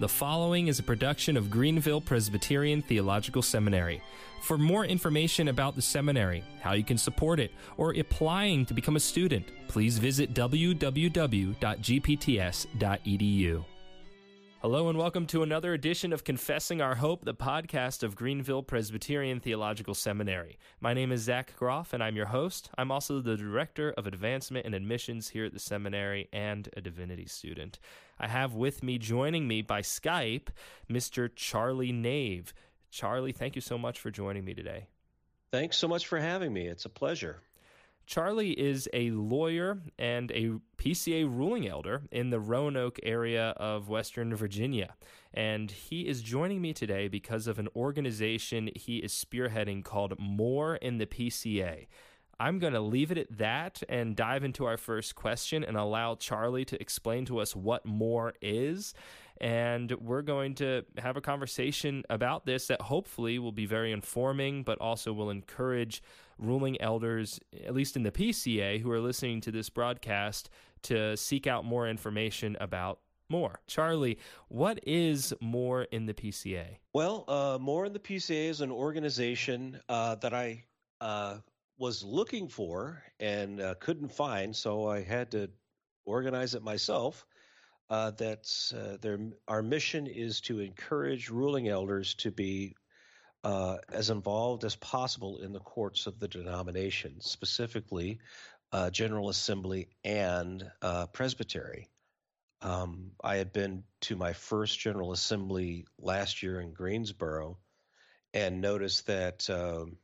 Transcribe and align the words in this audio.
The 0.00 0.08
following 0.08 0.68
is 0.68 0.78
a 0.78 0.84
production 0.84 1.36
of 1.36 1.50
Greenville 1.50 2.00
Presbyterian 2.00 2.82
Theological 2.82 3.42
Seminary. 3.42 4.00
For 4.42 4.56
more 4.56 4.84
information 4.84 5.48
about 5.48 5.74
the 5.74 5.82
seminary, 5.82 6.44
how 6.60 6.74
you 6.74 6.84
can 6.84 6.98
support 6.98 7.40
it, 7.40 7.50
or 7.76 7.90
applying 7.90 8.64
to 8.66 8.74
become 8.74 8.94
a 8.94 9.00
student, 9.00 9.46
please 9.66 9.98
visit 9.98 10.34
www.gpts.edu. 10.34 11.58
Hello 14.60 14.88
and 14.88 14.98
welcome 14.98 15.24
to 15.26 15.44
another 15.44 15.72
edition 15.72 16.12
of 16.12 16.24
Confessing 16.24 16.82
Our 16.82 16.96
Hope, 16.96 17.24
the 17.24 17.32
podcast 17.32 18.02
of 18.02 18.16
Greenville 18.16 18.64
Presbyterian 18.64 19.38
Theological 19.38 19.94
Seminary. 19.94 20.58
My 20.80 20.92
name 20.94 21.12
is 21.12 21.20
Zach 21.20 21.54
Groff 21.56 21.92
and 21.92 22.02
I'm 22.02 22.16
your 22.16 22.26
host. 22.26 22.68
I'm 22.76 22.90
also 22.90 23.20
the 23.20 23.36
Director 23.36 23.94
of 23.96 24.08
Advancement 24.08 24.66
and 24.66 24.74
Admissions 24.74 25.28
here 25.28 25.44
at 25.44 25.52
the 25.52 25.60
seminary 25.60 26.28
and 26.32 26.68
a 26.76 26.80
divinity 26.80 27.26
student. 27.26 27.78
I 28.18 28.26
have 28.26 28.56
with 28.56 28.82
me, 28.82 28.98
joining 28.98 29.46
me 29.46 29.62
by 29.62 29.80
Skype, 29.80 30.48
Mr. 30.90 31.30
Charlie 31.32 31.92
Nave. 31.92 32.52
Charlie, 32.90 33.30
thank 33.30 33.54
you 33.54 33.62
so 33.62 33.78
much 33.78 34.00
for 34.00 34.10
joining 34.10 34.44
me 34.44 34.54
today. 34.54 34.88
Thanks 35.52 35.76
so 35.76 35.86
much 35.86 36.08
for 36.08 36.18
having 36.18 36.52
me. 36.52 36.66
It's 36.66 36.84
a 36.84 36.90
pleasure. 36.90 37.42
Charlie 38.08 38.58
is 38.58 38.88
a 38.94 39.10
lawyer 39.10 39.82
and 39.98 40.30
a 40.30 40.52
PCA 40.78 41.26
ruling 41.26 41.68
elder 41.68 42.04
in 42.10 42.30
the 42.30 42.40
Roanoke 42.40 42.98
area 43.02 43.50
of 43.58 43.90
Western 43.90 44.34
Virginia. 44.34 44.94
And 45.34 45.70
he 45.70 46.08
is 46.08 46.22
joining 46.22 46.62
me 46.62 46.72
today 46.72 47.08
because 47.08 47.46
of 47.46 47.58
an 47.58 47.68
organization 47.76 48.70
he 48.74 48.96
is 48.96 49.12
spearheading 49.12 49.84
called 49.84 50.14
More 50.18 50.76
in 50.76 50.96
the 50.96 51.04
PCA. 51.04 51.86
I'm 52.40 52.58
going 52.58 52.72
to 52.72 52.80
leave 52.80 53.12
it 53.12 53.18
at 53.18 53.36
that 53.36 53.82
and 53.90 54.16
dive 54.16 54.42
into 54.42 54.64
our 54.64 54.78
first 54.78 55.14
question 55.14 55.62
and 55.62 55.76
allow 55.76 56.14
Charlie 56.14 56.64
to 56.64 56.80
explain 56.80 57.26
to 57.26 57.40
us 57.40 57.54
what 57.54 57.84
more 57.84 58.32
is. 58.40 58.94
And 59.38 59.92
we're 60.00 60.22
going 60.22 60.54
to 60.56 60.86
have 60.96 61.18
a 61.18 61.20
conversation 61.20 62.04
about 62.08 62.46
this 62.46 62.68
that 62.68 62.80
hopefully 62.80 63.38
will 63.38 63.52
be 63.52 63.66
very 63.66 63.92
informing, 63.92 64.62
but 64.62 64.78
also 64.80 65.12
will 65.12 65.28
encourage 65.28 66.02
ruling 66.38 66.80
elders, 66.80 67.40
at 67.64 67.74
least 67.74 67.96
in 67.96 68.02
the 68.02 68.10
PCA, 68.10 68.80
who 68.80 68.90
are 68.90 69.00
listening 69.00 69.40
to 69.42 69.50
this 69.50 69.68
broadcast, 69.68 70.50
to 70.82 71.16
seek 71.16 71.46
out 71.46 71.64
more 71.64 71.88
information 71.88 72.56
about 72.60 73.00
more. 73.28 73.60
Charlie, 73.66 74.18
what 74.48 74.80
is 74.86 75.34
More 75.40 75.82
in 75.82 76.06
the 76.06 76.14
PCA? 76.14 76.78
Well, 76.94 77.24
uh, 77.28 77.58
More 77.60 77.86
in 77.86 77.92
the 77.92 77.98
PCA 77.98 78.48
is 78.48 78.60
an 78.60 78.70
organization 78.70 79.80
uh, 79.88 80.14
that 80.16 80.32
I 80.32 80.64
uh, 81.00 81.38
was 81.78 82.02
looking 82.02 82.48
for 82.48 83.02
and 83.20 83.60
uh, 83.60 83.74
couldn't 83.80 84.12
find, 84.12 84.54
so 84.54 84.88
I 84.88 85.02
had 85.02 85.30
to 85.32 85.50
organize 86.06 86.54
it 86.54 86.62
myself. 86.62 87.26
Uh, 87.90 88.10
that's 88.10 88.72
uh, 88.74 88.98
their 89.00 89.18
our 89.46 89.62
mission 89.62 90.06
is 90.06 90.40
to 90.42 90.60
encourage 90.60 91.30
ruling 91.30 91.68
elders 91.68 92.14
to 92.16 92.30
be 92.30 92.74
uh, 93.44 93.76
as 93.92 94.10
involved 94.10 94.64
as 94.64 94.76
possible 94.76 95.38
in 95.38 95.52
the 95.52 95.60
courts 95.60 96.06
of 96.06 96.18
the 96.18 96.28
denomination, 96.28 97.20
specifically 97.20 98.18
uh, 98.72 98.90
General 98.90 99.28
Assembly 99.28 99.88
and 100.04 100.70
uh, 100.82 101.06
Presbytery. 101.06 101.88
Um, 102.60 103.12
I 103.22 103.36
had 103.36 103.52
been 103.52 103.84
to 104.02 104.16
my 104.16 104.32
first 104.32 104.78
General 104.78 105.12
Assembly 105.12 105.86
last 105.98 106.42
year 106.42 106.60
in 106.60 106.72
Greensboro 106.72 107.58
and 108.34 108.60
noticed 108.60 109.06
that 109.06 109.48
um, 109.48 109.96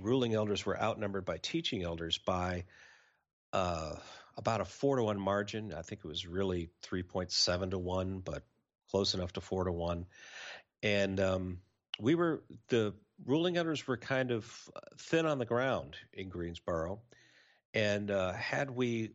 ruling 0.00 0.34
elders 0.34 0.64
were 0.64 0.80
outnumbered 0.80 1.24
by 1.24 1.38
teaching 1.38 1.82
elders 1.82 2.18
by 2.18 2.64
uh, 3.52 3.96
about 4.36 4.60
a 4.60 4.64
four 4.64 4.96
to 4.96 5.02
one 5.02 5.20
margin. 5.20 5.74
I 5.74 5.82
think 5.82 6.02
it 6.04 6.08
was 6.08 6.26
really 6.26 6.70
3.7 6.84 7.70
to 7.70 7.78
one, 7.78 8.20
but 8.20 8.44
close 8.90 9.14
enough 9.14 9.32
to 9.32 9.40
four 9.40 9.64
to 9.64 9.72
one. 9.72 10.06
And 10.82 11.18
um, 11.18 11.58
we 12.00 12.14
were, 12.14 12.42
the 12.68 12.94
ruling 13.24 13.56
elders 13.56 13.86
were 13.86 13.96
kind 13.96 14.30
of 14.30 14.70
thin 14.98 15.26
on 15.26 15.38
the 15.38 15.44
ground 15.44 15.96
in 16.12 16.28
Greensboro. 16.28 17.00
And 17.74 18.10
uh, 18.10 18.32
had 18.32 18.70
we 18.70 19.10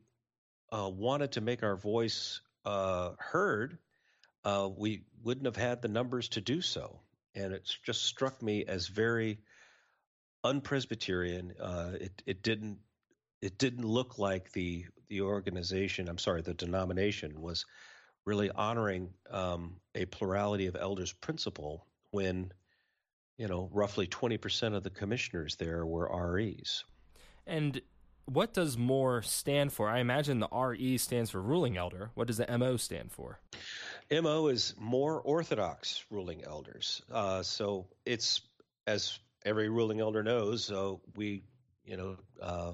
uh, 0.72 0.90
wanted 0.90 1.34
to 1.34 1.42
make 1.42 1.64
our 1.64 1.76
voice 1.76 2.42
uh, 2.66 3.12
heard, 3.18 3.78
uh, 4.44 4.70
we 4.76 5.04
wouldn't 5.24 5.46
have 5.46 5.56
had 5.56 5.82
the 5.82 5.88
numbers 5.88 6.30
to 6.30 6.42
do 6.42 6.62
so. 6.62 7.00
And 7.36 7.54
it 7.54 7.70
just 7.84 8.04
struck 8.04 8.42
me 8.42 8.66
as 8.66 8.88
very 8.88 9.40
unpresbyterian. 10.44 11.54
Uh, 11.60 11.92
it 12.00 12.22
it 12.26 12.44
didn't 12.44 12.80
it 13.42 13.58
didn't 13.58 13.86
look 13.86 14.20
like 14.20 14.52
the 14.52 14.86
the 15.08 15.22
organization. 15.22 16.10
I'm 16.10 16.18
sorry, 16.18 16.42
the 16.42 16.54
denomination 16.54 17.42
was 17.42 17.66
really 18.26 18.52
honoring 18.52 19.10
um, 19.32 19.78
a 19.96 20.06
plurality 20.06 20.68
of 20.68 20.76
elders 20.76 21.12
principle 21.12 21.86
when 22.12 22.52
you 23.38 23.48
know 23.48 23.70
roughly 23.74 24.08
20% 24.08 24.76
of 24.76 24.84
the 24.84 24.90
commissioners 24.90 25.56
there 25.56 25.86
were 25.86 26.10
REs. 26.34 26.84
And 27.46 27.82
what 28.26 28.54
does 28.54 28.78
more 28.78 29.22
stand 29.22 29.74
for? 29.74 29.90
I 29.90 30.00
imagine 30.00 30.40
the 30.40 30.48
RE 30.48 30.98
stands 30.98 31.30
for 31.30 31.42
ruling 31.42 31.78
elder. 31.78 32.12
What 32.14 32.28
does 32.28 32.38
the 32.38 32.58
MO 32.58 32.78
stand 32.78 33.12
for? 33.12 33.40
MO 34.10 34.48
is 34.48 34.76
more 34.80 35.20
orthodox 35.22 36.06
ruling 36.10 36.44
elders. 36.44 37.02
Uh, 37.12 37.44
so 37.44 37.88
it's 38.06 38.42
as 38.88 39.20
every 39.46 39.70
ruling 39.70 40.00
elder 40.00 40.24
knows, 40.24 40.72
uh, 40.72 40.94
we, 41.16 41.44
you 41.86 41.98
know, 41.98 42.18
uh, 42.42 42.74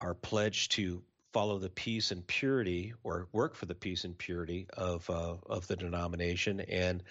are 0.00 0.14
pledged 0.14 0.72
to 0.72 1.02
follow 1.32 1.58
the 1.58 1.70
peace 1.70 2.10
and 2.10 2.26
purity, 2.26 2.92
or 3.04 3.28
work 3.32 3.54
for 3.54 3.66
the 3.66 3.74
peace 3.74 4.04
and 4.04 4.18
purity 4.18 4.66
of 4.76 5.08
uh, 5.08 5.36
of 5.46 5.66
the 5.68 5.76
denomination. 5.76 6.60
And 6.60 7.02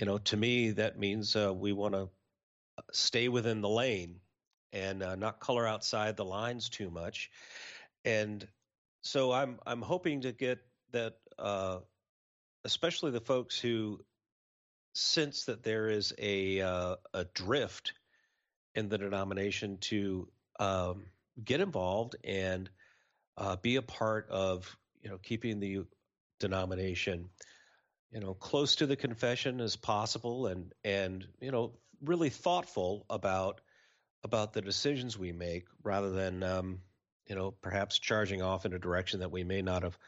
you 0.00 0.06
know, 0.06 0.18
to 0.18 0.36
me, 0.36 0.70
that 0.70 0.98
means 0.98 1.36
uh, 1.36 1.52
we 1.52 1.72
want 1.72 1.94
to 1.94 2.08
stay 2.90 3.28
within 3.28 3.60
the 3.60 3.68
lane 3.68 4.16
and 4.72 5.02
uh, 5.02 5.14
not 5.14 5.40
color 5.40 5.66
outside 5.66 6.16
the 6.16 6.24
lines 6.24 6.70
too 6.70 6.90
much. 6.90 7.30
And 8.04 8.46
so 9.02 9.30
I'm 9.30 9.58
I'm 9.66 9.82
hoping 9.82 10.22
to 10.22 10.32
get 10.32 10.58
that, 10.92 11.16
uh, 11.38 11.78
especially 12.64 13.10
the 13.10 13.20
folks 13.20 13.58
who 13.58 14.00
sense 14.94 15.44
that 15.44 15.62
there 15.62 15.88
is 15.88 16.14
a 16.18 16.62
uh, 16.62 16.96
a 17.12 17.24
drift 17.34 17.92
in 18.74 18.88
the 18.88 18.96
denomination 18.96 19.76
to 19.78 20.28
um, 20.58 21.04
get 21.44 21.60
involved 21.60 22.16
and 22.24 22.70
uh, 23.36 23.56
be 23.56 23.76
a 23.76 23.82
part 23.82 24.28
of 24.30 24.74
you 25.02 25.10
know 25.10 25.18
keeping 25.18 25.60
the 25.60 25.82
denomination 26.38 27.28
you 28.12 28.20
know 28.20 28.34
close 28.34 28.76
to 28.76 28.86
the 28.86 28.96
confession 28.96 29.60
as 29.60 29.76
possible 29.76 30.46
and 30.46 30.72
and 30.84 31.26
you 31.40 31.50
know 31.50 31.72
really 32.02 32.30
thoughtful 32.30 33.04
about 33.10 33.60
about 34.24 34.52
the 34.52 34.60
decisions 34.60 35.18
we 35.18 35.32
make 35.32 35.66
rather 35.82 36.10
than 36.10 36.42
um, 36.42 36.80
you 37.26 37.34
know 37.34 37.52
perhaps 37.62 37.98
charging 37.98 38.42
off 38.42 38.66
in 38.66 38.72
a 38.72 38.78
direction 38.78 39.20
that 39.20 39.30
we 39.30 39.44
may 39.44 39.62
not 39.62 39.82
have 39.82 39.98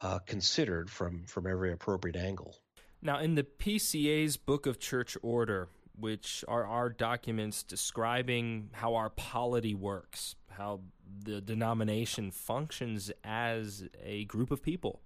uh, 0.00 0.18
considered 0.20 0.90
from 0.90 1.24
from 1.26 1.46
every 1.46 1.72
appropriate 1.72 2.16
angle. 2.16 2.56
Now, 3.02 3.18
in 3.18 3.34
the 3.34 3.44
PCA's 3.44 4.38
Book 4.38 4.66
of 4.66 4.80
Church 4.80 5.16
Order, 5.22 5.68
which 5.98 6.42
are 6.48 6.66
our 6.66 6.88
documents 6.88 7.62
describing 7.62 8.70
how 8.72 8.94
our 8.94 9.10
polity 9.10 9.74
works, 9.74 10.36
how 10.48 10.80
the 11.22 11.42
denomination 11.42 12.30
functions 12.30 13.12
as 13.22 13.84
a 14.02 14.24
group 14.24 14.50
of 14.50 14.62
people 14.62 15.02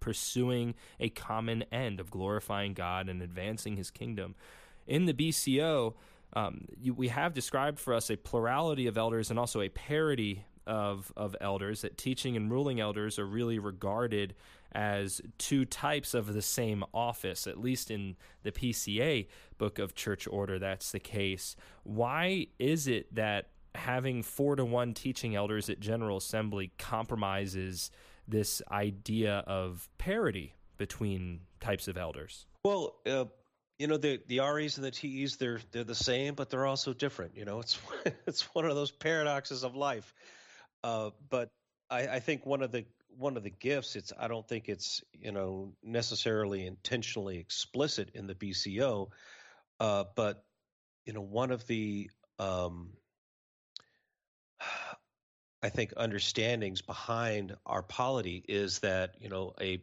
pursuing 0.00 0.74
a 0.98 1.08
common 1.08 1.64
end 1.72 2.00
of 2.00 2.10
glorifying 2.10 2.74
God 2.74 3.08
and 3.08 3.22
advancing 3.22 3.76
His 3.76 3.90
kingdom. 3.90 4.34
In 4.86 5.06
the 5.06 5.14
BCO, 5.14 5.94
um, 6.34 6.66
you, 6.80 6.94
we 6.94 7.08
have 7.08 7.34
described 7.34 7.78
for 7.78 7.94
us 7.94 8.10
a 8.10 8.16
plurality 8.16 8.86
of 8.86 8.96
elders 8.96 9.30
and 9.30 9.38
also 9.38 9.60
a 9.60 9.68
parity 9.68 10.44
of 10.64 11.12
of 11.16 11.34
elders 11.40 11.82
that 11.82 11.98
teaching 11.98 12.36
and 12.36 12.48
ruling 12.48 12.78
elders 12.78 13.18
are 13.18 13.26
really 13.26 13.58
regarded 13.58 14.32
as 14.74 15.20
two 15.38 15.64
types 15.64 16.14
of 16.14 16.32
the 16.32 16.42
same 16.42 16.82
office, 16.94 17.46
at 17.46 17.60
least 17.60 17.90
in 17.90 18.16
the 18.42 18.52
PCA 18.52 19.26
book 19.58 19.78
of 19.78 19.94
church 19.94 20.26
order, 20.26 20.58
that's 20.58 20.92
the 20.92 21.00
case. 21.00 21.56
Why 21.84 22.46
is 22.58 22.86
it 22.86 23.14
that 23.14 23.48
having 23.74 24.22
four 24.22 24.56
to 24.56 24.64
one 24.64 24.94
teaching 24.94 25.34
elders 25.34 25.68
at 25.68 25.80
General 25.80 26.16
Assembly 26.16 26.72
compromises 26.78 27.90
this 28.26 28.62
idea 28.70 29.44
of 29.46 29.88
parity 29.98 30.54
between 30.78 31.40
types 31.60 31.88
of 31.88 31.96
elders? 31.96 32.46
Well, 32.64 32.96
uh, 33.06 33.26
you 33.78 33.88
know 33.88 33.96
the 33.96 34.20
the 34.28 34.40
REs 34.40 34.76
and 34.76 34.84
the 34.84 34.90
TEs 34.90 35.36
they're 35.36 35.60
they're 35.72 35.84
the 35.84 35.94
same, 35.94 36.34
but 36.34 36.50
they're 36.50 36.66
also 36.66 36.92
different. 36.92 37.36
You 37.36 37.44
know, 37.44 37.60
it's 37.60 37.78
it's 38.26 38.42
one 38.54 38.64
of 38.64 38.74
those 38.74 38.90
paradoxes 38.90 39.64
of 39.64 39.74
life. 39.74 40.14
Uh, 40.84 41.10
but 41.30 41.50
I, 41.90 42.08
I, 42.08 42.20
think 42.20 42.44
one 42.44 42.62
of 42.62 42.72
the 42.72 42.84
one 43.16 43.36
of 43.36 43.42
the 43.42 43.50
gifts. 43.50 43.96
It's 43.96 44.12
I 44.18 44.28
don't 44.28 44.46
think 44.46 44.68
it's 44.68 45.02
you 45.12 45.32
know 45.32 45.72
necessarily 45.82 46.66
intentionally 46.66 47.38
explicit 47.38 48.10
in 48.14 48.26
the 48.26 48.34
BCO, 48.34 49.08
uh, 49.80 50.04
but 50.14 50.44
you 51.06 51.12
know 51.12 51.20
one 51.20 51.50
of 51.50 51.66
the 51.66 52.10
um, 52.38 52.90
I 55.62 55.68
think 55.68 55.92
understandings 55.96 56.82
behind 56.82 57.56
our 57.64 57.82
polity 57.82 58.44
is 58.48 58.80
that 58.80 59.14
you 59.20 59.28
know 59.28 59.54
a 59.60 59.82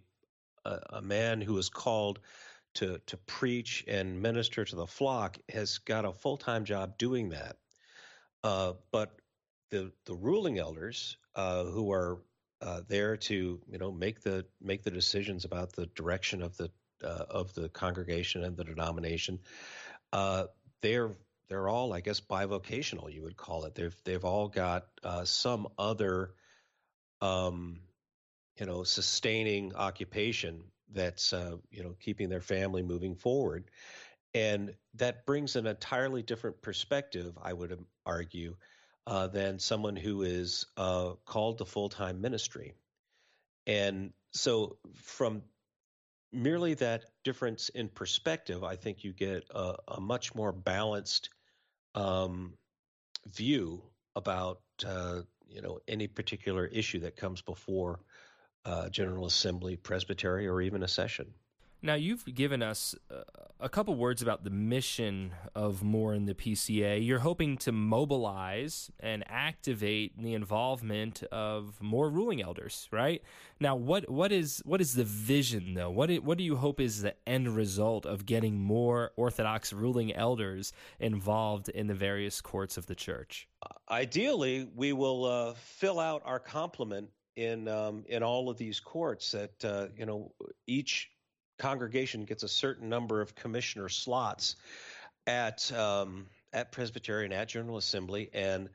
a, 0.66 0.80
a 0.90 1.02
man 1.02 1.42
who 1.42 1.58
is 1.58 1.70
called 1.70 2.20
to 2.76 3.00
to 3.08 3.18
preach 3.18 3.86
and 3.88 4.22
minister 4.22 4.66
to 4.66 4.76
the 4.76 4.88
flock 4.88 5.38
has 5.50 5.78
got 5.80 6.06
a 6.06 6.14
full 6.14 6.38
time 6.38 6.66
job 6.66 6.98
doing 6.98 7.30
that. 7.30 7.58
Uh, 8.44 8.74
but 8.92 9.20
the 9.70 9.92
the 10.06 10.14
ruling 10.14 10.60
elders 10.60 11.18
uh, 11.36 11.64
who 11.64 11.92
are 11.92 12.20
uh, 12.62 12.82
there 12.88 13.16
to 13.16 13.62
you 13.70 13.78
know 13.78 13.92
make 13.92 14.22
the 14.22 14.46
make 14.62 14.84
the 14.84 14.92
decisions 14.92 15.46
about 15.46 15.74
the 15.74 15.86
direction 15.88 16.42
of 16.42 16.58
the 16.58 16.70
uh, 17.04 17.26
of 17.30 17.54
the 17.54 17.70
congregation 17.70 18.44
and 18.44 18.58
the 18.58 18.64
denomination, 18.64 19.40
uh, 20.12 20.46
they're 20.82 21.12
they're 21.50 21.68
all 21.68 21.94
I 21.94 22.02
guess 22.02 22.22
bivocational 22.22 23.14
you 23.14 23.24
would 23.24 23.38
call 23.38 23.66
it. 23.66 23.76
They've 23.76 23.96
they've 24.06 24.26
all 24.26 24.48
got 24.48 24.88
uh, 25.04 25.26
some 25.26 25.68
other 25.78 26.32
um, 27.22 27.80
you 28.60 28.66
know 28.66 28.84
sustaining 28.84 29.76
occupation 29.76 30.64
that's 30.92 31.34
uh, 31.34 31.58
you 31.72 31.84
know 31.84 31.96
keeping 32.00 32.30
their 32.30 32.42
family 32.42 32.82
moving 32.82 33.16
forward 33.16 33.70
and 34.34 34.76
that 34.96 35.26
brings 35.26 35.56
an 35.56 35.66
entirely 35.66 36.22
different 36.22 36.62
perspective 36.62 37.38
i 37.42 37.54
would 37.54 37.78
argue 38.06 38.56
uh, 39.08 39.28
than 39.28 39.58
someone 39.58 39.96
who 39.96 40.22
is 40.22 40.66
uh, 40.78 41.12
called 41.26 41.58
to 41.58 41.66
full-time 41.66 42.22
ministry 42.22 42.74
and 43.66 44.12
so 44.32 44.78
from 44.96 45.42
merely 46.32 46.76
that 46.76 47.06
difference 47.24 47.70
in 47.70 47.88
perspective 47.88 48.64
i 48.64 48.76
think 48.76 49.04
you 49.04 49.14
get 49.14 49.44
a, 49.52 49.76
a 49.88 50.02
much 50.02 50.36
more 50.36 50.52
balanced 50.52 51.30
um, 51.96 52.54
view 53.28 53.82
about 54.16 54.62
uh, 54.86 55.22
you 55.48 55.62
know 55.62 55.80
any 55.88 56.08
particular 56.08 56.66
issue 56.66 57.00
that 57.00 57.16
comes 57.16 57.42
before 57.42 58.00
uh, 58.66 58.90
General 58.90 59.26
Assembly, 59.26 59.76
Presbytery, 59.76 60.48
or 60.48 60.62
even 60.62 60.84
a 60.84 60.88
session. 60.88 61.34
Now, 61.82 61.96
you've 61.96 62.26
given 62.26 62.62
us 62.62 62.94
uh, 63.10 63.24
a 63.62 63.68
couple 63.68 63.94
words 63.96 64.22
about 64.22 64.46
the 64.46 64.50
mission 64.50 65.34
of 65.54 65.84
More 65.84 66.14
in 66.14 66.26
the 66.26 66.34
PCA. 66.34 67.06
You're 67.06 67.20
hoping 67.20 67.58
to 67.58 67.74
mobilize 67.74 68.90
and 69.00 69.24
activate 69.28 70.18
the 70.18 70.34
involvement 70.34 71.24
of 71.24 71.82
more 71.82 72.10
ruling 72.10 72.42
elders, 72.42 72.88
right? 72.92 73.22
Now, 73.60 73.76
what 73.76 74.10
what 74.10 74.32
is 74.32 74.62
what 74.66 74.80
is 74.80 74.96
the 74.96 75.04
vision 75.04 75.74
though? 75.74 75.90
What 75.90 76.10
what 76.24 76.38
do 76.38 76.44
you 76.44 76.56
hope 76.56 76.80
is 76.80 77.02
the 77.02 77.16
end 77.28 77.54
result 77.54 78.06
of 78.06 78.26
getting 78.26 78.58
more 78.58 79.12
Orthodox 79.18 79.74
ruling 79.74 80.14
elders 80.16 80.72
involved 81.00 81.68
in 81.68 81.88
the 81.88 81.96
various 81.96 82.40
courts 82.40 82.78
of 82.78 82.86
the 82.86 82.96
church? 82.96 83.48
Ideally, 83.90 84.70
we 84.74 84.94
will 84.94 85.26
uh, 85.26 85.54
fill 85.56 86.00
out 86.00 86.22
our 86.24 86.40
complement 86.40 87.10
in 87.36 87.68
um, 87.68 88.06
in 88.08 88.24
all 88.24 88.50
of 88.50 88.58
these 88.58 88.80
courts 88.80 89.32
that 89.32 89.66
uh, 89.66 89.88
you 89.98 90.06
know 90.06 90.32
each 90.66 91.10
congregation 91.60 92.26
gets 92.26 92.44
a 92.44 92.48
certain 92.48 92.90
number 92.90 93.22
of 93.22 93.36
commissioner 93.36 93.90
slots 93.90 94.56
at 95.28 95.72
um, 95.72 96.26
at 96.52 96.72
Presbyterian 96.72 97.32
at 97.32 97.50
General 97.50 97.78
Assembly, 97.78 98.30
and 98.34 98.70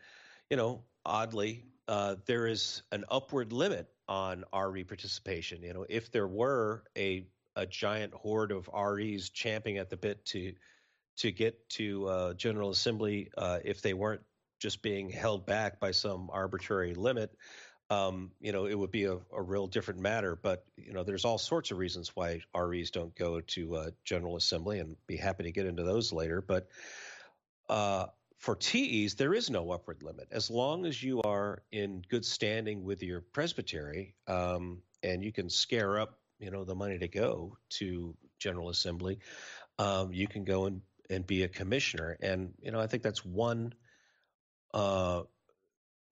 you 0.51 0.57
know 0.57 0.85
oddly 1.05 1.65
uh, 1.89 2.17
there 2.27 2.47
is 2.47 2.83
an 2.93 3.05
upward 3.11 3.53
limit 3.53 3.89
on 4.09 4.45
RE 4.55 4.85
participation. 4.85 5.63
You 5.63 5.75
know 5.75 5.87
if 5.89 6.13
there 6.13 6.29
were 6.29 6.85
a 6.97 7.27
a 7.57 7.67
giant 7.67 8.15
horde 8.15 8.53
of 8.53 8.69
REs 8.73 9.31
champing 9.31 9.79
at 9.79 9.91
the 9.91 9.97
bit 9.97 10.25
to 10.27 10.55
to 11.17 11.31
get 11.33 11.69
to 11.71 12.07
uh, 12.07 12.35
General 12.35 12.71
Assembly 12.71 13.31
uh, 13.37 13.61
if 13.65 13.83
they 13.83 13.95
weren't 13.95 14.23
just 14.59 14.83
being 14.83 15.11
held 15.11 15.47
back 15.47 15.79
by 15.79 15.91
some 15.91 16.31
arbitrary 16.33 16.95
limit 16.95 17.31
um, 17.91 18.31
you 18.41 18.53
know, 18.53 18.67
it 18.67 18.79
would 18.79 18.91
be 18.91 19.05
a, 19.05 19.19
a, 19.33 19.43
real 19.43 19.67
different 19.67 20.01
matter. 20.01 20.37
But 20.37 20.65
you 20.77 20.93
know, 20.93 21.05
there's 21.05 21.25
all 21.25 21.39
sorts 21.39 21.71
of 21.71 21.79
reasons 21.79 22.15
why 22.15 22.41
REs 22.57 22.91
don't 22.91 23.15
go 23.15 23.41
to 23.41 23.75
uh, 23.77 23.91
General 24.05 24.37
Assembly, 24.37 24.79
and 24.79 24.97
be 25.07 25.17
happy 25.17 25.45
to 25.45 25.53
get 25.53 25.67
into 25.67 25.83
those 25.83 26.13
later. 26.13 26.41
But 26.41 26.69
uh, 27.69 28.07
for 28.39 28.57
TEs, 28.57 29.15
there 29.15 29.35
is 29.35 29.51
no 29.51 29.71
upward 29.71 30.03
limit 30.03 30.29
as 30.31 30.51
long 30.51 30.87
as 30.87 31.03
you 31.03 31.23
are 31.23 31.63
in 31.73 32.03
good 32.09 32.25
standing 32.25 32.85
with 32.85 33.03
your 33.03 33.21
presbytery, 33.21 34.15
um, 34.29 34.83
and 35.03 35.23
you 35.23 35.33
can 35.33 35.51
scare 35.51 35.99
up, 35.99 36.19
you 36.39 36.51
know, 36.51 36.65
the 36.65 36.75
money 36.75 36.99
to 36.99 37.09
go 37.09 37.59
to 37.71 38.17
General 38.39 38.71
Assembly. 38.71 39.19
Um, 39.79 40.13
you 40.13 40.27
can 40.27 40.45
go 40.45 40.67
and 40.67 40.81
and 41.11 41.27
be 41.27 41.43
a 41.43 41.49
commissioner, 41.49 42.17
and 42.23 42.55
you 42.63 42.71
know, 42.71 42.81
I 42.81 42.87
think 42.87 43.03
that's 43.03 43.25
one. 43.25 43.75
Uh, 44.73 45.23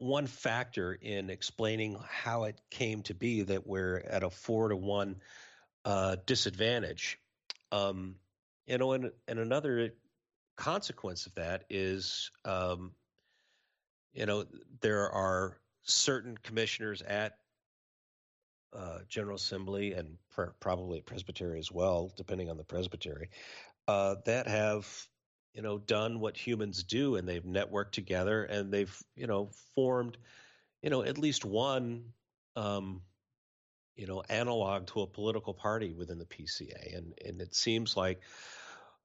one 0.02 0.26
factor 0.26 0.92
in 0.92 1.30
explaining 1.30 1.96
how 2.10 2.44
it 2.44 2.60
came 2.70 3.02
to 3.02 3.14
be 3.14 3.42
that 3.42 3.66
we're 3.66 3.98
at 3.98 4.22
a 4.22 4.30
four 4.30 4.68
to 4.68 4.76
one 4.76 5.16
uh, 5.84 6.16
disadvantage. 6.26 7.18
Um, 7.70 8.16
you 8.66 8.78
know, 8.78 8.92
and, 8.92 9.12
and 9.28 9.38
another 9.38 9.94
consequence 10.56 11.26
of 11.26 11.34
that 11.36 11.64
is, 11.70 12.30
um, 12.44 12.92
you 14.12 14.26
know, 14.26 14.44
there 14.80 15.10
are 15.10 15.56
certain 15.82 16.36
commissioners 16.36 17.02
at 17.02 17.36
uh, 18.76 18.98
General 19.08 19.36
Assembly 19.36 19.92
and 19.92 20.18
pr- 20.34 20.52
probably 20.60 21.00
Presbytery 21.00 21.58
as 21.58 21.70
well, 21.70 22.12
depending 22.16 22.50
on 22.50 22.56
the 22.56 22.64
Presbytery, 22.64 23.28
uh, 23.88 24.16
that 24.26 24.46
have 24.46 25.08
you 25.54 25.62
know 25.62 25.78
done 25.78 26.20
what 26.20 26.36
humans 26.36 26.82
do 26.82 27.16
and 27.16 27.28
they've 27.28 27.44
networked 27.44 27.92
together 27.92 28.44
and 28.44 28.72
they've 28.72 28.96
you 29.16 29.26
know 29.26 29.50
formed 29.74 30.16
you 30.82 30.90
know 30.90 31.02
at 31.02 31.18
least 31.18 31.44
one 31.44 32.04
um, 32.56 33.02
you 33.96 34.06
know 34.06 34.22
analog 34.28 34.86
to 34.86 35.02
a 35.02 35.06
political 35.06 35.54
party 35.54 35.92
within 35.92 36.18
the 36.18 36.26
PCA 36.26 36.96
and 36.96 37.14
and 37.24 37.40
it 37.40 37.54
seems 37.54 37.96
like 37.96 38.20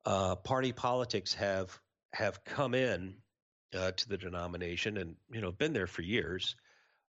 uh, 0.06 0.36
party 0.36 0.72
politics 0.72 1.34
have 1.34 1.78
have 2.14 2.44
come 2.44 2.74
in 2.74 3.16
uh, 3.76 3.92
to 3.92 4.10
the 4.10 4.18
denomination 4.18 4.98
and 4.98 5.16
you 5.32 5.42
know 5.42 5.52
been 5.52 5.74
there 5.74 5.88
for 5.88 6.02
years 6.02 6.56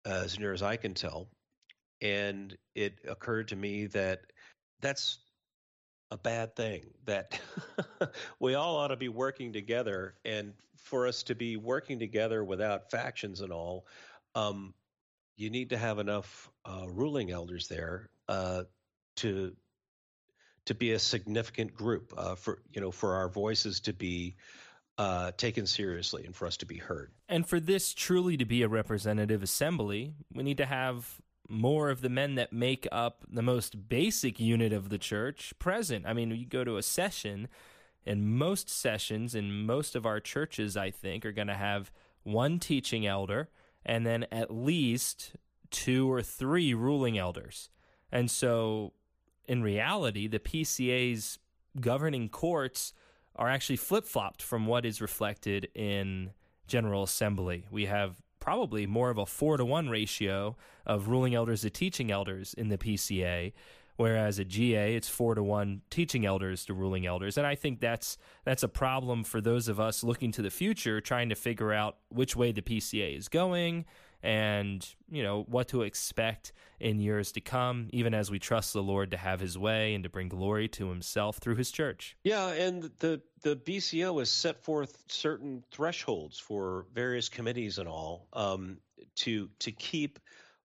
as 0.05 0.39
near 0.39 0.53
as 0.53 0.63
I 0.63 0.77
can 0.77 0.95
tell. 0.95 1.29
And 2.03 2.57
it 2.75 2.99
occurred 3.07 3.49
to 3.49 3.57
me 3.57 3.87
that 3.89 4.23
that's 4.81 5.19
a 6.11 6.19
bad 6.19 6.57
thing 6.57 6.85
that 7.07 7.39
we 8.41 8.55
all 8.55 8.77
ought 8.77 8.89
to 8.89 8.97
be 8.97 9.09
working 9.09 9.53
together 9.53 10.15
and 10.25 10.53
for 10.77 11.07
us 11.07 11.23
to 11.25 11.35
be 11.35 11.57
working 11.57 11.99
together 11.99 12.45
without 12.45 12.91
factions 12.91 13.41
and 13.41 13.53
all 13.53 13.87
um, 14.35 14.75
you 15.37 15.51
need 15.51 15.71
to 15.71 15.77
have 15.77 15.99
enough 15.99 16.51
uh, 16.65 16.87
ruling 16.89 17.31
elders 17.31 17.69
there 17.69 18.11
uh, 18.29 18.65
to 19.17 19.55
to 20.67 20.75
be 20.75 20.93
a 20.93 20.99
significant 20.99 21.75
group 21.75 22.13
uh, 22.17 22.35
for 22.35 22.63
you 22.73 22.81
know 22.81 22.91
for 22.91 23.15
our 23.15 23.29
voices 23.29 23.81
to 23.81 23.93
be 23.93 24.37
uh, 24.99 25.33
taken 25.39 25.67
seriously 25.67 26.27
and 26.27 26.37
for 26.37 26.47
us 26.47 26.59
to 26.59 26.67
be 26.67 26.77
heard. 26.77 27.11
And 27.29 27.47
for 27.47 27.59
this 27.59 27.95
truly 27.95 28.37
to 28.37 28.45
be 28.45 28.63
a 28.63 28.69
representative 28.69 29.43
assembly, 29.43 30.15
we 30.35 30.43
need 30.43 30.59
to 30.59 30.67
have 30.67 31.21
more 31.51 31.91
of 31.91 32.01
the 32.01 32.09
men 32.09 32.37
that 32.37 32.53
make 32.53 32.87
up 32.93 33.25
the 33.29 33.43
most 33.43 33.89
basic 33.89 34.39
unit 34.39 34.73
of 34.73 34.89
the 34.89 34.99
church 34.99 35.53
present. 35.59 36.07
I 36.07 36.13
mean, 36.13 36.31
you 36.31 36.47
go 36.47 36.65
to 36.65 36.77
a 36.77 36.83
session, 36.83 37.49
and 38.07 38.39
most 38.39 38.69
sessions 38.69 39.35
in 39.35 39.67
most 39.67 39.95
of 39.97 40.07
our 40.07 40.21
churches, 40.21 40.77
I 40.77 40.91
think, 40.91 41.27
are 41.27 41.33
going 41.33 41.49
to 41.49 41.55
have 41.55 41.91
one 42.23 42.59
teaching 42.59 43.07
elder 43.07 43.49
and 43.85 44.07
then 44.07 44.27
at 44.31 44.53
least 44.53 45.33
two 45.71 46.11
or 46.11 46.23
three 46.23 46.75
ruling 46.75 47.19
elders. 47.19 47.71
And 48.13 48.31
so, 48.31 48.93
in 49.47 49.63
reality, 49.63 50.27
the 50.27 50.39
PCA's 50.39 51.39
governing 51.81 52.29
courts 52.29 52.93
are 53.37 53.49
actually 53.49 53.77
flip 53.77 54.05
flopped 54.05 54.43
from 54.43 54.67
what 54.67 54.85
is 54.85 55.01
reflected 55.01 55.69
in 55.75 56.31
General 56.67 57.03
Assembly. 57.03 57.67
We 57.71 57.87
have 57.87 58.17
probably 58.41 58.87
more 58.87 59.11
of 59.11 59.19
a 59.19 59.27
four 59.27 59.57
to 59.57 59.65
one 59.65 59.89
ratio 59.89 60.57
of 60.87 61.09
ruling 61.09 61.35
elders 61.35 61.61
to 61.63 61.71
teaching 61.71 62.11
elders 62.11 62.55
in 62.55 62.69
the 62.69 62.79
PCA, 62.79 63.53
whereas 63.97 64.41
at 64.41 64.49
GA 64.49 64.97
it's 64.97 65.09
four 65.09 65.35
to 65.35 65.43
one 65.43 65.83
teaching 65.91 66.27
elders 66.27 66.65
to 66.65 66.75
ruling 66.75 67.07
elders. 67.07 67.39
And 67.39 67.47
I 67.47 67.55
think 67.55 67.81
that's 67.81 68.19
that's 68.45 68.63
a 68.63 68.69
problem 68.69 69.23
for 69.23 69.41
those 69.41 69.69
of 69.69 69.79
us 69.79 70.03
looking 70.03 70.33
to 70.33 70.43
the 70.43 70.51
future, 70.51 71.01
trying 71.01 71.29
to 71.29 71.35
figure 71.35 71.73
out 71.73 71.97
which 72.09 72.35
way 72.35 72.51
the 72.51 72.63
PCA 72.63 73.17
is 73.17 73.29
going 73.29 73.85
and 74.23 74.95
you 75.11 75.23
know 75.23 75.45
what 75.49 75.69
to 75.69 75.83
expect 75.83 76.53
in 76.79 76.99
years 76.99 77.33
to 77.33 77.41
come 77.41 77.89
even 77.93 78.15
as 78.15 78.31
we 78.31 78.39
trust 78.39 78.73
the 78.73 78.83
lord 78.83 79.11
to 79.11 79.17
have 79.17 79.41
his 79.41 79.57
way 79.57 79.95
and 79.95 80.05
to 80.05 80.11
bring 80.11 80.29
glory 80.29 80.69
to 80.69 80.89
himself 80.89 81.39
through 81.39 81.57
his 81.57 81.71
church 81.71 82.17
yeah 82.25 82.49
and 82.49 82.91
the 82.99 83.21
the 83.43 83.57
bco 83.57 84.19
has 84.19 84.31
set 84.31 84.63
forth 84.63 85.03
certain 85.09 85.63
thresholds 85.71 86.39
for 86.39 86.87
various 86.93 87.29
committees 87.29 87.79
and 87.79 87.89
all 87.89 88.27
um, 88.33 88.79
to 89.15 89.49
to 89.59 89.73
keep 89.73 90.19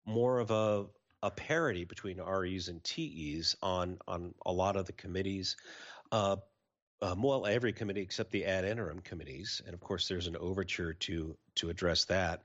more 0.06 0.40
of 0.40 0.52
a 0.52 0.86
a 1.26 1.32
parity 1.32 1.86
between 1.86 2.22
REs 2.22 2.68
and 2.68 2.84
TEs 2.84 3.56
on 3.62 3.98
on 4.08 4.34
a 4.46 4.52
lot 4.52 4.76
of 4.76 4.86
the 4.86 4.94
committees. 4.94 5.58
Uh, 6.12 6.38
um, 7.02 7.24
well, 7.24 7.46
every 7.48 7.74
committee 7.74 8.02
except 8.02 8.32
the 8.32 8.46
ad 8.46 8.64
interim 8.64 9.00
committees, 9.00 9.62
and 9.66 9.74
of 9.74 9.80
course, 9.80 10.08
there's 10.08 10.28
an 10.28 10.38
overture 10.38 10.94
to 10.94 11.36
to 11.56 11.70
address 11.70 12.06
that 12.06 12.44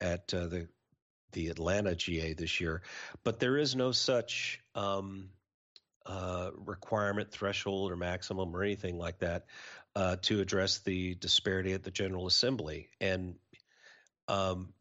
at 0.00 0.32
uh, 0.34 0.46
the 0.46 0.68
the 1.32 1.48
Atlanta 1.48 1.94
GA 1.96 2.32
this 2.32 2.60
year, 2.60 2.82
but 3.24 3.40
there 3.40 3.58
is 3.58 3.74
no 3.74 3.90
such 3.90 4.60
um, 4.76 5.30
uh, 6.06 6.50
requirement, 6.64 7.30
threshold, 7.30 7.90
or 7.90 7.96
maximum, 7.96 8.54
or 8.54 8.62
anything 8.62 8.98
like 8.98 9.18
that 9.18 9.46
uh, 9.96 10.16
to 10.22 10.40
address 10.40 10.78
the 10.78 11.14
disparity 11.16 11.72
at 11.72 11.82
the 11.82 11.90
General 11.90 12.26
Assembly. 12.26 12.88
And 13.00 13.36
um, 14.28 14.72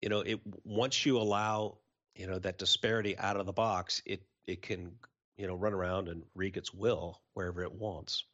you 0.00 0.08
know, 0.08 0.20
it 0.20 0.40
once 0.64 1.04
you 1.06 1.18
allow 1.18 1.78
you 2.14 2.26
know 2.26 2.38
that 2.38 2.58
disparity 2.58 3.16
out 3.18 3.36
of 3.36 3.46
the 3.46 3.52
box, 3.52 4.02
it 4.04 4.22
it 4.46 4.62
can 4.62 4.92
you 5.36 5.46
know 5.46 5.54
run 5.54 5.72
around 5.72 6.08
and 6.08 6.22
wreak 6.34 6.56
its 6.56 6.72
will 6.72 7.20
wherever 7.34 7.62
it 7.62 7.72
wants. 7.72 8.24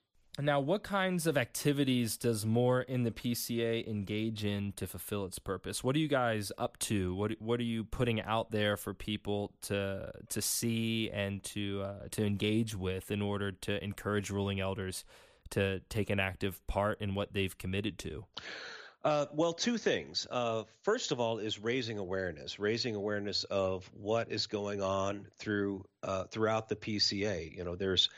Now, 0.40 0.60
what 0.60 0.84
kinds 0.84 1.26
of 1.26 1.36
activities 1.36 2.16
does 2.16 2.46
more 2.46 2.82
in 2.82 3.02
the 3.02 3.10
PCA 3.10 3.86
engage 3.88 4.44
in 4.44 4.72
to 4.76 4.86
fulfill 4.86 5.24
its 5.24 5.40
purpose? 5.40 5.82
What 5.82 5.96
are 5.96 5.98
you 5.98 6.06
guys 6.06 6.52
up 6.56 6.78
to? 6.80 7.12
What 7.14 7.32
what 7.40 7.58
are 7.58 7.64
you 7.64 7.82
putting 7.82 8.20
out 8.20 8.52
there 8.52 8.76
for 8.76 8.94
people 8.94 9.52
to 9.62 10.12
to 10.28 10.40
see 10.40 11.10
and 11.10 11.42
to 11.44 11.82
uh, 11.82 12.08
to 12.12 12.24
engage 12.24 12.76
with 12.76 13.10
in 13.10 13.20
order 13.20 13.50
to 13.50 13.82
encourage 13.82 14.30
ruling 14.30 14.60
elders 14.60 15.04
to 15.50 15.80
take 15.88 16.08
an 16.08 16.20
active 16.20 16.64
part 16.68 17.00
in 17.00 17.16
what 17.16 17.32
they've 17.32 17.56
committed 17.58 17.98
to? 17.98 18.24
Uh, 19.04 19.26
well, 19.32 19.52
two 19.52 19.78
things. 19.78 20.26
Uh, 20.30 20.64
first 20.82 21.12
of 21.12 21.18
all, 21.18 21.38
is 21.38 21.58
raising 21.58 21.98
awareness, 21.98 22.58
raising 22.58 22.94
awareness 22.94 23.44
of 23.44 23.88
what 23.92 24.30
is 24.30 24.46
going 24.46 24.82
on 24.82 25.26
through 25.38 25.84
uh, 26.04 26.24
throughout 26.24 26.68
the 26.68 26.76
PCA. 26.76 27.56
You 27.56 27.64
know, 27.64 27.74
there's 27.74 28.08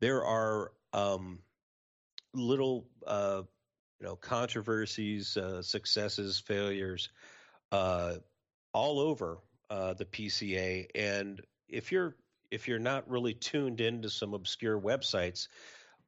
there 0.00 0.24
are 0.24 0.72
um, 0.92 1.38
little 2.34 2.86
uh, 3.06 3.42
you 4.00 4.06
know 4.06 4.16
controversies, 4.16 5.36
uh, 5.36 5.62
successes, 5.62 6.38
failures, 6.38 7.10
uh, 7.72 8.14
all 8.72 9.00
over 9.00 9.38
uh, 9.70 9.94
the 9.94 10.04
PCA. 10.04 10.86
And 10.94 11.40
if 11.68 11.92
you're 11.92 12.16
if 12.50 12.68
you're 12.68 12.78
not 12.78 13.08
really 13.08 13.34
tuned 13.34 13.80
into 13.80 14.08
some 14.08 14.34
obscure 14.34 14.80
websites, 14.80 15.48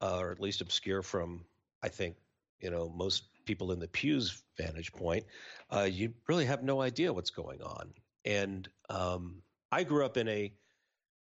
uh, 0.01 0.17
or 0.19 0.31
at 0.31 0.39
least 0.39 0.61
obscure 0.61 1.01
from, 1.01 1.45
I 1.83 1.89
think 1.89 2.15
you 2.59 2.71
know 2.71 2.89
most 2.89 3.23
people 3.45 3.71
in 3.71 3.79
the 3.79 3.87
pews 3.87 4.41
vantage 4.57 4.91
point, 4.91 5.25
you 5.87 6.13
really 6.27 6.45
have 6.45 6.63
no 6.63 6.81
idea 6.81 7.11
what's 7.11 7.31
going 7.31 7.61
on. 7.61 7.91
And 8.23 8.69
um, 8.89 9.41
I 9.71 9.83
grew 9.83 10.05
up 10.05 10.17
in 10.17 10.27
a 10.27 10.53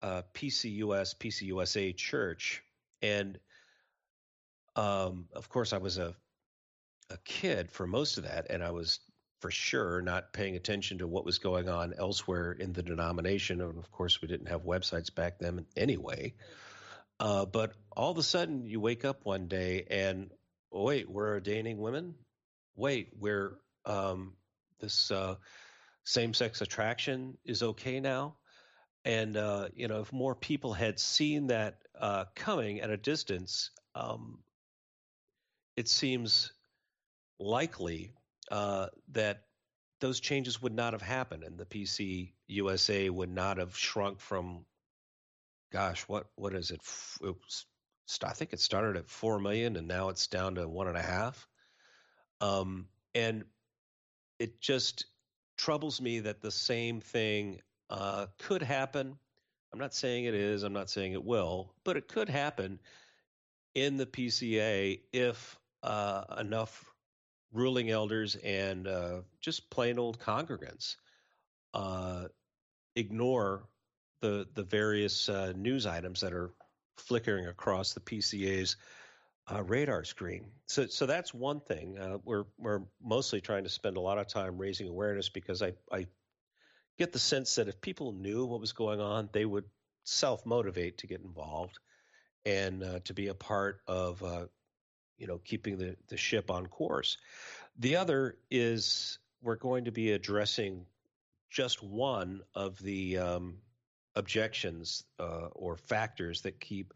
uh, 0.01 0.23
PCUS, 0.33 1.15
PCUSA 1.15 1.95
church, 1.95 2.63
and 3.01 3.39
um, 4.75 5.27
of 5.33 5.49
course, 5.49 5.73
I 5.73 5.77
was 5.77 5.97
a 5.97 6.15
a 7.09 7.17
kid 7.25 7.71
for 7.71 7.85
most 7.85 8.17
of 8.17 8.23
that, 8.23 8.47
and 8.49 8.63
I 8.63 8.71
was 8.71 8.99
for 9.41 9.51
sure 9.51 10.01
not 10.01 10.33
paying 10.33 10.55
attention 10.55 10.99
to 10.99 11.07
what 11.07 11.25
was 11.25 11.39
going 11.39 11.67
on 11.67 11.93
elsewhere 11.97 12.51
in 12.51 12.73
the 12.73 12.83
denomination. 12.83 13.59
And 13.59 13.77
of 13.77 13.91
course, 13.91 14.21
we 14.21 14.27
didn't 14.27 14.47
have 14.47 14.63
websites 14.63 15.13
back 15.13 15.39
then 15.39 15.65
anyway. 15.75 16.35
Uh, 17.19 17.45
but 17.45 17.73
all 17.91 18.11
of 18.11 18.17
a 18.17 18.23
sudden, 18.23 18.65
you 18.65 18.79
wake 18.79 19.03
up 19.03 19.25
one 19.25 19.47
day 19.47 19.85
and 19.89 20.29
wait, 20.71 21.09
we're 21.09 21.33
ordaining 21.33 21.79
women. 21.79 22.15
Wait, 22.75 23.09
we're 23.19 23.57
um, 23.85 24.33
this 24.79 25.11
uh, 25.11 25.35
same-sex 26.03 26.61
attraction 26.61 27.37
is 27.43 27.61
okay 27.61 27.99
now. 27.99 28.37
And 29.03 29.35
uh, 29.35 29.69
you 29.75 29.87
know, 29.87 30.01
if 30.01 30.13
more 30.13 30.35
people 30.35 30.73
had 30.73 30.99
seen 30.99 31.47
that 31.47 31.79
uh, 31.99 32.25
coming 32.35 32.81
at 32.81 32.91
a 32.91 32.97
distance, 32.97 33.71
um, 33.95 34.39
it 35.75 35.87
seems 35.87 36.51
likely 37.39 38.11
uh, 38.51 38.87
that 39.11 39.43
those 39.99 40.19
changes 40.19 40.61
would 40.61 40.73
not 40.73 40.93
have 40.93 41.01
happened 41.01 41.43
and 41.43 41.57
the 41.57 41.65
PC 41.65 42.33
USA 42.47 43.09
would 43.09 43.29
not 43.29 43.57
have 43.57 43.77
shrunk 43.77 44.19
from, 44.19 44.65
gosh, 45.71 46.01
what 46.07 46.27
what 46.35 46.53
is 46.53 46.71
it? 46.71 46.81
it 47.21 47.35
was, 47.35 47.65
I 48.23 48.33
think 48.33 48.51
it 48.51 48.59
started 48.59 48.97
at 48.97 49.09
four 49.09 49.39
million 49.39 49.77
and 49.77 49.87
now 49.87 50.09
it's 50.09 50.27
down 50.27 50.55
to 50.55 50.67
one 50.67 50.87
and 50.87 50.97
a 50.97 51.01
half. 51.01 51.47
Um, 52.41 52.87
and 53.13 53.45
it 54.39 54.59
just 54.59 55.05
troubles 55.57 56.01
me 56.01 56.19
that 56.21 56.41
the 56.41 56.51
same 56.51 56.99
thing 56.99 57.61
uh, 57.89 58.25
could 58.39 58.63
happen. 58.63 59.15
I'm 59.71 59.79
not 59.79 59.93
saying 59.93 60.25
it 60.25 60.33
is. 60.33 60.63
I'm 60.63 60.73
not 60.73 60.89
saying 60.89 61.13
it 61.13 61.23
will, 61.23 61.73
but 61.83 61.95
it 61.95 62.07
could 62.07 62.27
happen 62.27 62.79
in 63.75 63.97
the 63.97 64.05
PCA 64.05 64.99
if 65.13 65.57
uh, 65.83 66.23
enough 66.39 66.91
ruling 67.53 67.89
elders 67.89 68.35
and 68.35 68.87
uh, 68.87 69.21
just 69.41 69.69
plain 69.69 69.99
old 69.99 70.19
congregants 70.19 70.95
uh, 71.73 72.25
ignore 72.95 73.63
the 74.21 74.47
the 74.53 74.63
various 74.63 75.29
uh, 75.29 75.53
news 75.55 75.85
items 75.85 76.21
that 76.21 76.33
are 76.33 76.51
flickering 76.97 77.47
across 77.47 77.93
the 77.93 77.99
PCA's 77.99 78.75
uh, 79.51 79.63
radar 79.63 80.03
screen. 80.03 80.45
So 80.67 80.85
so 80.87 81.05
that's 81.05 81.33
one 81.33 81.59
thing. 81.59 81.97
Uh, 81.97 82.17
we're 82.23 82.45
we're 82.57 82.81
mostly 83.03 83.41
trying 83.41 83.63
to 83.63 83.69
spend 83.69 83.97
a 83.97 84.01
lot 84.01 84.17
of 84.17 84.27
time 84.27 84.57
raising 84.57 84.87
awareness 84.87 85.29
because 85.29 85.61
I 85.61 85.73
I 85.91 86.07
get 86.97 87.11
the 87.11 87.19
sense 87.19 87.55
that 87.55 87.67
if 87.67 87.81
people 87.81 88.13
knew 88.13 88.45
what 88.45 88.59
was 88.59 88.73
going 88.73 89.01
on, 89.01 89.29
they 89.33 89.45
would 89.45 89.65
self 90.03 90.45
motivate 90.45 90.99
to 90.99 91.07
get 91.07 91.21
involved 91.21 91.79
and 92.45 93.01
to 93.05 93.13
be 93.13 93.27
a 93.27 93.35
part 93.35 93.81
of 93.87 94.23
you 95.21 95.27
know 95.27 95.39
keeping 95.45 95.77
the, 95.77 95.95
the 96.07 96.17
ship 96.17 96.49
on 96.49 96.65
course. 96.65 97.17
The 97.77 97.95
other 97.95 98.37
is 98.49 99.19
we're 99.41 99.55
going 99.55 99.85
to 99.85 99.91
be 99.91 100.11
addressing 100.11 100.85
just 101.49 101.83
one 101.83 102.41
of 102.55 102.79
the 102.79 103.19
um, 103.19 103.57
objections 104.15 105.03
uh, 105.19 105.47
or 105.51 105.77
factors 105.77 106.41
that 106.41 106.59
keep 106.59 106.93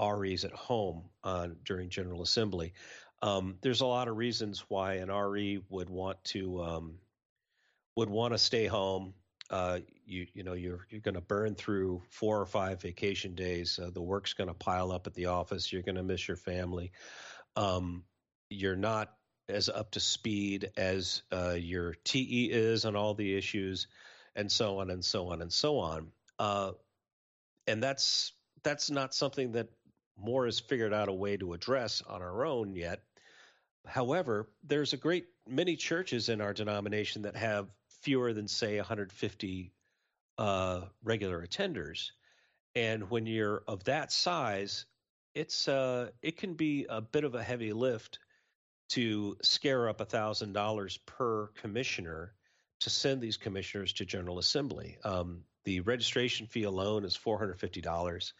REs 0.00 0.44
at 0.44 0.52
home 0.52 1.02
on 1.24 1.56
during 1.64 1.88
General 1.88 2.22
Assembly. 2.22 2.72
Um, 3.22 3.56
there's 3.60 3.80
a 3.80 3.86
lot 3.86 4.06
of 4.06 4.16
reasons 4.16 4.64
why 4.68 4.94
an 4.94 5.10
RE 5.10 5.60
would 5.68 5.90
want 5.90 6.22
to 6.24 6.62
um, 6.62 6.98
would 7.96 8.08
want 8.08 8.34
to 8.34 8.38
stay 8.38 8.66
home. 8.66 9.14
Uh, 9.50 9.80
you 10.06 10.26
you 10.32 10.44
know 10.44 10.52
you're 10.52 10.86
you're 10.90 11.00
going 11.00 11.14
to 11.14 11.20
burn 11.20 11.54
through 11.54 12.02
four 12.08 12.40
or 12.40 12.46
five 12.46 12.80
vacation 12.80 13.34
days. 13.34 13.80
Uh, 13.82 13.90
the 13.90 14.02
work's 14.02 14.32
going 14.32 14.48
to 14.48 14.54
pile 14.54 14.92
up 14.92 15.06
at 15.06 15.14
the 15.14 15.26
office. 15.26 15.72
You're 15.72 15.82
going 15.82 15.96
to 15.96 16.02
miss 16.02 16.28
your 16.28 16.36
family 16.36 16.92
um, 17.56 18.04
you're 18.50 18.76
not 18.76 19.12
as 19.48 19.68
up 19.68 19.90
to 19.92 20.00
speed 20.00 20.70
as 20.76 21.22
uh, 21.32 21.56
your 21.58 21.94
TE 22.04 22.50
is 22.50 22.84
on 22.84 22.96
all 22.96 23.14
the 23.14 23.36
issues, 23.36 23.86
and 24.34 24.50
so 24.50 24.78
on 24.78 24.90
and 24.90 25.04
so 25.04 25.28
on 25.28 25.42
and 25.42 25.52
so 25.52 25.78
on. 25.78 26.08
Uh, 26.38 26.72
and 27.66 27.82
that's 27.82 28.32
that's 28.62 28.90
not 28.90 29.14
something 29.14 29.52
that 29.52 29.68
More 30.16 30.46
has 30.46 30.60
figured 30.60 30.92
out 30.94 31.08
a 31.08 31.12
way 31.12 31.36
to 31.36 31.52
address 31.52 32.02
on 32.02 32.22
our 32.22 32.44
own 32.46 32.74
yet. 32.74 33.02
However, 33.86 34.48
there's 34.62 34.92
a 34.94 34.96
great 34.96 35.26
many 35.46 35.76
churches 35.76 36.28
in 36.28 36.40
our 36.40 36.54
denomination 36.54 37.22
that 37.22 37.36
have 37.36 37.68
fewer 38.02 38.32
than 38.32 38.48
say 38.48 38.76
150 38.76 39.72
uh, 40.38 40.80
regular 41.02 41.46
attenders, 41.46 42.10
and 42.74 43.10
when 43.10 43.26
you're 43.26 43.62
of 43.68 43.84
that 43.84 44.10
size, 44.10 44.86
it's 45.34 45.68
uh 45.68 46.10
it 46.22 46.36
can 46.36 46.54
be 46.54 46.86
a 46.88 47.00
bit 47.00 47.24
of 47.24 47.34
a 47.34 47.42
heavy 47.42 47.72
lift 47.72 48.18
to 48.90 49.36
scare 49.42 49.88
up 49.88 50.08
thousand 50.08 50.52
dollars 50.52 50.98
per 51.06 51.48
commissioner 51.60 52.32
to 52.80 52.90
send 52.90 53.20
these 53.20 53.36
commissioners 53.36 53.94
to 53.94 54.04
General 54.04 54.38
Assembly. 54.38 54.98
Um, 55.04 55.42
the 55.64 55.80
registration 55.80 56.46
fee 56.46 56.64
alone 56.64 57.04
is 57.04 57.16
four 57.16 57.38
hundred 57.38 57.58
fifty 57.58 57.80
dollars, 57.80 58.34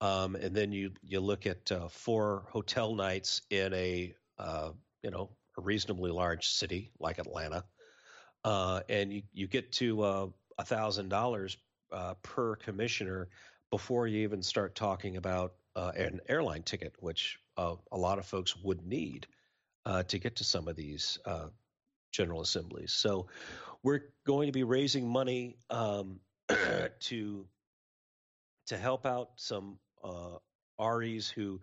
um, 0.00 0.36
and 0.36 0.54
then 0.54 0.72
you 0.72 0.92
you 1.02 1.20
look 1.20 1.46
at 1.46 1.70
uh, 1.72 1.88
four 1.88 2.46
hotel 2.50 2.94
nights 2.94 3.42
in 3.50 3.74
a 3.74 4.14
uh, 4.38 4.70
you 5.02 5.10
know 5.10 5.30
a 5.58 5.60
reasonably 5.60 6.10
large 6.10 6.46
city 6.48 6.92
like 7.00 7.18
Atlanta, 7.18 7.64
uh, 8.44 8.80
and 8.88 9.12
you 9.12 9.22
you 9.32 9.46
get 9.48 9.72
to 9.72 10.02
uh, 10.02 10.26
thousand 10.62 11.08
dollars 11.08 11.56
uh, 11.92 12.14
per 12.22 12.56
commissioner 12.56 13.28
before 13.70 14.06
you 14.06 14.20
even 14.20 14.42
start 14.42 14.74
talking 14.74 15.16
about 15.16 15.54
uh, 15.76 15.92
an 15.96 16.20
airline 16.28 16.62
ticket, 16.62 16.94
which 16.98 17.38
uh, 17.56 17.74
a 17.92 17.96
lot 17.96 18.18
of 18.18 18.26
folks 18.26 18.56
would 18.56 18.84
need 18.84 19.26
uh, 19.86 20.02
to 20.04 20.18
get 20.18 20.36
to 20.36 20.44
some 20.44 20.68
of 20.68 20.76
these 20.76 21.18
uh, 21.24 21.48
general 22.12 22.40
assemblies. 22.40 22.92
So 22.92 23.28
we're 23.82 24.12
going 24.26 24.46
to 24.46 24.52
be 24.52 24.64
raising 24.64 25.08
money 25.08 25.56
um, 25.70 26.20
to 27.00 27.46
to 28.66 28.76
help 28.76 29.04
out 29.04 29.30
some 29.36 29.78
uh, 30.04 30.38
REs 30.80 31.28
who 31.28 31.60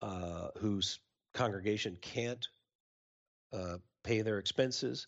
uh, 0.00 0.48
whose 0.58 0.98
congregation 1.34 1.96
can't 2.00 2.46
pay 4.02 4.22
their 4.22 4.38
expenses. 4.38 5.06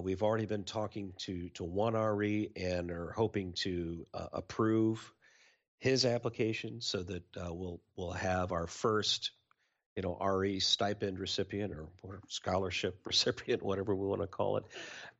we've 0.00 0.22
already 0.22 0.46
been 0.46 0.64
talking 0.64 1.12
to 1.18 1.48
to 1.50 1.64
one 1.64 1.94
RE 1.94 2.50
and 2.56 2.90
are 2.90 3.10
hoping 3.12 3.52
to 3.54 4.06
approve 4.12 5.12
his 5.80 6.04
application 6.04 6.80
so 6.80 7.02
that 7.02 7.24
uh, 7.36 7.52
we'll 7.52 7.80
we'll 7.96 8.12
have 8.12 8.52
our 8.52 8.66
first 8.66 9.32
you 9.96 10.02
know 10.02 10.16
RE 10.16 10.60
stipend 10.60 11.18
recipient 11.18 11.72
or, 11.72 11.88
or 12.02 12.20
scholarship 12.28 13.00
recipient, 13.04 13.62
whatever 13.62 13.94
we 13.94 14.06
want 14.06 14.20
to 14.20 14.28
call 14.28 14.58
it, 14.58 14.64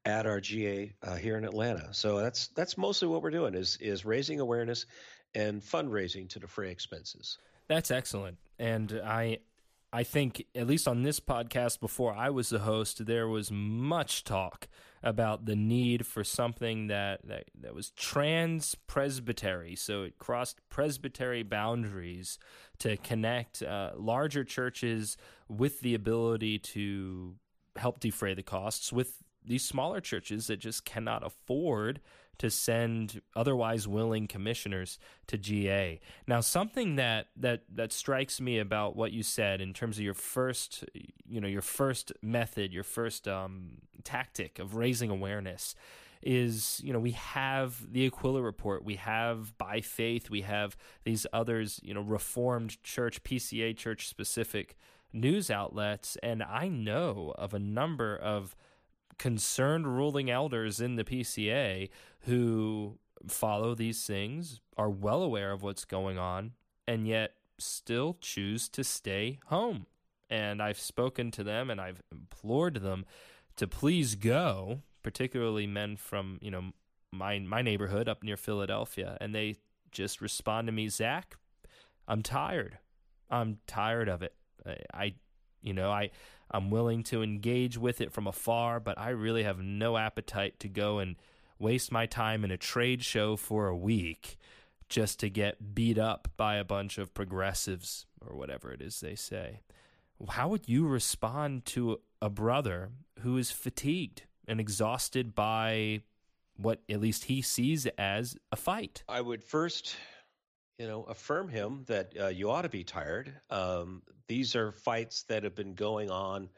at 0.04 0.26
our 0.26 0.40
GA 0.40 0.92
uh, 1.02 1.16
here 1.16 1.36
in 1.36 1.44
Atlanta. 1.44 1.92
So 1.92 2.18
that's 2.18 2.48
that's 2.48 2.78
mostly 2.78 3.08
what 3.08 3.22
we're 3.22 3.30
doing 3.30 3.54
is 3.54 3.78
is 3.80 4.04
raising 4.04 4.38
awareness 4.38 4.86
and 5.34 5.62
fundraising 5.62 6.28
to 6.30 6.38
defray 6.38 6.70
expenses. 6.70 7.38
That's 7.68 7.90
excellent. 7.90 8.38
And 8.58 9.00
I 9.04 9.38
I 9.92 10.04
think 10.04 10.44
at 10.54 10.66
least 10.66 10.86
on 10.86 11.02
this 11.02 11.20
podcast 11.20 11.80
before 11.80 12.14
I 12.14 12.30
was 12.30 12.50
the 12.50 12.60
host, 12.60 13.06
there 13.06 13.28
was 13.28 13.50
much 13.50 14.24
talk 14.24 14.68
about 15.02 15.46
the 15.46 15.56
need 15.56 16.06
for 16.06 16.22
something 16.22 16.88
that 16.88 17.26
that, 17.26 17.44
that 17.60 17.74
was 17.74 17.90
trans 17.90 18.74
presbytery, 18.86 19.74
so 19.74 20.02
it 20.02 20.18
crossed 20.18 20.60
presbytery 20.68 21.42
boundaries 21.42 22.38
to 22.78 22.96
connect 22.98 23.62
uh, 23.62 23.90
larger 23.96 24.44
churches 24.44 25.16
with 25.48 25.80
the 25.80 25.94
ability 25.94 26.58
to 26.58 27.34
help 27.76 28.00
defray 28.00 28.34
the 28.34 28.42
costs 28.42 28.92
with 28.92 29.22
these 29.44 29.64
smaller 29.64 30.00
churches 30.00 30.46
that 30.46 30.58
just 30.58 30.84
cannot 30.84 31.24
afford 31.24 32.00
to 32.40 32.48
send 32.48 33.20
otherwise 33.36 33.86
willing 33.86 34.26
commissioners 34.26 34.98
to 35.26 35.36
GA. 35.36 36.00
Now, 36.26 36.40
something 36.40 36.96
that 36.96 37.26
that 37.36 37.64
that 37.74 37.92
strikes 37.92 38.40
me 38.40 38.58
about 38.58 38.96
what 38.96 39.12
you 39.12 39.22
said 39.22 39.60
in 39.60 39.74
terms 39.74 39.98
of 39.98 40.04
your 40.04 40.14
first, 40.14 40.84
you 41.28 41.40
know, 41.40 41.48
your 41.48 41.60
first 41.60 42.12
method, 42.22 42.72
your 42.72 42.82
first 42.82 43.28
um, 43.28 43.82
tactic 44.04 44.58
of 44.58 44.74
raising 44.74 45.10
awareness 45.10 45.74
is 46.22 46.80
you 46.84 46.92
know 46.92 46.98
we 46.98 47.12
have 47.12 47.92
the 47.92 48.06
Aquila 48.06 48.40
report, 48.40 48.84
we 48.84 48.96
have 48.96 49.56
by 49.58 49.82
faith, 49.82 50.30
we 50.30 50.40
have 50.40 50.76
these 51.04 51.26
others, 51.34 51.78
you 51.82 51.92
know, 51.92 52.00
Reformed 52.02 52.82
Church, 52.82 53.22
PCA 53.22 53.76
Church 53.76 54.08
specific 54.08 54.76
news 55.12 55.50
outlets, 55.50 56.16
and 56.22 56.42
I 56.42 56.68
know 56.68 57.34
of 57.36 57.52
a 57.52 57.58
number 57.58 58.16
of 58.16 58.56
concerned 59.20 59.86
ruling 59.86 60.30
elders 60.30 60.80
in 60.80 60.96
the 60.96 61.04
PCA 61.04 61.90
who 62.20 62.98
follow 63.28 63.74
these 63.74 64.06
things, 64.06 64.60
are 64.78 64.88
well 64.88 65.22
aware 65.22 65.52
of 65.52 65.62
what's 65.62 65.84
going 65.84 66.16
on, 66.16 66.52
and 66.88 67.06
yet 67.06 67.34
still 67.58 68.16
choose 68.22 68.66
to 68.70 68.82
stay 68.82 69.38
home. 69.48 69.84
And 70.30 70.62
I've 70.62 70.78
spoken 70.78 71.30
to 71.32 71.44
them 71.44 71.68
and 71.68 71.78
I've 71.78 72.00
implored 72.10 72.76
them 72.76 73.04
to 73.56 73.66
please 73.66 74.14
go, 74.14 74.80
particularly 75.02 75.66
men 75.66 75.96
from, 75.96 76.38
you 76.40 76.50
know, 76.50 76.72
my 77.12 77.40
my 77.40 77.60
neighborhood 77.60 78.08
up 78.08 78.22
near 78.22 78.38
Philadelphia, 78.38 79.18
and 79.20 79.34
they 79.34 79.56
just 79.90 80.22
respond 80.22 80.66
to 80.68 80.72
me, 80.72 80.88
Zach, 80.88 81.36
I'm 82.08 82.22
tired. 82.22 82.78
I'm 83.28 83.58
tired 83.66 84.08
of 84.08 84.22
it. 84.22 84.34
I, 84.64 84.76
I 84.94 85.14
you 85.62 85.72
know, 85.72 85.90
I 85.90 86.10
I'm 86.50 86.70
willing 86.70 87.02
to 87.04 87.22
engage 87.22 87.78
with 87.78 88.00
it 88.00 88.12
from 88.12 88.26
afar, 88.26 88.80
but 88.80 88.98
I 88.98 89.10
really 89.10 89.44
have 89.44 89.60
no 89.60 89.96
appetite 89.96 90.58
to 90.60 90.68
go 90.68 90.98
and 90.98 91.16
waste 91.58 91.92
my 91.92 92.06
time 92.06 92.44
in 92.44 92.50
a 92.50 92.56
trade 92.56 93.04
show 93.04 93.36
for 93.36 93.68
a 93.68 93.76
week 93.76 94.36
just 94.88 95.20
to 95.20 95.30
get 95.30 95.74
beat 95.74 95.98
up 95.98 96.28
by 96.36 96.56
a 96.56 96.64
bunch 96.64 96.98
of 96.98 97.14
progressives 97.14 98.06
or 98.20 98.36
whatever 98.36 98.72
it 98.72 98.82
is 98.82 99.00
they 99.00 99.14
say. 99.14 99.60
How 100.28 100.48
would 100.48 100.68
you 100.68 100.86
respond 100.86 101.64
to 101.66 102.00
a 102.20 102.28
brother 102.28 102.90
who 103.20 103.38
is 103.38 103.50
fatigued 103.50 104.22
and 104.48 104.60
exhausted 104.60 105.34
by 105.34 106.02
what 106.56 106.82
at 106.90 107.00
least 107.00 107.24
he 107.24 107.40
sees 107.40 107.86
as 107.96 108.36
a 108.50 108.56
fight? 108.56 109.04
I 109.08 109.20
would 109.20 109.44
first 109.44 109.96
you 110.80 110.86
know, 110.88 111.02
affirm 111.02 111.50
him 111.50 111.84
that 111.88 112.14
uh, 112.18 112.28
you 112.28 112.50
ought 112.50 112.62
to 112.62 112.70
be 112.70 112.84
tired. 112.84 113.30
Um, 113.50 114.00
these 114.28 114.56
are 114.56 114.72
fights 114.72 115.24
that 115.24 115.44
have 115.44 115.54
been 115.54 115.74
going 115.74 116.10
on 116.10 116.48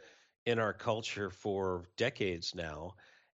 in 0.47 0.61
our 0.61 0.73
culture 0.73 1.29
for 1.29 1.89
decades 1.97 2.55
now, 2.55 2.95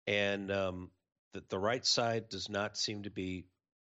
and 0.08 0.52
um, 0.52 0.92
the, 1.32 1.42
the 1.48 1.58
right 1.58 1.86
side 1.86 2.28
does 2.28 2.50
not 2.50 2.75
seem 2.75 3.04
to 3.04 3.10
be 3.10 3.46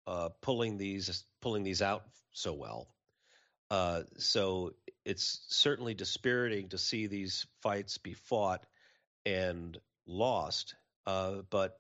uh, 0.05 0.29
pulling 0.43 0.77
these 0.77 1.25
pulling 1.41 1.63
these 1.63 1.81
out 1.81 2.03
so 2.33 2.53
well. 2.53 2.87
Uh, 3.71 4.03
so 4.19 4.75
it's 5.05 5.43
certainly 5.49 5.95
dispiriting 5.95 6.69
to 6.69 6.77
see 6.77 7.07
these 7.07 7.47
fights 7.63 7.97
be 7.97 8.13
fought 8.13 8.63
and 9.25 9.79
lost. 10.05 10.75
Uh, 11.07 11.37
but 11.49 11.79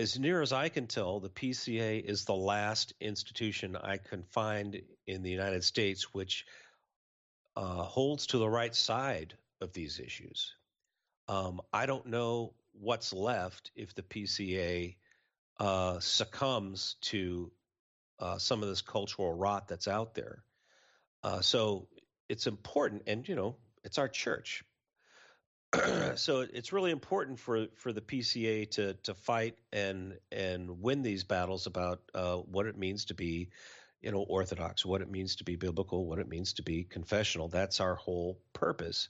as 0.00 0.18
near 0.18 0.40
as 0.40 0.52
I 0.52 0.70
can 0.70 0.86
tell, 0.86 1.20
the 1.20 1.28
PCA 1.28 2.02
is 2.02 2.24
the 2.24 2.34
last 2.34 2.94
institution 3.00 3.76
I 3.76 3.98
can 3.98 4.22
find 4.22 4.80
in 5.06 5.22
the 5.22 5.30
United 5.30 5.62
States 5.62 6.14
which 6.14 6.46
uh, 7.54 7.82
holds 7.82 8.28
to 8.28 8.38
the 8.38 8.48
right 8.48 8.74
side 8.74 9.34
of 9.60 9.74
these 9.74 10.00
issues. 10.00 10.54
Um, 11.28 11.60
I 11.70 11.84
don't 11.84 12.06
know 12.06 12.54
what's 12.72 13.12
left 13.12 13.72
if 13.76 13.94
the 13.94 14.02
PCA 14.02 14.96
uh, 15.58 16.00
succumbs 16.00 16.96
to 17.02 17.52
uh, 18.18 18.38
some 18.38 18.62
of 18.62 18.70
this 18.70 18.80
cultural 18.80 19.34
rot 19.34 19.68
that's 19.68 19.86
out 19.86 20.14
there. 20.14 20.42
Uh, 21.22 21.42
so 21.42 21.88
it's 22.30 22.46
important, 22.46 23.02
and 23.06 23.28
you 23.28 23.34
know, 23.34 23.56
it's 23.84 23.98
our 23.98 24.08
church. 24.08 24.64
so 26.16 26.40
it's 26.40 26.72
really 26.72 26.90
important 26.90 27.38
for 27.38 27.66
for 27.76 27.92
the 27.92 28.00
PCA 28.00 28.68
to 28.72 28.94
to 28.94 29.14
fight 29.14 29.56
and 29.72 30.14
and 30.32 30.82
win 30.82 31.02
these 31.02 31.24
battles 31.24 31.66
about 31.66 32.00
uh, 32.14 32.36
what 32.36 32.66
it 32.66 32.76
means 32.76 33.06
to 33.06 33.14
be, 33.14 33.50
you 34.00 34.10
know, 34.10 34.18
orthodox, 34.18 34.84
what 34.84 35.00
it 35.00 35.10
means 35.10 35.36
to 35.36 35.44
be 35.44 35.56
biblical, 35.56 36.06
what 36.06 36.18
it 36.18 36.28
means 36.28 36.54
to 36.54 36.62
be 36.62 36.84
confessional. 36.84 37.48
That's 37.48 37.80
our 37.80 37.94
whole 37.94 38.40
purpose. 38.52 39.08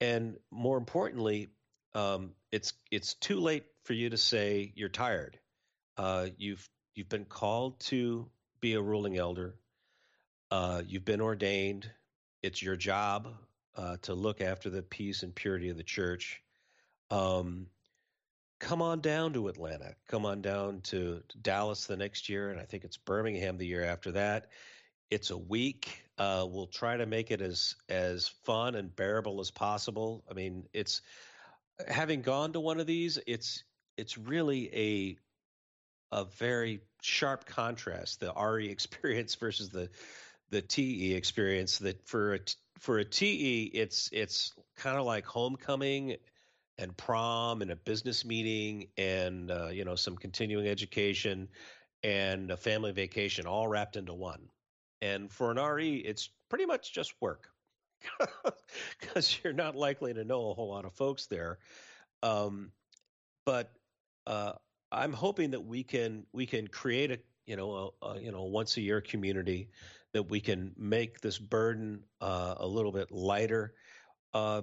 And 0.00 0.36
more 0.50 0.76
importantly, 0.76 1.48
um, 1.94 2.32
it's 2.52 2.74
it's 2.90 3.14
too 3.14 3.40
late 3.40 3.64
for 3.84 3.94
you 3.94 4.10
to 4.10 4.18
say 4.18 4.72
you're 4.74 4.90
tired. 4.90 5.38
Uh, 5.96 6.26
you've 6.36 6.68
you've 6.94 7.08
been 7.08 7.24
called 7.24 7.80
to 7.80 8.28
be 8.60 8.74
a 8.74 8.82
ruling 8.82 9.16
elder. 9.16 9.54
Uh, 10.50 10.82
you've 10.86 11.06
been 11.06 11.22
ordained. 11.22 11.90
It's 12.42 12.62
your 12.62 12.76
job 12.76 13.28
uh, 13.76 13.96
to 14.02 14.14
look 14.14 14.40
after 14.40 14.70
the 14.70 14.82
peace 14.82 15.22
and 15.22 15.34
purity 15.34 15.68
of 15.68 15.76
the 15.76 15.82
church. 15.82 16.42
Um, 17.10 17.66
come 18.58 18.82
on 18.82 19.00
down 19.00 19.34
to 19.34 19.48
Atlanta. 19.48 19.94
Come 20.08 20.24
on 20.24 20.42
down 20.42 20.80
to, 20.84 21.22
Dallas 21.40 21.86
the 21.86 21.96
next 21.96 22.28
year, 22.28 22.50
and 22.50 22.60
I 22.60 22.64
think 22.64 22.84
it's 22.84 22.96
Birmingham 22.96 23.58
the 23.58 23.66
year 23.66 23.84
after 23.84 24.12
that. 24.12 24.48
It's 25.10 25.30
a 25.30 25.38
week. 25.38 26.02
Uh, 26.18 26.46
we'll 26.48 26.66
try 26.66 26.96
to 26.96 27.06
make 27.06 27.30
it 27.30 27.40
as 27.40 27.76
as 27.88 28.28
fun 28.44 28.74
and 28.74 28.94
bearable 28.94 29.40
as 29.40 29.50
possible. 29.50 30.24
I 30.28 30.34
mean, 30.34 30.64
it's 30.72 31.02
having 31.86 32.22
gone 32.22 32.54
to 32.54 32.60
one 32.60 32.80
of 32.80 32.86
these. 32.86 33.18
It's 33.26 33.62
it's 33.96 34.18
really 34.18 34.74
a 34.74 35.16
a 36.16 36.24
very 36.24 36.80
sharp 37.02 37.44
contrast 37.46 38.20
the 38.20 38.32
RE 38.32 38.68
experience 38.70 39.34
versus 39.36 39.70
the 39.70 39.90
the 40.50 40.62
TE 40.62 41.14
experience 41.14 41.78
that 41.78 42.08
for 42.08 42.34
a 42.34 42.38
for 42.78 42.98
a 42.98 43.04
TE, 43.04 43.70
it's 43.74 44.10
it's 44.12 44.52
kind 44.76 44.98
of 44.98 45.04
like 45.04 45.24
homecoming 45.24 46.16
and 46.78 46.96
prom 46.96 47.62
and 47.62 47.70
a 47.70 47.76
business 47.76 48.24
meeting 48.24 48.88
and 48.98 49.50
uh, 49.50 49.68
you 49.68 49.84
know 49.84 49.94
some 49.94 50.16
continuing 50.16 50.66
education 50.66 51.48
and 52.02 52.50
a 52.50 52.56
family 52.56 52.92
vacation 52.92 53.46
all 53.46 53.66
wrapped 53.66 53.96
into 53.96 54.14
one. 54.14 54.48
And 55.02 55.30
for 55.30 55.50
an 55.50 55.58
RE, 55.58 55.96
it's 55.96 56.30
pretty 56.48 56.66
much 56.66 56.92
just 56.92 57.14
work 57.20 57.48
because 59.00 59.38
you're 59.42 59.52
not 59.52 59.74
likely 59.76 60.14
to 60.14 60.24
know 60.24 60.50
a 60.50 60.54
whole 60.54 60.70
lot 60.70 60.84
of 60.84 60.94
folks 60.94 61.26
there. 61.26 61.58
Um, 62.22 62.70
but 63.44 63.72
uh, 64.26 64.52
I'm 64.92 65.12
hoping 65.12 65.50
that 65.50 65.64
we 65.64 65.82
can 65.82 66.26
we 66.32 66.46
can 66.46 66.68
create 66.68 67.10
a 67.10 67.18
you 67.46 67.56
know 67.56 67.92
a, 68.02 68.06
a 68.06 68.20
you 68.20 68.32
know 68.32 68.44
once 68.44 68.76
a 68.76 68.80
year 68.80 69.00
community 69.00 69.68
that 70.16 70.30
we 70.30 70.40
can 70.40 70.72
make 70.78 71.20
this 71.20 71.38
burden 71.38 72.02
uh, 72.22 72.54
a 72.56 72.66
little 72.66 72.90
bit 72.90 73.12
lighter 73.12 73.74
uh, 74.32 74.62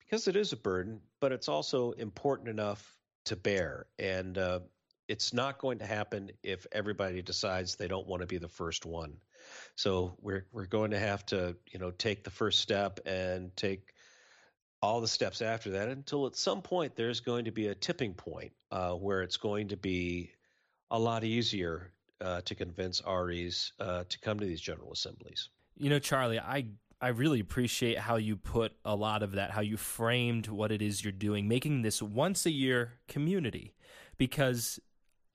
because 0.00 0.26
it 0.26 0.34
is 0.34 0.52
a 0.52 0.56
burden, 0.56 1.00
but 1.20 1.30
it's 1.30 1.48
also 1.48 1.92
important 1.92 2.48
enough 2.48 2.96
to 3.26 3.36
bear. 3.36 3.86
And 4.00 4.36
uh, 4.36 4.60
it's 5.06 5.32
not 5.32 5.58
going 5.58 5.78
to 5.78 5.86
happen 5.86 6.32
if 6.42 6.66
everybody 6.72 7.22
decides 7.22 7.76
they 7.76 7.86
don't 7.86 8.08
want 8.08 8.22
to 8.22 8.26
be 8.26 8.38
the 8.38 8.48
first 8.48 8.84
one. 8.84 9.14
So 9.76 10.16
we're 10.20 10.46
we're 10.50 10.66
going 10.66 10.90
to 10.90 10.98
have 10.98 11.24
to 11.26 11.56
you 11.70 11.78
know 11.78 11.92
take 11.92 12.24
the 12.24 12.30
first 12.30 12.58
step 12.58 12.98
and 13.06 13.54
take 13.56 13.94
all 14.82 15.00
the 15.00 15.06
steps 15.06 15.40
after 15.40 15.70
that 15.70 15.88
until 15.88 16.26
at 16.26 16.34
some 16.34 16.62
point 16.62 16.96
there's 16.96 17.20
going 17.20 17.44
to 17.44 17.52
be 17.52 17.68
a 17.68 17.76
tipping 17.76 18.14
point 18.14 18.50
uh, 18.72 18.94
where 18.94 19.22
it's 19.22 19.36
going 19.36 19.68
to 19.68 19.76
be 19.76 20.32
a 20.90 20.98
lot 20.98 21.22
easier 21.22 21.92
uh, 22.20 22.40
to 22.42 22.54
convince 22.54 23.02
REs 23.06 23.72
uh, 23.80 24.04
to 24.08 24.18
come 24.20 24.38
to 24.38 24.46
these 24.46 24.60
general 24.60 24.92
assemblies. 24.92 25.48
You 25.76 25.90
know, 25.90 25.98
Charlie, 25.98 26.38
I 26.38 26.66
I 27.02 27.08
really 27.08 27.40
appreciate 27.40 27.98
how 27.98 28.16
you 28.16 28.36
put 28.36 28.72
a 28.84 28.94
lot 28.94 29.22
of 29.22 29.32
that, 29.32 29.52
how 29.52 29.62
you 29.62 29.78
framed 29.78 30.48
what 30.48 30.70
it 30.70 30.82
is 30.82 31.02
you're 31.02 31.12
doing, 31.12 31.48
making 31.48 31.80
this 31.80 32.02
once 32.02 32.44
a 32.44 32.50
year 32.50 32.98
community. 33.08 33.72
Because, 34.18 34.78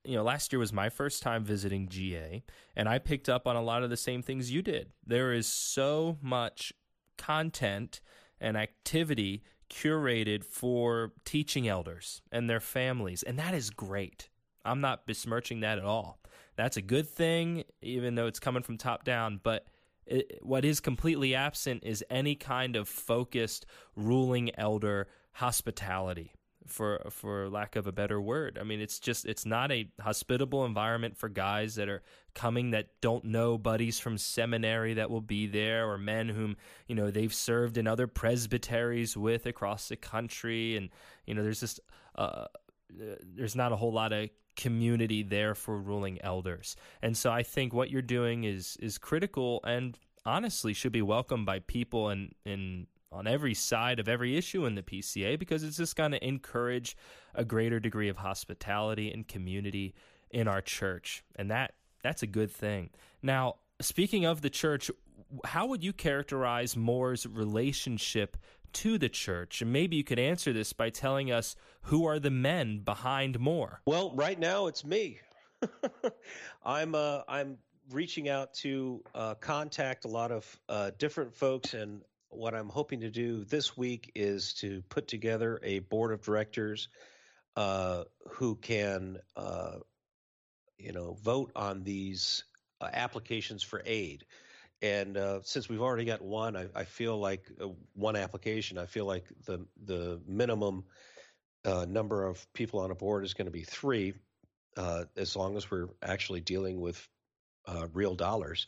you 0.04 0.14
know, 0.14 0.22
last 0.22 0.52
year 0.52 0.60
was 0.60 0.72
my 0.72 0.88
first 0.88 1.24
time 1.24 1.42
visiting 1.42 1.88
GA, 1.88 2.44
and 2.76 2.88
I 2.88 3.00
picked 3.00 3.28
up 3.28 3.48
on 3.48 3.56
a 3.56 3.62
lot 3.62 3.82
of 3.82 3.90
the 3.90 3.96
same 3.96 4.22
things 4.22 4.52
you 4.52 4.62
did. 4.62 4.92
There 5.04 5.32
is 5.32 5.48
so 5.48 6.18
much 6.22 6.72
content 7.18 8.00
and 8.40 8.56
activity 8.56 9.42
curated 9.68 10.44
for 10.44 11.14
teaching 11.24 11.66
elders 11.66 12.22
and 12.30 12.48
their 12.48 12.60
families, 12.60 13.24
and 13.24 13.36
that 13.40 13.54
is 13.54 13.70
great. 13.70 14.28
I'm 14.64 14.80
not 14.80 15.04
besmirching 15.04 15.60
that 15.60 15.78
at 15.78 15.84
all 15.84 16.20
That's 16.56 16.76
a 16.76 16.82
good 16.82 17.08
thing, 17.08 17.64
even 17.82 18.14
though 18.14 18.26
it's 18.26 18.40
coming 18.40 18.62
from 18.62 18.78
top 18.78 19.04
down. 19.04 19.40
But 19.42 19.66
it, 20.06 20.38
what 20.42 20.64
is 20.64 20.80
completely 20.80 21.34
absent 21.34 21.84
is 21.84 22.04
any 22.10 22.34
kind 22.34 22.76
of 22.76 22.88
focused 22.88 23.66
ruling 23.94 24.50
elder 24.58 25.08
hospitality 25.32 26.32
for 26.66 27.06
for 27.10 27.48
lack 27.48 27.76
of 27.76 27.86
a 27.86 27.92
better 27.92 28.20
word. 28.20 28.58
I 28.60 28.64
mean, 28.64 28.80
it's 28.80 28.98
just 28.98 29.24
it's 29.26 29.46
not 29.46 29.70
a 29.70 29.88
hospitable 30.00 30.64
environment 30.64 31.16
for 31.16 31.28
guys 31.28 31.76
that 31.76 31.88
are 31.88 32.02
coming 32.34 32.70
that 32.70 32.88
don't 33.00 33.24
know 33.24 33.56
buddies 33.58 33.98
from 33.98 34.18
seminary 34.18 34.94
that 34.94 35.10
will 35.10 35.20
be 35.20 35.46
there 35.46 35.88
or 35.88 35.98
men 35.98 36.28
whom, 36.28 36.56
you 36.86 36.94
know, 36.94 37.10
they've 37.10 37.32
served 37.32 37.78
in 37.78 37.86
other 37.86 38.06
presbyteries 38.06 39.16
with 39.16 39.46
across 39.46 39.88
the 39.88 39.96
country 39.96 40.76
and 40.76 40.90
you 41.26 41.34
know, 41.34 41.42
there's 41.42 41.60
just 41.60 41.80
uh, 42.16 42.46
there's 42.90 43.56
not 43.56 43.72
a 43.72 43.76
whole 43.76 43.92
lot 43.92 44.12
of 44.12 44.28
community 44.56 45.22
there 45.22 45.54
for 45.54 45.78
ruling 45.78 46.20
elders. 46.22 46.76
And 47.02 47.16
so 47.16 47.30
I 47.30 47.42
think 47.42 47.72
what 47.72 47.90
you're 47.90 48.02
doing 48.02 48.44
is 48.44 48.76
is 48.80 48.98
critical 48.98 49.60
and 49.64 49.98
honestly 50.24 50.72
should 50.72 50.92
be 50.92 51.02
welcomed 51.02 51.46
by 51.46 51.60
people 51.60 52.08
and 52.08 52.34
in 52.44 52.86
on 53.12 53.26
every 53.26 53.54
side 53.54 53.98
of 53.98 54.08
every 54.08 54.36
issue 54.36 54.66
in 54.66 54.74
the 54.74 54.82
PCA 54.82 55.38
because 55.38 55.62
it's 55.62 55.76
just 55.76 55.96
going 55.96 56.10
to 56.10 56.26
encourage 56.26 56.96
a 57.34 57.44
greater 57.44 57.78
degree 57.78 58.08
of 58.08 58.16
hospitality 58.16 59.10
and 59.10 59.28
community 59.28 59.94
in 60.30 60.48
our 60.48 60.60
church. 60.60 61.24
And 61.36 61.50
that 61.50 61.74
that's 62.02 62.22
a 62.22 62.26
good 62.26 62.50
thing. 62.50 62.90
Now, 63.22 63.56
speaking 63.80 64.24
of 64.24 64.42
the 64.42 64.50
church, 64.50 64.90
how 65.44 65.66
would 65.66 65.82
you 65.82 65.92
characterize 65.92 66.76
More's 66.76 67.26
relationship 67.26 68.36
to 68.74 68.98
the 68.98 69.08
church? 69.08 69.62
And 69.62 69.72
maybe 69.72 69.96
you 69.96 70.04
could 70.04 70.18
answer 70.18 70.52
this 70.52 70.72
by 70.72 70.90
telling 70.90 71.30
us 71.30 71.56
who 71.82 72.06
are 72.06 72.18
the 72.18 72.30
men 72.30 72.80
behind 72.80 73.38
more? 73.38 73.80
Well, 73.86 74.12
right 74.14 74.38
now 74.38 74.66
it's 74.66 74.84
me. 74.84 75.20
I'm 76.64 76.94
uh, 76.94 77.22
I'm 77.28 77.58
reaching 77.90 78.28
out 78.28 78.54
to 78.54 79.02
uh, 79.14 79.34
contact 79.34 80.04
a 80.04 80.08
lot 80.08 80.32
of 80.32 80.60
uh, 80.68 80.90
different 80.98 81.34
folks, 81.34 81.74
and 81.74 82.02
what 82.28 82.54
I'm 82.54 82.68
hoping 82.68 83.00
to 83.00 83.10
do 83.10 83.44
this 83.44 83.76
week 83.76 84.12
is 84.14 84.54
to 84.54 84.82
put 84.88 85.08
together 85.08 85.60
a 85.62 85.80
board 85.80 86.12
of 86.12 86.22
directors 86.22 86.88
uh, 87.56 88.04
who 88.28 88.56
can, 88.56 89.18
uh, 89.36 89.76
you 90.78 90.92
know, 90.92 91.16
vote 91.22 91.52
on 91.56 91.82
these 91.82 92.44
uh, 92.80 92.88
applications 92.92 93.62
for 93.62 93.82
aid. 93.86 94.26
And 94.82 95.16
uh, 95.16 95.40
since 95.42 95.68
we've 95.68 95.80
already 95.80 96.04
got 96.04 96.22
one, 96.22 96.56
I, 96.56 96.66
I 96.74 96.84
feel 96.84 97.18
like 97.18 97.50
uh, 97.60 97.68
one 97.94 98.16
application. 98.16 98.78
I 98.78 98.86
feel 98.86 99.06
like 99.06 99.24
the 99.46 99.66
the 99.82 100.20
minimum 100.26 100.84
uh, 101.64 101.86
number 101.88 102.26
of 102.26 102.46
people 102.52 102.80
on 102.80 102.90
a 102.90 102.94
board 102.94 103.24
is 103.24 103.34
going 103.34 103.46
to 103.46 103.52
be 103.52 103.62
three, 103.62 104.14
as 105.16 105.34
long 105.34 105.56
as 105.56 105.70
we're 105.70 105.88
actually 106.02 106.40
dealing 106.40 106.80
with 106.80 107.08
real 107.92 108.14
dollars. 108.14 108.66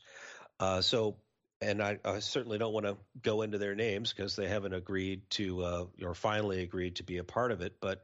so 0.81 1.17
and 1.61 1.83
I, 1.83 1.99
I, 2.05 2.21
certainly 2.21 2.59
don't 2.59 2.73
want 2.73 2.87
to 2.87 2.97
go 3.21 3.43
into 3.43 3.59
their 3.59 3.75
names 3.75 4.13
because 4.13 4.37
they 4.37 4.49
haven't 4.49 4.75
agreed 4.75 5.29
to 5.31 5.63
uh, 5.63 5.85
or 6.03 6.15
finally 6.15 6.63
agreed 6.63 6.97
to 6.97 7.03
be 7.03 7.19
a 7.19 7.25
part 7.25 7.51
of 7.51 7.63
it. 7.63 7.75
But 7.81 8.03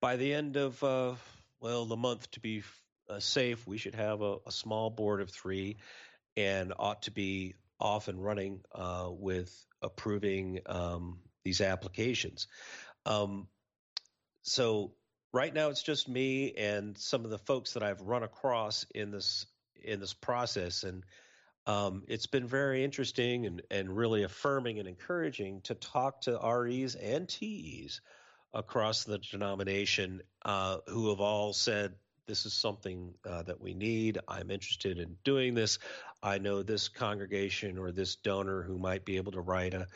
by 0.00 0.16
the 0.16 0.32
end 0.32 0.56
of 0.56 0.82
uh, 0.82 1.14
well 1.60 1.84
the 1.84 1.96
month, 1.96 2.30
to 2.32 2.40
be 2.40 2.62
uh, 3.08 3.20
safe, 3.20 3.66
we 3.66 3.78
should 3.78 3.94
have 3.94 4.22
a, 4.22 4.36
a, 4.46 4.52
small 4.52 4.90
board 4.90 5.20
of 5.20 5.30
three, 5.30 5.76
and 6.36 6.72
ought 6.78 7.02
to 7.02 7.10
be 7.10 7.54
off 7.80 8.08
and 8.08 8.22
running 8.22 8.60
uh, 8.74 9.08
with 9.10 9.52
approving 9.82 10.60
um, 10.66 11.18
these 11.44 11.60
applications. 11.60 12.46
Um, 13.06 13.48
so 14.42 14.92
right 15.32 15.52
now 15.52 15.70
it's 15.70 15.82
just 15.82 16.08
me 16.08 16.52
and 16.52 16.96
some 16.96 17.24
of 17.24 17.30
the 17.30 17.38
folks 17.38 17.74
that 17.74 17.82
I've 17.82 18.00
run 18.00 18.22
across 18.22 18.86
in 18.94 19.10
this 19.10 19.46
in 19.82 20.00
this 20.00 20.14
process 20.14 20.82
and 20.82 21.04
um, 21.66 22.02
it's 22.08 22.26
been 22.26 22.46
very 22.46 22.84
interesting 22.84 23.46
and, 23.46 23.62
and 23.70 23.96
really 23.96 24.22
affirming 24.22 24.78
and 24.78 24.88
encouraging 24.88 25.62
to 25.62 25.74
talk 25.74 26.22
to 26.22 26.38
REs 26.38 26.94
and 26.94 27.28
TEs 27.28 28.00
across 28.52 29.04
the 29.04 29.18
denomination 29.18 30.20
uh, 30.44 30.78
who 30.88 31.08
have 31.08 31.20
all 31.20 31.52
said, 31.54 31.94
This 32.26 32.44
is 32.44 32.52
something 32.52 33.14
uh, 33.28 33.42
that 33.44 33.60
we 33.62 33.72
need. 33.72 34.18
I'm 34.28 34.50
interested 34.50 34.98
in 34.98 35.16
doing 35.24 35.54
this. 35.54 35.78
I 36.24 36.38
know 36.38 36.62
this 36.62 36.88
congregation 36.88 37.78
or 37.78 37.92
this 37.92 38.16
donor 38.16 38.62
who 38.62 38.78
might 38.78 39.04
be 39.04 39.18
able 39.18 39.32
to 39.32 39.40
write 39.40 39.74
a, 39.74 39.86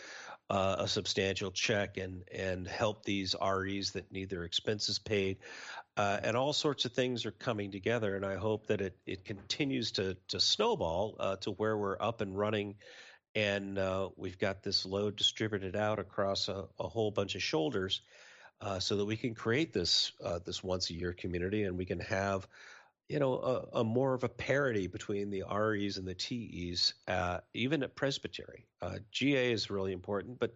uh, 0.51 0.77
a 0.81 0.89
substantial 0.89 1.51
check 1.51 1.97
and, 1.97 2.23
and 2.33 2.69
help 2.69 3.05
these 3.05 3.35
REs 3.41 3.93
that 3.93 4.13
need 4.13 4.31
their 4.31 4.45
expenses 4.45 4.99
paid 4.99 5.39
uh, 5.99 6.21
and 6.23 6.37
all 6.37 6.53
sorts 6.53 6.85
of 6.85 6.93
things 6.93 7.27
are 7.27 7.33
coming 7.33 7.73
together. 7.73 8.15
And 8.15 8.25
I 8.25 8.37
hope 8.37 8.69
that 8.69 8.81
it 8.81 8.97
it 9.05 9.25
continues 9.25 9.91
to 9.93 10.17
to 10.29 10.39
snowball 10.39 11.17
uh, 11.19 11.37
to 11.37 11.51
where 11.51 11.77
we're 11.77 12.01
up 12.01 12.21
and 12.21 12.39
running, 12.39 12.77
and 13.35 13.77
uh, 13.77 14.11
we've 14.17 14.39
got 14.39 14.63
this 14.63 14.87
load 14.87 15.17
distributed 15.17 15.75
out 15.75 15.99
across 15.99 16.49
a, 16.49 16.67
a 16.79 16.89
whole 16.89 17.11
bunch 17.11 17.35
of 17.35 17.43
shoulders, 17.43 18.01
uh, 18.61 18.79
so 18.79 18.97
that 18.97 19.07
we 19.07 19.17
can 19.17 19.35
create 19.35 19.73
this 19.73 20.13
uh, 20.25 20.39
this 20.47 20.63
once 20.63 20.89
a 20.91 20.95
year 20.95 21.13
community, 21.13 21.65
and 21.65 21.77
we 21.77 21.85
can 21.85 22.01
have. 22.01 22.47
You 23.09 23.19
know, 23.19 23.35
a, 23.35 23.79
a, 23.79 23.85
more 23.85 24.13
of 24.13 24.25
a 24.25 24.29
parity 24.29 24.87
between 24.87 25.31
the 25.31 25.43
REs 25.43 25.97
and 25.97 26.07
the 26.07 26.15
TEs, 26.15 26.93
uh, 27.07 27.39
even 27.55 27.83
at 27.83 27.97
Presbytery. 27.97 28.67
GA 29.11 29.51
is 29.51 29.71
really 29.71 29.93
important, 29.93 30.39
but 30.39 30.55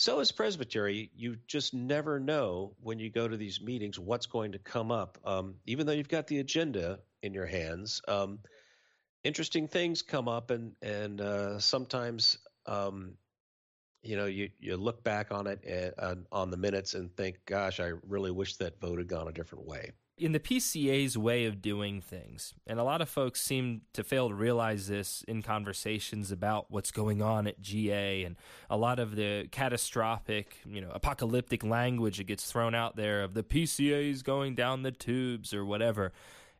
so 0.00 0.20
is 0.20 0.32
Presbytery. 0.32 1.10
You 1.14 1.36
just 1.46 1.74
never 1.74 2.18
know 2.18 2.74
when 2.80 2.98
you 2.98 3.10
go 3.10 3.28
to 3.28 3.36
these 3.36 3.60
meetings 3.60 3.98
what's 3.98 4.24
going 4.24 4.50
to 4.52 4.58
come 4.58 4.90
up. 4.90 5.18
Um, 5.26 5.56
even 5.66 5.86
though 5.86 5.92
you've 5.92 6.08
got 6.08 6.26
the 6.26 6.38
agenda 6.38 7.00
in 7.22 7.34
your 7.34 7.44
hands, 7.44 8.00
um, 8.08 8.38
interesting 9.24 9.68
things 9.68 10.00
come 10.00 10.26
up, 10.26 10.50
and 10.50 10.72
and 10.80 11.20
uh, 11.20 11.58
sometimes 11.58 12.38
um, 12.64 13.12
you 14.02 14.16
know 14.16 14.24
you 14.24 14.48
you 14.58 14.78
look 14.78 15.04
back 15.04 15.32
on 15.32 15.46
it 15.46 15.62
and, 15.64 15.92
uh, 15.98 16.14
on 16.32 16.50
the 16.50 16.56
minutes 16.56 16.94
and 16.94 17.14
think, 17.14 17.36
gosh, 17.44 17.78
I 17.78 17.92
really 18.08 18.30
wish 18.30 18.56
that 18.56 18.80
vote 18.80 19.00
had 19.00 19.06
gone 19.06 19.28
a 19.28 19.32
different 19.32 19.66
way 19.66 19.92
in 20.20 20.32
the 20.32 20.40
PCA's 20.40 21.16
way 21.16 21.46
of 21.46 21.62
doing 21.62 22.02
things, 22.02 22.52
and 22.66 22.78
a 22.78 22.84
lot 22.84 23.00
of 23.00 23.08
folks 23.08 23.40
seem 23.40 23.80
to 23.94 24.04
fail 24.04 24.28
to 24.28 24.34
realize 24.34 24.86
this 24.86 25.24
in 25.26 25.42
conversations 25.42 26.30
about 26.30 26.66
what's 26.68 26.90
going 26.90 27.22
on 27.22 27.46
at 27.46 27.60
GA 27.60 28.24
and 28.24 28.36
a 28.68 28.76
lot 28.76 28.98
of 28.98 29.16
the 29.16 29.48
catastrophic, 29.50 30.58
you 30.66 30.80
know, 30.80 30.90
apocalyptic 30.90 31.64
language 31.64 32.18
that 32.18 32.24
gets 32.24 32.50
thrown 32.50 32.74
out 32.74 32.96
there 32.96 33.22
of 33.22 33.32
the 33.32 33.42
PCA's 33.42 34.22
going 34.22 34.54
down 34.54 34.82
the 34.82 34.92
tubes 34.92 35.54
or 35.54 35.64
whatever, 35.64 36.12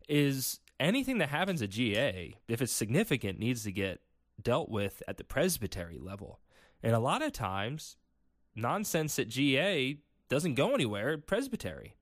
is 0.08 0.60
anything 0.80 1.18
that 1.18 1.28
happens 1.28 1.60
at 1.60 1.68
GA, 1.68 2.34
if 2.48 2.62
it's 2.62 2.72
significant, 2.72 3.38
needs 3.38 3.62
to 3.64 3.72
get 3.72 4.00
dealt 4.42 4.70
with 4.70 5.02
at 5.06 5.18
the 5.18 5.24
presbytery 5.24 5.98
level. 5.98 6.40
And 6.82 6.94
a 6.94 6.98
lot 6.98 7.20
of 7.20 7.32
times, 7.32 7.98
nonsense 8.56 9.18
at 9.18 9.28
GA 9.28 9.98
doesn't 10.30 10.54
go 10.54 10.72
anywhere 10.72 11.10
at 11.10 11.26
presbytery 11.26 11.94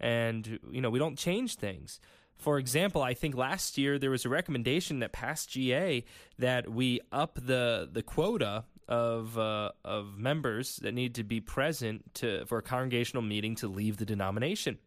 and 0.00 0.58
you 0.70 0.80
know 0.80 0.90
we 0.90 0.98
don't 0.98 1.18
change 1.18 1.56
things 1.56 2.00
for 2.38 2.58
example, 2.58 3.02
I 3.02 3.14
think 3.14 3.34
last 3.34 3.78
year 3.78 3.98
there 3.98 4.10
was 4.10 4.24
a 4.24 4.28
recommendation 4.28 4.98
that 5.00 5.12
passed 5.12 5.50
GA 5.50 6.04
that 6.38 6.70
we 6.70 7.00
up 7.10 7.38
the 7.40 7.88
the 7.90 8.02
quota 8.02 8.64
of 8.88 9.38
uh, 9.38 9.72
of 9.84 10.18
members 10.18 10.76
that 10.76 10.92
need 10.92 11.14
to 11.16 11.24
be 11.24 11.40
present 11.40 12.14
to 12.16 12.44
for 12.46 12.58
a 12.58 12.62
congregational 12.62 13.22
meeting 13.22 13.54
to 13.56 13.68
leave 13.68 13.96
the 13.96 14.04
denomination, 14.04 14.78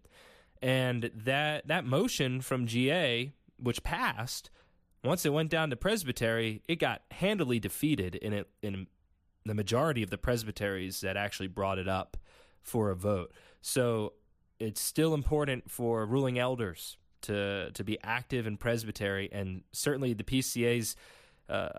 and 0.61 1.09
that 1.15 1.67
that 1.67 1.85
motion 1.85 2.41
from 2.41 2.67
GA, 2.67 3.31
which 3.57 3.83
passed, 3.83 4.51
once 5.03 5.25
it 5.25 5.33
went 5.33 5.49
down 5.49 5.71
to 5.71 5.75
presbytery, 5.75 6.61
it 6.67 6.77
got 6.77 7.01
handily 7.11 7.59
defeated 7.59 8.15
in 8.15 8.31
it 8.31 8.49
in 8.61 8.87
the 9.45 9.55
majority 9.55 10.03
of 10.03 10.11
the 10.11 10.17
presbyteries 10.17 11.01
that 11.01 11.17
actually 11.17 11.47
brought 11.47 11.79
it 11.79 11.87
up 11.87 12.15
for 12.61 12.91
a 12.91 12.95
vote. 12.95 13.33
So 13.61 14.13
it's 14.59 14.81
still 14.81 15.13
important 15.13 15.69
for 15.69 16.05
ruling 16.05 16.37
elders 16.37 16.97
to 17.21 17.71
to 17.71 17.83
be 17.83 17.97
active 18.03 18.47
in 18.47 18.57
presbytery, 18.57 19.29
and 19.31 19.63
certainly 19.71 20.13
the 20.13 20.23
PCA's 20.23 20.95
uh, 21.49 21.69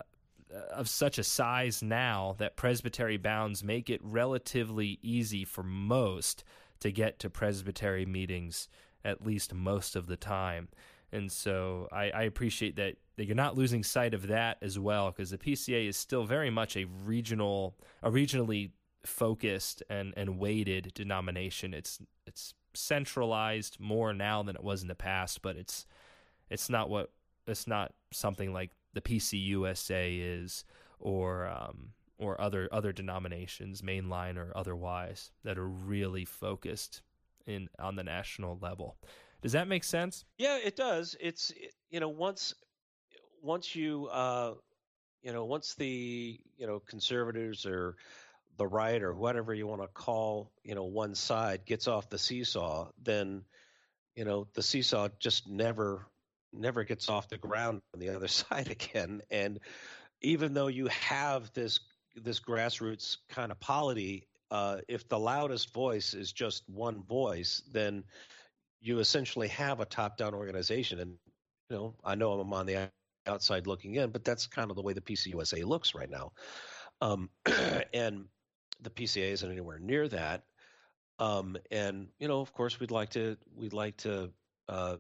of 0.73 0.88
such 0.88 1.19
a 1.19 1.25
size 1.25 1.83
now 1.83 2.35
that 2.38 2.57
presbytery 2.57 3.16
bounds 3.16 3.62
make 3.62 3.88
it 3.88 4.01
relatively 4.03 4.99
easy 5.03 5.45
for 5.45 5.62
most 5.62 6.43
to 6.81 6.90
get 6.90 7.19
to 7.21 7.31
presbytery 7.31 8.05
meetings 8.05 8.69
at 9.05 9.25
least 9.25 9.55
most 9.55 9.97
of 9.97 10.07
the 10.07 10.16
time. 10.16 10.69
And 11.12 11.31
so 11.31 11.88
I, 11.93 12.11
I 12.11 12.23
appreciate 12.23 12.77
that, 12.77 12.97
that 13.16 13.27
you're 13.27 13.35
not 13.35 13.57
losing 13.57 13.83
sight 13.83 14.14
of 14.14 14.29
that 14.29 14.59
as 14.62 14.79
well, 14.79 15.11
because 15.11 15.31
the 15.31 15.38
PCA 15.38 15.88
is 15.88 15.97
still 15.97 16.25
very 16.25 16.51
much 16.51 16.77
a 16.77 16.85
regional, 16.85 17.75
a 18.03 18.11
regionally 18.11 18.71
focused 19.05 19.83
and, 19.90 20.14
and 20.16 20.38
weighted 20.38 20.93
denomination. 20.95 21.75
It's 21.75 22.01
it's 22.27 22.55
centralized 22.75 23.79
more 23.81 24.13
now 24.13 24.43
than 24.43 24.57
it 24.57 24.65
was 24.65 24.83
in 24.83 24.89
the 24.89 24.95
past, 24.95 25.43
but 25.43 25.57
it's 25.57 25.87
it's 26.49 26.69
not 26.69 26.91
what 26.91 27.11
it's 27.47 27.67
not 27.67 27.93
something 28.13 28.53
like 28.53 28.71
the 28.93 29.01
PCUSA 29.01 30.43
is 30.43 30.65
or 30.99 31.47
um, 31.47 31.93
or 32.19 32.41
other 32.41 32.69
other 32.73 32.93
denominations, 32.93 33.83
mainline 33.83 34.37
or 34.37 34.53
otherwise, 34.55 35.31
that 35.45 35.59
are 35.59 35.69
really 35.69 36.25
focused 36.25 37.03
in 37.47 37.69
on 37.79 37.97
the 37.97 38.05
national 38.05 38.59
level. 38.61 38.97
Does 39.43 39.53
that 39.53 39.69
make 39.69 39.85
sense? 39.85 40.25
Yeah, 40.39 40.59
it 40.63 40.77
does. 40.77 41.17
It's 41.21 41.53
you 41.91 42.01
know 42.01 42.09
once 42.09 42.55
once 43.43 43.75
you 43.75 44.07
uh, 44.13 44.55
you 45.23 45.33
know 45.33 45.45
once 45.45 45.75
the 45.75 46.39
you 46.57 46.67
know 46.67 46.81
conservatives 46.81 47.65
or 47.65 47.97
the 48.61 48.66
right 48.66 49.03
or 49.03 49.14
whatever 49.14 49.55
you 49.55 49.66
want 49.66 49.81
to 49.81 49.88
call 49.88 50.53
you 50.62 50.75
know 50.75 50.85
one 50.85 51.14
side 51.14 51.64
gets 51.64 51.88
off 51.88 52.11
the 52.11 52.18
seesaw, 52.18 52.90
then 53.03 53.42
you 54.14 54.27
know 54.27 54.46
the 54.53 54.62
seesaw 54.62 55.09
just 55.18 55.49
never 55.49 56.07
never 56.53 56.85
gets 56.85 57.09
off 57.09 57.31
the 57.31 57.38
ground 57.38 57.81
on 57.94 58.01
the 58.01 58.11
other 58.11 58.29
side 58.42 58.70
again. 58.70 59.23
And 59.31 59.61
even 60.20 60.53
though 60.53 60.66
you 60.66 60.88
have 60.88 61.51
this 61.55 61.81
this 62.14 62.38
grassroots 62.38 63.16
kind 63.31 63.51
of 63.51 63.59
polity, 63.61 64.29
uh, 64.51 64.79
if 64.88 65.09
the 65.09 65.18
loudest 65.18 65.73
voice 65.73 66.12
is 66.12 66.31
just 66.31 66.62
one 66.68 67.03
voice, 67.05 67.62
then 67.73 68.05
you 68.83 68.99
essentially 68.99 69.49
have 69.49 69.81
a 69.81 69.87
top-down 69.87 70.35
organization. 70.35 71.01
And 71.01 71.16
you 71.70 71.77
know, 71.77 71.94
I 72.05 72.14
know 72.14 72.38
I'm 72.38 72.53
on 72.53 72.66
the 72.66 72.90
outside 73.27 73.66
looking 73.66 73.94
in, 73.94 74.11
but 74.11 74.23
that's 74.23 74.46
kind 74.46 74.68
of 74.68 74.77
the 74.77 74.83
way 74.83 74.92
the 74.92 75.01
PCUSA 75.01 75.64
looks 75.64 75.94
right 75.94 76.11
now. 76.11 76.33
Um, 77.01 77.31
and 77.94 78.27
the 78.83 78.90
PCA 78.90 79.31
isn't 79.33 79.51
anywhere 79.51 79.79
near 79.79 80.09
that. 80.09 80.45
Um, 81.19 81.57
and 81.71 82.09
you 82.19 82.29
know, 82.29 82.40
of 82.40 82.53
course, 82.53 82.81
we'd 82.81 82.90
like 82.90 83.11
to 83.11 83.37
we'd 83.55 83.75
like 83.75 83.97
to 83.99 84.31
uh, 84.69 84.97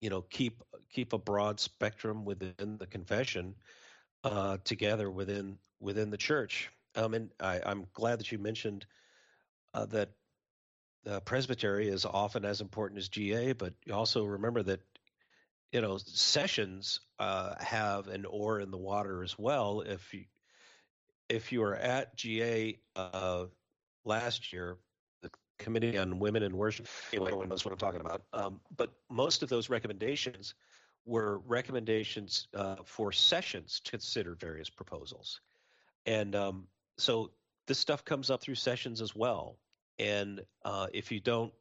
you 0.00 0.10
know 0.10 0.22
keep 0.22 0.62
keep 0.92 1.12
a 1.12 1.18
broad 1.18 1.58
spectrum 1.58 2.24
within 2.24 2.78
the 2.78 2.86
confession 2.86 3.54
uh, 4.22 4.58
together 4.64 5.10
within 5.10 5.58
within 5.80 6.10
the 6.10 6.16
church. 6.16 6.70
Um, 6.96 7.14
and 7.14 7.30
I, 7.40 7.60
am 7.64 7.86
glad 7.92 8.20
that 8.20 8.30
you 8.30 8.38
mentioned 8.38 8.86
uh, 9.74 9.86
that 9.86 10.10
the 11.02 11.20
presbytery 11.20 11.88
is 11.88 12.04
often 12.04 12.44
as 12.44 12.60
important 12.60 12.98
as 12.98 13.08
GA, 13.08 13.52
but 13.52 13.74
you 13.84 13.92
also 13.92 14.24
remember 14.24 14.62
that 14.62 14.80
you 15.72 15.80
know 15.80 15.98
sessions 15.98 17.00
uh, 17.18 17.54
have 17.58 18.06
an 18.06 18.24
oar 18.24 18.60
in 18.60 18.70
the 18.70 18.78
water 18.78 19.22
as 19.24 19.36
well. 19.36 19.80
If 19.80 20.14
you 20.14 20.24
if 21.28 21.52
you 21.52 21.60
were 21.60 21.74
at 21.74 22.16
GA 22.16 22.78
uh, 22.96 23.46
last 24.04 24.52
year, 24.52 24.76
the 25.22 25.30
Committee 25.58 25.98
on 25.98 26.18
Women 26.18 26.42
in 26.42 26.56
Worship, 26.56 26.86
anyway, 27.12 27.46
knows 27.46 27.64
what 27.64 27.72
I'm 27.72 27.78
talking 27.78 28.00
about. 28.00 28.22
Um, 28.32 28.60
but 28.76 28.92
most 29.10 29.42
of 29.42 29.48
those 29.48 29.70
recommendations 29.70 30.54
were 31.06 31.38
recommendations 31.46 32.48
uh, 32.54 32.76
for 32.84 33.12
sessions 33.12 33.80
to 33.84 33.90
consider 33.90 34.34
various 34.34 34.70
proposals. 34.70 35.40
And 36.06 36.34
um, 36.34 36.66
so 36.98 37.30
this 37.66 37.78
stuff 37.78 38.04
comes 38.04 38.30
up 38.30 38.42
through 38.42 38.56
sessions 38.56 39.00
as 39.00 39.14
well. 39.14 39.58
And 39.98 40.42
uh, 40.64 40.88
if 40.92 41.12
you 41.12 41.20
don't, 41.20 41.52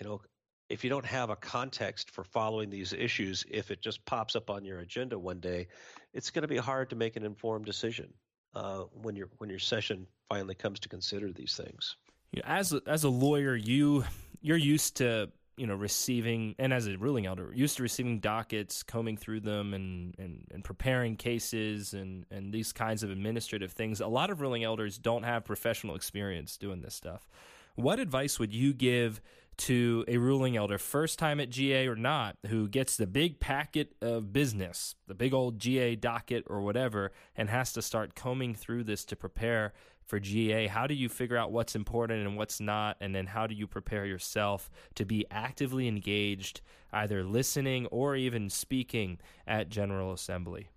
you 0.00 0.06
know, 0.06 0.20
if 0.68 0.82
you 0.82 0.90
don't 0.90 1.04
have 1.04 1.30
a 1.30 1.36
context 1.36 2.10
for 2.10 2.24
following 2.24 2.70
these 2.70 2.92
issues, 2.92 3.44
if 3.50 3.70
it 3.70 3.82
just 3.82 4.04
pops 4.06 4.34
up 4.34 4.50
on 4.50 4.64
your 4.64 4.78
agenda 4.78 5.18
one 5.18 5.38
day, 5.38 5.68
it's 6.12 6.30
going 6.30 6.42
to 6.42 6.48
be 6.48 6.56
hard 6.56 6.90
to 6.90 6.96
make 6.96 7.16
an 7.16 7.24
informed 7.24 7.66
decision 7.66 8.12
uh, 8.54 8.84
when 9.02 9.16
your 9.16 9.28
when 9.38 9.50
your 9.50 9.58
session 9.58 10.06
finally 10.28 10.54
comes 10.54 10.80
to 10.80 10.88
consider 10.88 11.32
these 11.32 11.56
things. 11.56 11.96
as 12.44 12.72
a, 12.72 12.80
as 12.86 13.04
a 13.04 13.08
lawyer, 13.08 13.54
you 13.56 14.04
you're 14.40 14.56
used 14.56 14.96
to 14.96 15.30
you 15.56 15.66
know 15.66 15.74
receiving 15.74 16.54
and 16.58 16.72
as 16.72 16.86
a 16.86 16.96
ruling 16.96 17.26
elder 17.26 17.52
used 17.54 17.76
to 17.76 17.82
receiving 17.82 18.18
dockets 18.18 18.82
combing 18.82 19.16
through 19.16 19.40
them 19.40 19.72
and, 19.72 20.14
and, 20.18 20.44
and 20.52 20.64
preparing 20.64 21.16
cases 21.16 21.94
and, 21.94 22.26
and 22.30 22.52
these 22.52 22.72
kinds 22.72 23.02
of 23.02 23.10
administrative 23.10 23.72
things 23.72 24.00
a 24.00 24.06
lot 24.06 24.30
of 24.30 24.40
ruling 24.40 24.64
elders 24.64 24.98
don't 24.98 25.22
have 25.22 25.44
professional 25.44 25.94
experience 25.94 26.56
doing 26.56 26.80
this 26.80 26.94
stuff 26.94 27.28
what 27.76 28.00
advice 28.00 28.38
would 28.38 28.52
you 28.52 28.72
give 28.72 29.20
to 29.56 30.04
a 30.08 30.16
ruling 30.16 30.56
elder 30.56 30.78
first 30.78 31.18
time 31.18 31.40
at 31.40 31.50
ga 31.50 31.86
or 31.86 31.96
not 31.96 32.36
who 32.48 32.68
gets 32.68 32.96
the 32.96 33.06
big 33.06 33.40
packet 33.40 33.94
of 34.02 34.32
business 34.32 34.94
the 35.06 35.14
big 35.14 35.32
old 35.32 35.58
ga 35.58 35.94
docket 35.96 36.44
or 36.46 36.60
whatever 36.60 37.12
and 37.36 37.48
has 37.48 37.72
to 37.72 37.82
start 37.82 38.14
combing 38.14 38.54
through 38.54 38.84
this 38.84 39.04
to 39.04 39.16
prepare 39.16 39.72
for 40.04 40.20
GA? 40.20 40.66
How 40.66 40.86
do 40.86 40.94
you 40.94 41.08
figure 41.08 41.36
out 41.36 41.52
what's 41.52 41.74
important 41.74 42.26
and 42.26 42.36
what's 42.36 42.60
not? 42.60 42.96
And 43.00 43.14
then 43.14 43.26
how 43.26 43.46
do 43.46 43.54
you 43.54 43.66
prepare 43.66 44.04
yourself 44.04 44.70
to 44.94 45.04
be 45.04 45.24
actively 45.30 45.88
engaged, 45.88 46.60
either 46.92 47.24
listening 47.24 47.86
or 47.86 48.16
even 48.16 48.50
speaking 48.50 49.18
at 49.46 49.68
General 49.68 50.12
Assembly? 50.12 50.68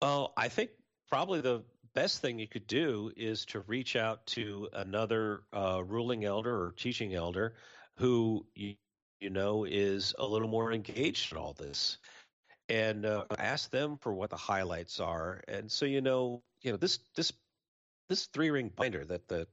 Well, 0.00 0.32
I 0.36 0.48
think 0.48 0.70
probably 1.08 1.40
the 1.40 1.62
best 1.94 2.20
thing 2.20 2.38
you 2.38 2.48
could 2.48 2.66
do 2.66 3.12
is 3.16 3.44
to 3.46 3.60
reach 3.60 3.96
out 3.96 4.26
to 4.26 4.68
another 4.72 5.42
uh, 5.52 5.82
ruling 5.86 6.24
elder 6.24 6.54
or 6.54 6.72
teaching 6.72 7.14
elder 7.14 7.54
who 7.96 8.46
you, 8.54 8.74
you 9.20 9.30
know 9.30 9.64
is 9.64 10.14
a 10.18 10.26
little 10.26 10.48
more 10.48 10.72
engaged 10.72 11.32
in 11.32 11.38
all 11.38 11.52
this 11.52 11.98
and 12.68 13.04
uh, 13.04 13.24
ask 13.38 13.70
them 13.70 13.98
for 13.98 14.14
what 14.14 14.30
the 14.30 14.36
highlights 14.36 15.00
are. 15.00 15.42
And 15.48 15.70
so 15.70 15.84
you 15.84 16.00
know 16.00 16.42
you 16.62 16.70
know 16.70 16.76
this 16.76 16.98
this 17.14 17.32
this 18.08 18.26
three 18.26 18.50
ring 18.50 18.70
binder 18.74 19.04
that 19.04 19.28
the 19.28 19.46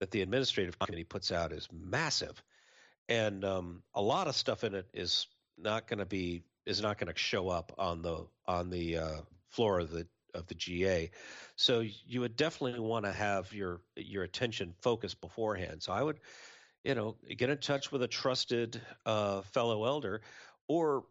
that 0.00 0.10
the 0.10 0.22
administrative 0.22 0.78
committee 0.78 1.04
puts 1.04 1.32
out 1.32 1.52
is 1.52 1.68
massive, 1.72 2.42
and 3.08 3.44
um, 3.44 3.82
a 3.94 4.02
lot 4.02 4.28
of 4.28 4.36
stuff 4.36 4.64
in 4.64 4.74
it 4.74 4.86
is 4.92 5.26
not 5.56 5.88
going 5.88 5.98
to 5.98 6.06
be 6.06 6.42
is 6.66 6.82
not 6.82 6.98
going 6.98 7.12
to 7.12 7.18
show 7.18 7.48
up 7.48 7.72
on 7.78 8.02
the 8.02 8.26
on 8.46 8.70
the 8.70 8.98
uh, 8.98 9.20
floor 9.48 9.80
of 9.80 9.90
the 9.90 10.06
of 10.34 10.46
the 10.46 10.54
GA. 10.54 11.10
So 11.56 11.84
you 12.06 12.20
would 12.20 12.36
definitely 12.36 12.80
want 12.80 13.04
to 13.04 13.12
have 13.12 13.52
your 13.52 13.80
your 13.96 14.24
attention 14.24 14.74
focused 14.80 15.20
beforehand. 15.20 15.82
So 15.82 15.92
I 15.92 16.02
would, 16.02 16.20
you 16.84 16.94
know, 16.94 17.16
get 17.36 17.50
in 17.50 17.58
touch 17.58 17.90
with 17.92 18.02
a 18.02 18.08
trusted 18.08 18.80
uh, 19.06 19.42
fellow 19.42 19.84
elder, 19.84 20.22
or 20.68 21.04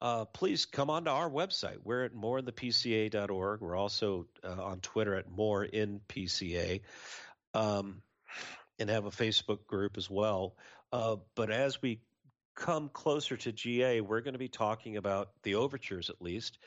uh, 0.00 0.24
please 0.26 0.64
come 0.64 0.90
onto 0.90 1.10
our 1.10 1.28
website. 1.28 1.78
We're 1.82 2.04
at 2.04 2.14
moreinthepca.org. 2.14 3.60
We're 3.60 3.76
also 3.76 4.26
uh, 4.44 4.62
on 4.62 4.80
Twitter 4.80 5.14
at 5.14 5.30
moreinpca, 5.30 6.80
um, 7.54 8.02
and 8.78 8.90
have 8.90 9.06
a 9.06 9.10
Facebook 9.10 9.66
group 9.66 9.96
as 9.96 10.08
well. 10.08 10.56
Uh, 10.92 11.16
but 11.34 11.50
as 11.50 11.82
we 11.82 12.00
come 12.54 12.88
closer 12.88 13.36
to 13.36 13.52
GA, 13.52 14.00
we're 14.00 14.20
going 14.20 14.34
to 14.34 14.38
be 14.38 14.48
talking 14.48 14.96
about 14.96 15.30
the 15.42 15.54
overtures 15.54 16.10
at 16.10 16.20
least. 16.20 16.58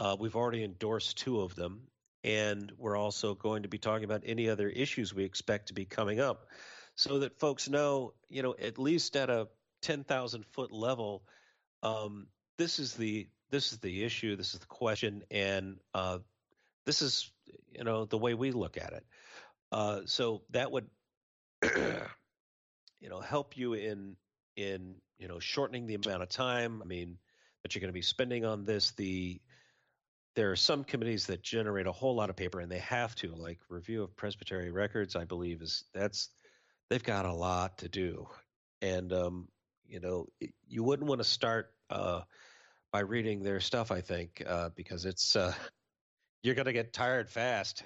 Uh, 0.00 0.16
we've 0.18 0.36
already 0.36 0.64
endorsed 0.64 1.18
two 1.18 1.40
of 1.40 1.54
them, 1.54 1.82
and 2.24 2.72
we're 2.76 2.96
also 2.96 3.34
going 3.34 3.62
to 3.62 3.68
be 3.68 3.78
talking 3.78 4.04
about 4.04 4.22
any 4.24 4.48
other 4.48 4.68
issues 4.68 5.14
we 5.14 5.24
expect 5.24 5.68
to 5.68 5.74
be 5.74 5.84
coming 5.84 6.20
up, 6.20 6.46
so 6.94 7.20
that 7.20 7.38
folks 7.38 7.68
know, 7.68 8.14
you 8.28 8.42
know, 8.42 8.54
at 8.60 8.78
least 8.78 9.16
at 9.16 9.30
a 9.30 9.48
10,000 9.82 10.44
foot 10.52 10.72
level. 10.72 11.22
Um, 11.82 12.26
this 12.58 12.78
is 12.78 12.94
the 12.94 13.28
this 13.50 13.72
is 13.72 13.78
the 13.78 14.02
issue. 14.04 14.34
This 14.34 14.54
is 14.54 14.60
the 14.60 14.66
question, 14.66 15.22
and 15.30 15.76
uh, 15.94 16.18
this 16.86 17.02
is 17.02 17.30
you 17.70 17.84
know 17.84 18.06
the 18.06 18.18
way 18.18 18.34
we 18.34 18.50
look 18.50 18.76
at 18.76 18.92
it. 18.92 19.04
Uh, 19.70 20.00
so 20.06 20.42
that 20.50 20.72
would 20.72 20.86
you 21.62 23.08
know 23.08 23.20
help 23.20 23.56
you 23.56 23.74
in 23.74 24.16
in 24.56 24.94
you 25.18 25.28
know 25.28 25.38
shortening 25.38 25.86
the 25.86 25.94
amount 25.94 26.22
of 26.22 26.28
time. 26.28 26.80
I 26.82 26.86
mean 26.86 27.18
that 27.62 27.74
you're 27.74 27.80
going 27.80 27.92
to 27.92 27.94
be 27.94 28.02
spending 28.02 28.44
on 28.44 28.64
this. 28.64 28.92
The 28.92 29.40
there 30.34 30.50
are 30.50 30.56
some 30.56 30.84
committees 30.84 31.26
that 31.26 31.42
generate 31.42 31.86
a 31.86 31.92
whole 31.92 32.14
lot 32.14 32.30
of 32.30 32.36
paper, 32.36 32.60
and 32.60 32.70
they 32.70 32.78
have 32.78 33.14
to. 33.16 33.34
Like 33.34 33.58
review 33.68 34.02
of 34.02 34.16
presbytery 34.16 34.70
records, 34.70 35.16
I 35.16 35.24
believe 35.24 35.62
is 35.62 35.84
that's 35.92 36.30
they've 36.88 37.02
got 37.02 37.26
a 37.26 37.32
lot 37.32 37.78
to 37.78 37.88
do, 37.88 38.28
and 38.80 39.12
um, 39.12 39.48
you 39.86 40.00
know 40.00 40.26
you 40.66 40.82
wouldn't 40.82 41.08
want 41.08 41.20
to 41.20 41.28
start 41.28 41.70
uh, 41.90 42.22
by 42.92 43.00
reading 43.00 43.42
their 43.42 43.60
stuff. 43.60 43.90
I 43.90 44.00
think 44.00 44.42
uh, 44.46 44.70
because 44.74 45.04
it's 45.04 45.36
uh, 45.36 45.52
you're 46.42 46.54
going 46.54 46.66
to 46.66 46.72
get 46.72 46.92
tired 46.92 47.30
fast. 47.30 47.82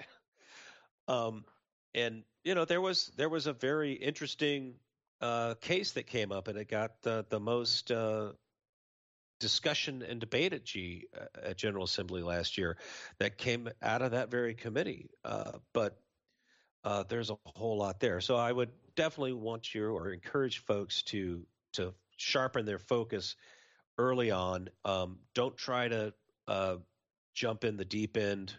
Um, 1.07 1.45
and 1.93 2.23
you 2.43 2.55
know 2.55 2.65
there 2.65 2.81
was 2.81 3.11
there 3.17 3.29
was 3.29 3.47
a 3.47 3.53
very 3.53 3.93
interesting 3.93 4.75
uh, 5.21 5.55
case 5.55 5.93
that 5.93 6.07
came 6.07 6.31
up, 6.31 6.47
and 6.47 6.57
it 6.57 6.69
got 6.69 7.01
the 7.01 7.25
the 7.29 7.39
most 7.39 7.91
uh, 7.91 8.31
discussion 9.39 10.03
and 10.03 10.19
debate 10.19 10.53
at 10.53 10.65
G 10.65 11.07
uh, 11.15 11.49
at 11.49 11.57
General 11.57 11.85
Assembly 11.85 12.21
last 12.21 12.57
year 12.57 12.77
that 13.19 13.37
came 13.37 13.69
out 13.81 14.01
of 14.01 14.11
that 14.11 14.31
very 14.31 14.53
committee. 14.53 15.09
Uh, 15.23 15.53
but 15.73 15.99
uh, 16.83 17.03
there's 17.07 17.29
a 17.29 17.37
whole 17.45 17.77
lot 17.77 17.99
there, 17.99 18.21
so 18.21 18.35
I 18.35 18.51
would 18.51 18.69
definitely 18.95 19.33
want 19.33 19.73
you 19.73 19.85
or 19.87 20.11
encourage 20.11 20.59
folks 20.59 21.03
to 21.03 21.45
to 21.73 21.93
sharpen 22.17 22.65
their 22.65 22.79
focus 22.79 23.35
early 23.97 24.31
on. 24.31 24.69
Um, 24.85 25.19
don't 25.33 25.55
try 25.57 25.87
to 25.87 26.13
uh, 26.47 26.77
jump 27.33 27.63
in 27.63 27.77
the 27.77 27.85
deep 27.85 28.17
end 28.17 28.53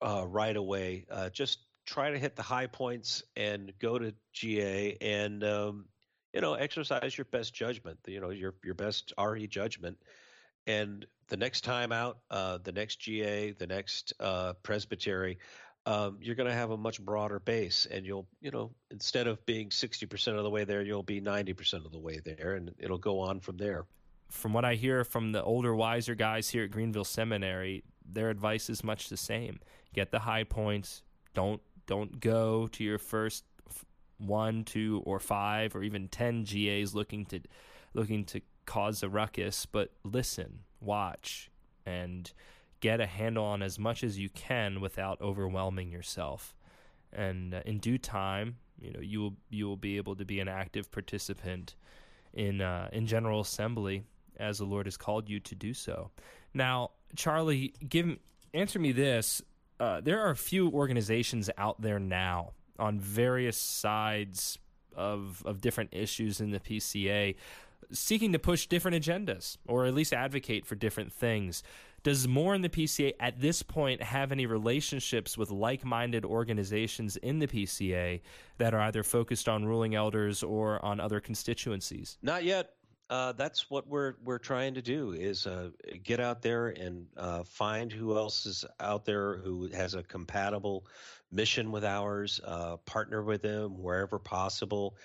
uh, 0.00 0.26
right 0.26 0.56
away. 0.56 1.06
Uh, 1.10 1.30
just 1.30 1.58
try 1.86 2.10
to 2.10 2.18
hit 2.18 2.36
the 2.36 2.42
high 2.42 2.66
points 2.66 3.22
and 3.36 3.72
go 3.78 3.98
to 3.98 4.14
GA 4.32 4.96
and 5.00 5.44
um, 5.44 5.86
you 6.34 6.40
know 6.40 6.54
exercise 6.54 7.16
your 7.16 7.26
best 7.26 7.54
judgment. 7.54 7.98
You 8.06 8.20
know 8.20 8.30
your 8.30 8.54
your 8.62 8.74
best 8.74 9.12
RE 9.18 9.46
judgment. 9.46 9.96
And 10.66 11.06
the 11.28 11.36
next 11.36 11.62
time 11.62 11.92
out, 11.92 12.18
uh, 12.30 12.58
the 12.62 12.72
next 12.72 12.96
GA, 12.96 13.52
the 13.52 13.66
next 13.66 14.14
uh, 14.18 14.54
presbytery, 14.62 15.38
um, 15.86 16.16
you're 16.20 16.34
going 16.34 16.48
to 16.48 16.54
have 16.54 16.70
a 16.70 16.76
much 16.76 17.00
broader 17.00 17.38
base, 17.38 17.86
and 17.90 18.06
you'll, 18.06 18.26
you 18.40 18.50
know, 18.50 18.70
instead 18.90 19.26
of 19.26 19.44
being 19.44 19.68
60% 19.68 20.38
of 20.38 20.42
the 20.42 20.48
way 20.48 20.64
there, 20.64 20.80
you'll 20.80 21.02
be 21.02 21.20
90% 21.20 21.84
of 21.84 21.92
the 21.92 21.98
way 21.98 22.20
there, 22.24 22.54
and 22.54 22.74
it'll 22.78 22.98
go 22.98 23.20
on 23.20 23.40
from 23.40 23.58
there. 23.58 23.84
From 24.30 24.54
what 24.54 24.64
I 24.64 24.74
hear 24.74 25.04
from 25.04 25.32
the 25.32 25.42
older, 25.42 25.74
wiser 25.74 26.14
guys 26.14 26.48
here 26.48 26.64
at 26.64 26.70
Greenville 26.70 27.04
Seminary, 27.04 27.84
their 28.10 28.30
advice 28.30 28.70
is 28.70 28.82
much 28.82 29.10
the 29.10 29.18
same: 29.18 29.60
get 29.92 30.10
the 30.10 30.20
high 30.20 30.44
points. 30.44 31.02
Don't 31.34 31.60
don't 31.86 32.20
go 32.20 32.66
to 32.68 32.82
your 32.82 32.98
first 32.98 33.44
one, 34.18 34.64
two, 34.64 35.02
or 35.04 35.18
five, 35.18 35.74
or 35.74 35.82
even 35.82 36.08
ten 36.08 36.44
GAs 36.44 36.94
looking 36.94 37.24
to 37.26 37.40
looking 37.94 38.24
to 38.24 38.40
cause 38.66 39.02
a 39.02 39.08
ruckus, 39.08 39.66
but 39.66 39.90
listen, 40.02 40.60
watch, 40.80 41.50
and 41.86 42.32
get 42.80 43.00
a 43.00 43.06
handle 43.06 43.44
on 43.44 43.62
as 43.62 43.78
much 43.78 44.04
as 44.04 44.18
you 44.18 44.28
can 44.28 44.80
without 44.80 45.20
overwhelming 45.20 45.90
yourself. 45.90 46.54
And 47.12 47.54
uh, 47.54 47.60
in 47.64 47.78
due 47.78 47.98
time, 47.98 48.56
you 48.80 48.92
know, 48.92 49.00
you 49.00 49.20
will 49.20 49.36
you 49.50 49.66
will 49.66 49.76
be 49.76 49.96
able 49.96 50.16
to 50.16 50.24
be 50.24 50.40
an 50.40 50.48
active 50.48 50.90
participant 50.90 51.76
in 52.32 52.60
uh, 52.60 52.88
in 52.92 53.06
General 53.06 53.40
Assembly 53.40 54.04
as 54.36 54.58
the 54.58 54.64
Lord 54.64 54.86
has 54.86 54.96
called 54.96 55.28
you 55.28 55.40
to 55.40 55.54
do 55.54 55.72
so. 55.72 56.10
Now, 56.52 56.90
Charlie, 57.16 57.74
give 57.88 58.18
answer 58.52 58.78
me 58.78 58.92
this: 58.92 59.40
uh, 59.78 60.00
there 60.00 60.20
are 60.20 60.30
a 60.30 60.36
few 60.36 60.70
organizations 60.70 61.48
out 61.56 61.80
there 61.80 62.00
now 62.00 62.52
on 62.78 62.98
various 62.98 63.56
sides 63.56 64.58
of 64.96 65.42
of 65.44 65.60
different 65.60 65.90
issues 65.92 66.40
in 66.40 66.50
the 66.50 66.60
PCA 66.60 67.34
seeking 67.92 68.32
to 68.32 68.38
push 68.38 68.66
different 68.66 69.02
agendas 69.02 69.56
or 69.66 69.86
at 69.86 69.94
least 69.94 70.12
advocate 70.12 70.66
for 70.66 70.74
different 70.74 71.12
things. 71.12 71.62
Does 72.02 72.28
More 72.28 72.54
in 72.54 72.60
the 72.60 72.68
PCA 72.68 73.14
at 73.18 73.40
this 73.40 73.62
point 73.62 74.02
have 74.02 74.30
any 74.30 74.44
relationships 74.44 75.38
with 75.38 75.50
like 75.50 75.84
minded 75.84 76.24
organizations 76.24 77.16
in 77.16 77.38
the 77.38 77.46
PCA 77.46 78.20
that 78.58 78.74
are 78.74 78.80
either 78.80 79.02
focused 79.02 79.48
on 79.48 79.64
ruling 79.64 79.94
elders 79.94 80.42
or 80.42 80.84
on 80.84 81.00
other 81.00 81.18
constituencies? 81.20 82.18
Not 82.20 82.44
yet. 82.44 82.74
Uh, 83.10 83.32
that's 83.32 83.68
what 83.68 83.86
we're 83.86 84.14
we're 84.24 84.38
trying 84.38 84.72
to 84.72 84.80
do 84.80 85.12
is 85.12 85.46
uh, 85.46 85.68
get 86.02 86.20
out 86.20 86.40
there 86.40 86.68
and 86.68 87.06
uh, 87.18 87.42
find 87.44 87.92
who 87.92 88.16
else 88.16 88.46
is 88.46 88.64
out 88.80 89.04
there 89.04 89.36
who 89.38 89.68
has 89.68 89.94
a 89.94 90.02
compatible 90.02 90.86
mission 91.30 91.70
with 91.70 91.84
ours, 91.84 92.40
uh, 92.44 92.76
partner 92.86 93.22
with 93.22 93.42
them 93.42 93.82
wherever 93.82 94.18
possible, 94.18 94.96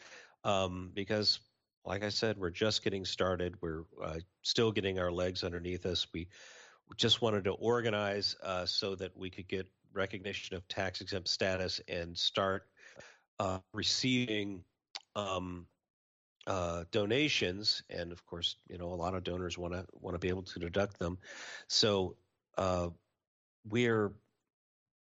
um, 0.46 0.92
because 0.94 1.40
like 1.86 2.04
I 2.04 2.10
said, 2.10 2.38
we're 2.38 2.52
just 2.52 2.84
getting 2.84 3.04
started. 3.04 3.56
We're 3.62 3.84
uh, 4.02 4.20
still 4.44 4.72
getting 4.72 5.00
our 5.00 5.12
legs 5.12 5.44
underneath 5.44 5.86
us. 5.86 6.08
We 6.14 6.28
just 6.96 7.22
wanted 7.22 7.44
to 7.46 7.52
organize 7.52 8.36
uh, 8.44 8.66
so 8.66 8.96
that 8.96 9.16
we 9.18 9.30
could 9.30 9.48
get 9.48 9.68
recognition 9.94 10.56
of 10.56 10.66
tax 10.70 11.02
exempt 11.02 11.28
status 11.28 11.82
and 11.90 12.18
start 12.18 12.68
receiving 13.74 14.64
um, 15.16 15.66
uh, 16.50 16.84
donations. 16.92 17.84
And 17.90 18.12
of 18.12 18.26
course, 18.26 18.56
you 18.68 18.78
know, 18.78 18.88
a 18.88 18.96
lot 18.96 19.14
of 19.14 19.24
donors 19.24 19.58
want 19.58 19.74
to 19.74 19.86
want 19.94 20.16
to 20.16 20.20
be 20.20 20.30
able 20.30 20.42
to 20.42 20.60
deduct 20.60 20.98
them. 20.98 21.20
So 21.68 22.16
uh, 22.58 22.90
we're 23.70 24.12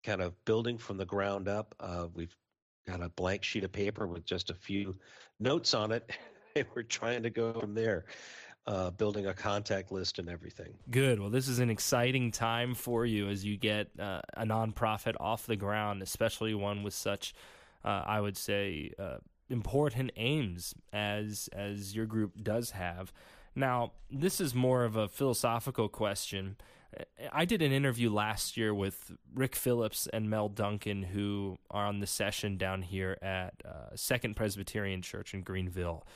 kind 0.04 0.20
of 0.20 0.44
building 0.44 0.76
from 0.76 0.98
the 0.98 1.06
ground 1.06 1.48
up. 1.48 1.74
Uh, 1.78 2.08
we've 2.12 2.34
got 2.86 3.00
a 3.00 3.08
blank 3.10 3.44
sheet 3.44 3.64
of 3.64 3.72
paper 3.72 4.06
with 4.06 4.24
just 4.24 4.50
a 4.50 4.54
few 4.54 4.96
notes 5.40 5.72
on 5.72 5.92
it 5.92 6.10
and 6.56 6.66
we're 6.74 6.82
trying 6.82 7.22
to 7.22 7.30
go 7.30 7.52
from 7.52 7.74
there. 7.74 8.04
Uh, 8.68 8.90
building 8.90 9.26
a 9.28 9.32
contact 9.32 9.92
list 9.92 10.18
and 10.18 10.28
everything. 10.28 10.74
Good. 10.90 11.20
Well, 11.20 11.30
this 11.30 11.46
is 11.46 11.60
an 11.60 11.70
exciting 11.70 12.32
time 12.32 12.74
for 12.74 13.06
you 13.06 13.28
as 13.28 13.44
you 13.44 13.56
get 13.56 13.90
uh, 13.96 14.22
a 14.36 14.44
nonprofit 14.44 15.14
off 15.20 15.46
the 15.46 15.54
ground, 15.54 16.02
especially 16.02 16.52
one 16.52 16.82
with 16.82 16.92
such, 16.92 17.32
uh, 17.84 18.02
I 18.04 18.20
would 18.20 18.36
say, 18.36 18.90
uh, 18.98 19.18
important 19.48 20.10
aims 20.16 20.74
as 20.92 21.48
as 21.52 21.94
your 21.94 22.06
group 22.06 22.42
does 22.42 22.72
have. 22.72 23.12
Now, 23.54 23.92
this 24.10 24.40
is 24.40 24.54
more 24.54 24.84
of 24.84 24.96
a 24.96 25.08
philosophical 25.08 25.88
question. 25.88 26.56
I 27.32 27.44
did 27.44 27.62
an 27.62 27.72
interview 27.72 28.10
last 28.10 28.56
year 28.56 28.74
with 28.74 29.12
Rick 29.34 29.56
Phillips 29.56 30.06
and 30.12 30.30
Mel 30.30 30.48
Duncan, 30.48 31.02
who 31.02 31.58
are 31.70 31.86
on 31.86 32.00
the 32.00 32.06
session 32.06 32.56
down 32.56 32.82
here 32.82 33.18
at 33.22 33.54
uh, 33.64 33.94
Second 33.94 34.36
Presbyterian 34.36 35.02
Church 35.02 35.34
in 35.34 35.42
Greenville. 35.42 36.06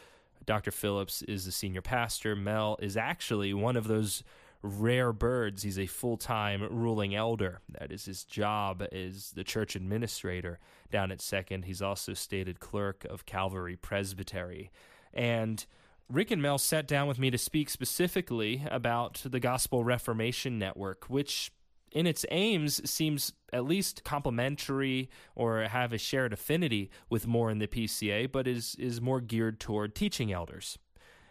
Dr. 0.46 0.70
Phillips 0.70 1.22
is 1.22 1.44
the 1.44 1.52
senior 1.52 1.82
pastor. 1.82 2.34
Mel 2.34 2.78
is 2.80 2.96
actually 2.96 3.52
one 3.52 3.76
of 3.76 3.88
those 3.88 4.22
rare 4.62 5.12
birds. 5.12 5.62
He's 5.62 5.78
a 5.78 5.86
full 5.86 6.16
time 6.16 6.66
ruling 6.70 7.14
elder. 7.14 7.60
That 7.78 7.92
is 7.92 8.04
his 8.04 8.24
job 8.24 8.82
as 8.92 9.32
the 9.32 9.44
church 9.44 9.74
administrator 9.74 10.58
down 10.90 11.12
at 11.12 11.20
Second. 11.20 11.64
He's 11.64 11.82
also 11.82 12.14
stated 12.14 12.60
clerk 12.60 13.04
of 13.04 13.26
Calvary 13.26 13.76
Presbytery. 13.76 14.70
And 15.12 15.64
Rick 16.08 16.30
and 16.30 16.42
Mel 16.42 16.58
sat 16.58 16.88
down 16.88 17.06
with 17.06 17.18
me 17.18 17.30
to 17.30 17.38
speak 17.38 17.70
specifically 17.70 18.64
about 18.70 19.22
the 19.24 19.40
Gospel 19.40 19.84
Reformation 19.84 20.58
Network, 20.58 21.04
which 21.08 21.52
in 21.92 22.06
its 22.06 22.24
aims 22.30 22.88
seems 22.88 23.32
at 23.52 23.64
least 23.64 24.04
complementary 24.04 25.10
or 25.34 25.62
have 25.62 25.92
a 25.92 25.98
shared 25.98 26.32
affinity 26.32 26.90
with 27.08 27.26
More 27.26 27.50
in 27.50 27.58
the 27.58 27.66
PCA, 27.66 28.30
but 28.30 28.46
is 28.46 28.76
is 28.78 29.00
more 29.00 29.20
geared 29.20 29.60
toward 29.60 29.94
teaching 29.94 30.32
elders. 30.32 30.78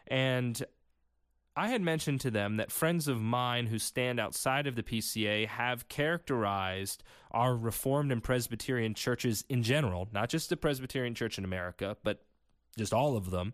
And 0.08 0.64
I 1.56 1.70
had 1.70 1.82
mentioned 1.82 2.22
to 2.22 2.32
them 2.32 2.58
that 2.58 2.72
friends 2.72 3.08
of 3.08 3.20
mine 3.22 3.68
who 3.68 3.80
stand 3.80 4.20
outside 4.20 4.68
of 4.68 4.76
the 4.76 4.84
PCA 4.84 5.48
have 5.48 5.90
characterized 5.90 7.04
our 7.32 7.56
Reformed 7.56 8.12
and 8.12 8.24
Presbyterian 8.24 8.94
churches 8.94 9.44
in 9.50 9.64
general, 9.64 10.08
not 10.14 10.30
just 10.30 10.50
the 10.50 10.58
Presbyterian 10.58 11.16
Church 11.16 11.38
in 11.38 11.44
America, 11.44 11.98
but 12.04 12.24
just 12.78 12.94
all 12.94 13.18
of 13.18 13.32
them, 13.32 13.54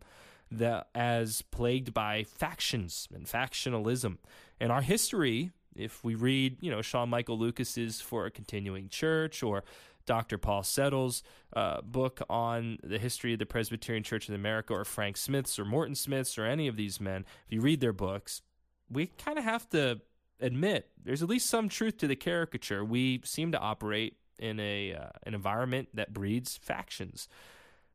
that 0.51 0.88
as 0.93 1.41
plagued 1.41 1.93
by 1.93 2.23
factions 2.23 3.08
and 3.13 3.25
factionalism. 3.25 4.17
And 4.60 4.71
our 4.71 4.81
history 4.81 5.51
if 5.75 6.03
we 6.03 6.15
read, 6.15 6.58
you 6.62 6.71
know, 6.71 6.81
Sean 6.81 7.10
Michael 7.10 7.38
Lucas's 7.38 8.01
For 8.01 8.25
a 8.25 8.31
Continuing 8.31 8.89
Church 8.89 9.43
or 9.43 9.63
Dr. 10.06 10.38
Paul 10.38 10.63
Settle's 10.63 11.24
uh, 11.56 11.82
book 11.82 12.22
on 12.30 12.78
the 12.84 13.00
history 13.00 13.34
of 13.34 13.39
the 13.39 13.46
Presbyterian 13.46 14.04
Church 14.04 14.30
in 14.30 14.36
America, 14.36 14.74
or 14.74 14.86
Frank 14.86 15.18
Smith's, 15.18 15.58
or 15.58 15.65
Morton 15.65 15.96
Smith's, 15.96 16.38
or 16.38 16.46
any 16.46 16.68
of 16.68 16.76
these 16.76 17.00
men, 17.00 17.26
if 17.46 17.54
you 17.54 17.62
read 17.62 17.82
their 17.82 17.94
books, 17.94 18.41
we 18.89 19.08
kind 19.18 19.38
of 19.38 19.44
have 19.44 19.70
to 19.70 20.02
admit 20.39 20.89
there's 21.04 21.24
at 21.24 21.30
least 21.30 21.50
some 21.50 21.70
truth 21.70 21.98
to 21.98 22.08
the 22.08 22.15
caricature. 22.15 22.84
We 22.84 23.22
seem 23.24 23.52
to 23.52 23.60
operate 23.60 24.18
in 24.38 24.60
a 24.60 24.94
uh, 24.94 25.10
an 25.24 25.34
environment 25.34 25.89
that 25.94 26.13
breeds 26.13 26.58
factions. 26.58 27.28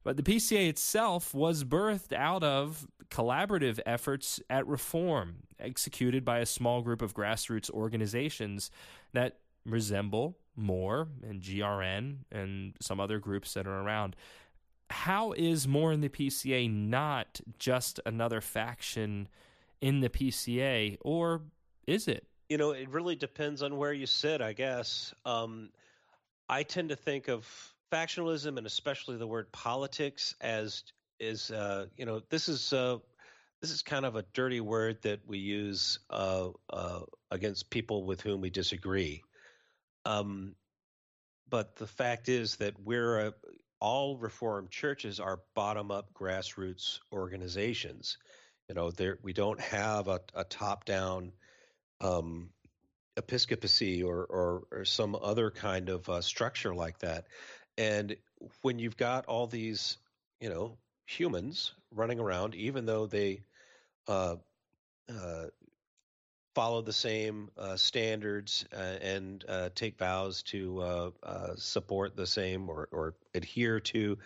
But 0.02 0.16
the 0.16 0.22
PCA 0.22 0.68
itself 0.68 1.34
was 1.34 1.62
birthed 1.62 2.14
out 2.14 2.42
of 2.42 2.86
collaborative 3.10 3.80
efforts 3.84 4.40
at 4.48 4.66
reform 4.66 5.42
executed 5.58 6.24
by 6.24 6.38
a 6.38 6.46
small 6.46 6.80
group 6.80 7.02
of 7.02 7.14
grassroots 7.14 7.70
organizations 7.70 8.70
that 9.12 9.38
resemble 9.66 10.38
More 10.56 11.08
and 11.22 11.40
GRN 11.40 12.18
and 12.30 12.74
some 12.80 13.00
other 13.00 13.18
groups 13.18 13.54
that 13.54 13.66
are 13.66 13.80
around. 13.80 14.16
How 14.90 15.32
is 15.32 15.68
More 15.68 15.92
in 15.92 16.00
the 16.00 16.08
PCA 16.08 16.70
not 16.70 17.40
just 17.58 18.00
another 18.04 18.40
faction 18.40 19.28
in 19.80 20.00
the 20.00 20.10
PCA, 20.10 20.98
or 21.00 21.42
is 21.86 22.08
it? 22.08 22.26
You 22.48 22.58
know, 22.58 22.72
it 22.72 22.88
really 22.88 23.14
depends 23.14 23.62
on 23.62 23.76
where 23.76 23.92
you 23.92 24.06
sit, 24.06 24.42
I 24.42 24.52
guess. 24.52 25.14
Um, 25.24 25.70
I 26.48 26.64
tend 26.64 26.88
to 26.88 26.96
think 26.96 27.28
of 27.28 27.46
factionalism 27.92 28.56
and 28.56 28.66
especially 28.66 29.16
the 29.16 29.26
word 29.26 29.50
politics 29.52 30.34
as 30.40 30.84
is 31.18 31.50
uh, 31.50 31.86
you 31.96 32.06
know 32.06 32.20
this 32.30 32.48
is 32.48 32.72
uh, 32.72 32.98
this 33.60 33.70
is 33.70 33.82
kind 33.82 34.06
of 34.06 34.16
a 34.16 34.24
dirty 34.32 34.60
word 34.60 35.02
that 35.02 35.20
we 35.26 35.38
use 35.38 35.98
uh, 36.10 36.48
uh 36.70 37.00
against 37.30 37.70
people 37.70 38.04
with 38.04 38.20
whom 38.20 38.40
we 38.40 38.50
disagree. 38.50 39.22
Um, 40.04 40.54
but 41.48 41.76
the 41.76 41.86
fact 41.86 42.28
is 42.28 42.56
that 42.56 42.74
we're 42.82 43.18
a, 43.18 43.34
all 43.80 44.16
Reformed 44.16 44.70
churches 44.70 45.20
are 45.20 45.40
bottom 45.54 45.90
up 45.90 46.12
grassroots 46.14 47.00
organizations. 47.12 48.18
You 48.68 48.74
know, 48.74 48.90
there 48.90 49.18
we 49.22 49.32
don't 49.32 49.60
have 49.60 50.08
a, 50.08 50.20
a 50.34 50.44
top 50.44 50.84
down 50.84 51.32
um, 52.00 52.50
episcopacy 53.16 54.02
or, 54.02 54.24
or, 54.24 54.62
or 54.70 54.84
some 54.84 55.16
other 55.20 55.50
kind 55.50 55.88
of 55.88 56.08
uh, 56.08 56.20
structure 56.20 56.74
like 56.74 56.98
that. 57.00 57.26
And 57.76 58.16
when 58.62 58.78
you've 58.78 58.96
got 58.96 59.26
all 59.26 59.46
these, 59.46 59.98
you 60.40 60.50
know, 60.50 60.78
humans 61.06 61.72
running 61.90 62.20
around, 62.20 62.54
even 62.54 62.86
though 62.86 63.06
they 63.06 63.42
uh, 64.06 64.36
uh, 65.08 65.46
follow 66.54 66.82
the 66.82 66.92
same 66.92 67.50
uh, 67.56 67.76
standards 67.76 68.64
uh, 68.72 68.76
and 68.76 69.44
uh, 69.48 69.68
take 69.74 69.98
vows 69.98 70.42
to 70.42 70.80
uh, 71.22 71.54
support 71.56 72.16
the 72.16 72.26
same 72.26 72.68
or, 72.68 72.88
or 72.90 73.14
adhere 73.34 73.80
to 73.80 74.18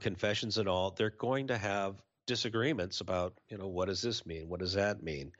confessions 0.00 0.58
and 0.58 0.68
all, 0.68 0.90
they're 0.90 1.10
going 1.10 1.46
to 1.46 1.56
have 1.56 1.94
disagreements 2.26 3.00
about, 3.00 3.32
you 3.48 3.56
know, 3.56 3.68
what 3.68 3.86
does 3.86 4.02
this 4.02 4.26
mean? 4.26 4.48
What 4.48 4.58
does 4.60 4.74
that 4.74 5.02
mean? 5.02 5.30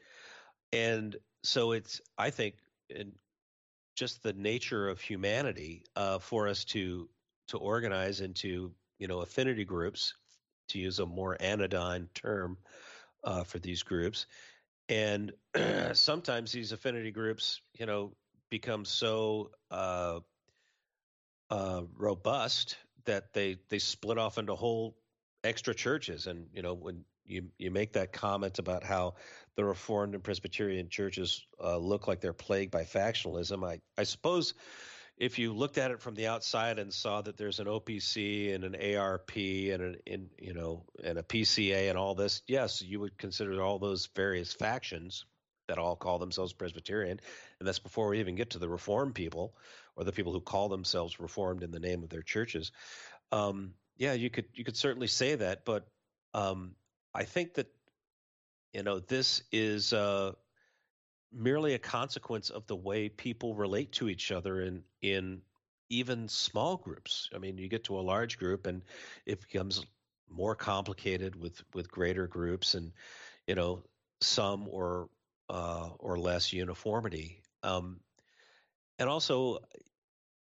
And 0.72 1.16
so 1.42 1.72
it's, 1.72 2.00
I 2.16 2.30
think, 2.30 2.54
in 2.88 3.12
just 3.98 4.22
the 4.22 4.32
nature 4.32 4.88
of 4.88 5.00
humanity 5.00 5.82
uh, 5.96 6.20
for 6.20 6.46
us 6.46 6.64
to 6.64 7.08
to 7.48 7.58
organize 7.58 8.20
into 8.20 8.72
you 8.98 9.08
know 9.08 9.20
affinity 9.20 9.64
groups, 9.64 10.14
to 10.68 10.78
use 10.78 11.00
a 11.00 11.06
more 11.06 11.36
anodyne 11.40 12.08
term 12.14 12.58
uh, 13.24 13.42
for 13.42 13.58
these 13.58 13.82
groups, 13.82 14.26
and 14.88 15.32
sometimes 15.92 16.52
these 16.52 16.72
affinity 16.72 17.10
groups, 17.10 17.60
you 17.78 17.86
know, 17.86 18.12
become 18.50 18.84
so 18.84 19.50
uh, 19.70 20.20
uh, 21.50 21.82
robust 21.96 22.76
that 23.04 23.32
they 23.32 23.56
they 23.68 23.78
split 23.78 24.18
off 24.18 24.38
into 24.38 24.54
whole 24.54 24.96
extra 25.44 25.74
churches. 25.74 26.26
And 26.26 26.46
you 26.52 26.62
know, 26.62 26.74
when 26.74 27.04
you 27.24 27.48
you 27.58 27.70
make 27.70 27.92
that 27.92 28.12
comment 28.12 28.58
about 28.58 28.84
how 28.84 29.14
the 29.56 29.64
Reformed 29.64 30.14
and 30.14 30.24
Presbyterian 30.24 30.88
churches 30.88 31.46
uh, 31.62 31.76
look 31.76 32.06
like 32.08 32.20
they're 32.20 32.32
plagued 32.32 32.70
by 32.70 32.84
factionalism, 32.84 33.66
I 33.68 33.80
I 33.96 34.04
suppose 34.04 34.54
if 35.18 35.38
you 35.38 35.52
looked 35.52 35.78
at 35.78 35.90
it 35.90 36.00
from 36.00 36.14
the 36.14 36.28
outside 36.28 36.78
and 36.78 36.94
saw 36.94 37.20
that 37.20 37.36
there's 37.36 37.58
an 37.58 37.66
OPC 37.66 38.54
and 38.54 38.62
an 38.64 38.96
ARP 38.96 39.36
and 39.36 39.82
an 39.82 39.96
in, 40.06 40.30
you 40.38 40.54
know 40.54 40.84
and 41.02 41.18
a 41.18 41.22
PCA 41.22 41.88
and 41.88 41.98
all 41.98 42.14
this, 42.14 42.42
yes, 42.46 42.80
you 42.80 43.00
would 43.00 43.18
consider 43.18 43.60
all 43.60 43.78
those 43.78 44.08
various 44.14 44.52
factions 44.52 45.24
that 45.66 45.78
all 45.78 45.96
call 45.96 46.18
themselves 46.18 46.52
Presbyterian, 46.52 47.20
and 47.58 47.68
that's 47.68 47.80
before 47.80 48.08
we 48.08 48.20
even 48.20 48.36
get 48.36 48.50
to 48.50 48.58
the 48.58 48.68
Reformed 48.68 49.14
people 49.14 49.54
or 49.96 50.04
the 50.04 50.12
people 50.12 50.32
who 50.32 50.40
call 50.40 50.68
themselves 50.68 51.20
Reformed 51.20 51.62
in 51.62 51.72
the 51.72 51.80
name 51.80 52.02
of 52.02 52.08
their 52.08 52.22
churches. 52.22 52.70
Um, 53.32 53.74
yeah, 53.96 54.12
you 54.12 54.30
could 54.30 54.46
you 54.54 54.64
could 54.64 54.76
certainly 54.76 55.08
say 55.08 55.34
that, 55.34 55.64
but 55.64 55.88
um, 56.32 56.76
I 57.12 57.24
think 57.24 57.54
that 57.54 57.66
you 58.72 58.84
know 58.84 59.00
this 59.00 59.42
is 59.50 59.92
uh, 59.92 60.32
merely 61.32 61.74
a 61.74 61.78
consequence 61.78 62.50
of 62.50 62.66
the 62.66 62.76
way 62.76 63.08
people 63.08 63.54
relate 63.54 63.92
to 63.92 64.08
each 64.08 64.32
other 64.32 64.62
in 64.62 64.82
in 65.02 65.42
even 65.90 66.28
small 66.28 66.76
groups. 66.76 67.30
I 67.34 67.38
mean, 67.38 67.58
you 67.58 67.68
get 67.68 67.84
to 67.84 67.98
a 67.98 68.02
large 68.02 68.38
group 68.38 68.66
and 68.66 68.82
it 69.24 69.40
becomes 69.40 69.84
more 70.30 70.54
complicated 70.54 71.36
with 71.36 71.62
with 71.74 71.90
greater 71.90 72.26
groups 72.26 72.74
and 72.74 72.92
you 73.46 73.54
know 73.54 73.82
some 74.20 74.68
or 74.68 75.08
uh, 75.48 75.88
or 75.98 76.18
less 76.18 76.52
uniformity. 76.52 77.42
Um, 77.62 78.00
and 78.98 79.08
also, 79.08 79.58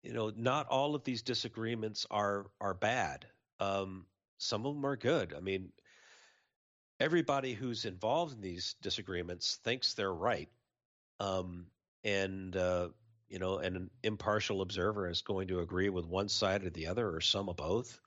you 0.03 0.13
know, 0.13 0.31
not 0.35 0.67
all 0.67 0.95
of 0.95 1.03
these 1.03 1.21
disagreements 1.21 2.05
are 2.09 2.45
are 2.61 2.73
bad. 2.73 3.25
Um, 3.59 4.05
some 4.37 4.65
of 4.65 4.75
them 4.75 4.85
are 4.85 4.97
good. 4.97 5.33
I 5.35 5.39
mean, 5.39 5.71
everybody 6.99 7.53
who's 7.53 7.85
involved 7.85 8.35
in 8.35 8.41
these 8.41 8.75
disagreements 8.81 9.59
thinks 9.63 9.93
they're 9.93 10.13
right, 10.13 10.49
um, 11.19 11.67
and 12.03 12.55
uh, 12.55 12.89
you 13.29 13.39
know, 13.39 13.57
and 13.57 13.75
an 13.75 13.89
impartial 14.03 14.61
observer 14.61 15.09
is 15.09 15.21
going 15.21 15.47
to 15.47 15.59
agree 15.59 15.89
with 15.89 16.05
one 16.05 16.29
side 16.29 16.63
or 16.63 16.69
the 16.69 16.87
other, 16.87 17.09
or 17.09 17.21
some 17.21 17.49
of 17.49 17.55
both. 17.55 17.99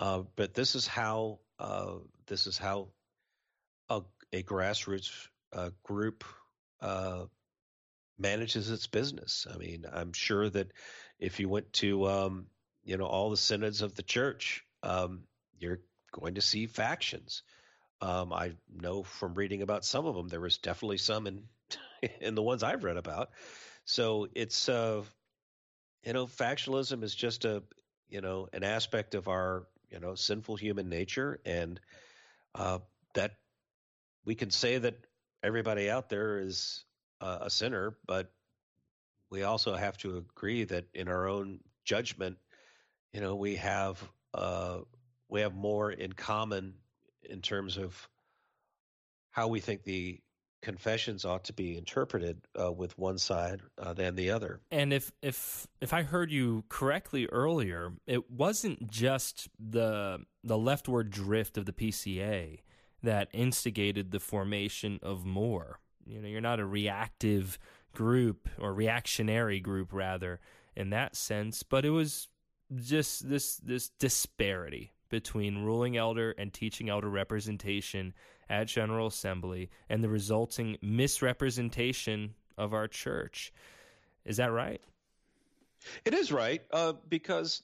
Uh, 0.00 0.22
but 0.36 0.54
this 0.54 0.74
is 0.74 0.86
how 0.86 1.38
uh, 1.58 1.94
this 2.26 2.46
is 2.46 2.58
how 2.58 2.88
a, 3.88 4.02
a 4.32 4.42
grassroots 4.42 5.28
uh, 5.52 5.70
group 5.82 6.24
uh, 6.80 7.24
manages 8.18 8.70
its 8.70 8.86
business. 8.86 9.46
I 9.52 9.56
mean, 9.58 9.86
I'm 9.90 10.12
sure 10.12 10.48
that 10.50 10.72
if 11.18 11.40
you 11.40 11.48
went 11.48 11.72
to 11.74 12.06
um, 12.08 12.46
you 12.84 12.96
know 12.96 13.06
all 13.06 13.30
the 13.30 13.36
synods 13.36 13.82
of 13.82 13.94
the 13.94 14.02
church, 14.02 14.64
um, 14.82 15.24
you're 15.58 15.80
going 16.12 16.34
to 16.34 16.42
see 16.42 16.66
factions. 16.66 17.42
Um, 18.00 18.32
I 18.32 18.52
know 18.70 19.02
from 19.02 19.34
reading 19.34 19.62
about 19.62 19.84
some 19.84 20.06
of 20.06 20.14
them, 20.14 20.28
there 20.28 20.40
was 20.40 20.58
definitely 20.58 20.98
some 20.98 21.26
in 21.26 21.44
in 22.20 22.34
the 22.34 22.42
ones 22.42 22.62
I've 22.62 22.84
read 22.84 22.96
about. 22.96 23.30
So 23.84 24.28
it's 24.34 24.68
uh, 24.68 25.02
you 26.04 26.12
know, 26.12 26.26
factionalism 26.26 27.02
is 27.02 27.14
just 27.14 27.44
a 27.44 27.62
you 28.08 28.20
know 28.20 28.48
an 28.52 28.62
aspect 28.62 29.14
of 29.14 29.28
our 29.28 29.66
you 29.90 30.00
know 30.00 30.14
sinful 30.14 30.56
human 30.56 30.88
nature, 30.88 31.40
and 31.44 31.80
uh, 32.54 32.78
that 33.14 33.36
we 34.24 34.34
can 34.34 34.50
say 34.50 34.78
that 34.78 34.96
everybody 35.42 35.90
out 35.90 36.08
there 36.08 36.38
is 36.38 36.84
uh, 37.20 37.38
a 37.42 37.50
sinner, 37.50 37.96
but 38.06 38.32
we 39.30 39.42
also 39.42 39.74
have 39.74 39.96
to 39.98 40.16
agree 40.16 40.64
that 40.64 40.84
in 40.94 41.08
our 41.08 41.28
own 41.28 41.60
judgment, 41.84 42.38
you 43.12 43.20
know, 43.20 43.34
we 43.34 43.56
have 43.56 44.02
uh, 44.32 44.78
we 45.28 45.40
have 45.40 45.54
more 45.54 45.90
in 45.90 46.12
common 46.12 46.74
in 47.22 47.40
terms 47.40 47.76
of 47.76 48.08
how 49.30 49.48
we 49.48 49.60
think 49.60 49.82
the 49.82 50.20
confessions 50.64 51.24
ought 51.24 51.44
to 51.44 51.52
be 51.52 51.76
interpreted 51.76 52.40
uh, 52.60 52.72
with 52.72 52.98
one 52.98 53.18
side 53.18 53.60
uh, 53.78 53.92
than 53.92 54.16
the 54.16 54.30
other. 54.30 54.60
And 54.70 54.92
if 54.92 55.12
if 55.22 55.68
if 55.80 55.92
I 55.92 56.02
heard 56.02 56.32
you 56.32 56.64
correctly 56.68 57.26
earlier, 57.26 57.92
it 58.06 58.30
wasn't 58.30 58.90
just 58.90 59.48
the 59.60 60.24
the 60.42 60.58
leftward 60.58 61.10
drift 61.10 61.56
of 61.56 61.66
the 61.66 61.72
PCA 61.72 62.60
that 63.02 63.28
instigated 63.32 64.10
the 64.10 64.20
formation 64.20 64.98
of 65.02 65.24
More. 65.24 65.78
You 66.06 66.20
know, 66.20 66.28
you're 66.28 66.40
not 66.40 66.60
a 66.60 66.66
reactive 66.66 67.58
group 67.94 68.48
or 68.58 68.74
reactionary 68.74 69.60
group 69.60 69.92
rather 69.92 70.40
in 70.74 70.90
that 70.90 71.14
sense, 71.14 71.62
but 71.62 71.84
it 71.84 71.90
was 71.90 72.28
just 72.74 73.28
this 73.28 73.56
this 73.58 73.90
disparity 73.98 74.92
between 75.10 75.62
ruling 75.62 75.96
elder 75.96 76.34
and 76.38 76.52
teaching 76.52 76.88
elder 76.88 77.08
representation 77.08 78.12
at 78.48 78.68
General 78.68 79.06
Assembly 79.06 79.70
and 79.88 80.02
the 80.02 80.08
resulting 80.08 80.76
misrepresentation 80.82 82.34
of 82.56 82.74
our 82.74 82.88
church. 82.88 83.52
Is 84.24 84.38
that 84.38 84.52
right? 84.52 84.80
It 86.04 86.14
is 86.14 86.32
right 86.32 86.62
uh, 86.72 86.94
because 87.08 87.62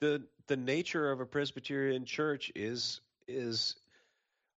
the 0.00 0.22
the 0.46 0.56
nature 0.56 1.10
of 1.10 1.20
a 1.20 1.26
Presbyterian 1.26 2.04
church 2.04 2.50
is 2.54 3.00
is 3.28 3.76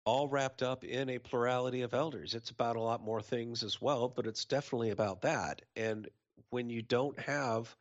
all 0.05 0.28
wrapped 0.28 0.62
up 0.62 0.84
in 0.84 1.09
a 1.09 1.18
plurality 1.18 1.82
of 1.82 1.94
elders. 1.94 2.34
It's 2.34 2.50
about 2.50 2.76
a 2.76 2.80
lot 2.80 3.03
more 3.03 3.22
things 3.22 3.62
as 3.62 3.80
well, 3.80 4.09
but 4.09 4.26
it's 4.26 4.44
definitely 4.44 4.90
about 4.90 5.22
that. 5.22 5.62
And 5.76 6.09
when 6.50 6.70
you 6.70 6.82
don't 6.82 7.18
have 7.20 7.74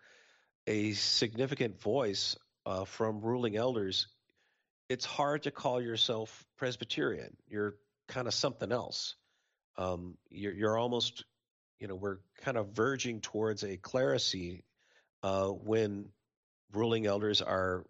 a 0.67 0.93
significant 0.93 1.82
voice 1.82 2.38
uh, 2.65 2.86
from 2.86 3.22
ruling 3.22 3.55
elders, 3.55 4.07
it's 4.91 5.05
hard 5.05 5.43
to 5.43 5.51
call 5.51 5.81
yourself 5.81 6.45
Presbyterian. 6.57 7.37
You're 7.47 7.75
kind 8.09 8.27
of 8.27 8.33
something 8.33 8.73
else. 8.73 9.15
Um, 9.77 10.17
you're, 10.29 10.51
you're, 10.51 10.77
almost, 10.77 11.23
you 11.79 11.87
know, 11.87 11.95
we're 11.95 12.17
kind 12.41 12.57
of 12.57 12.73
verging 12.73 13.21
towards 13.21 13.63
a 13.63 13.77
clerisy 13.77 14.63
uh, 15.23 15.47
when 15.47 16.09
ruling 16.73 17.05
elders 17.05 17.41
are, 17.41 17.85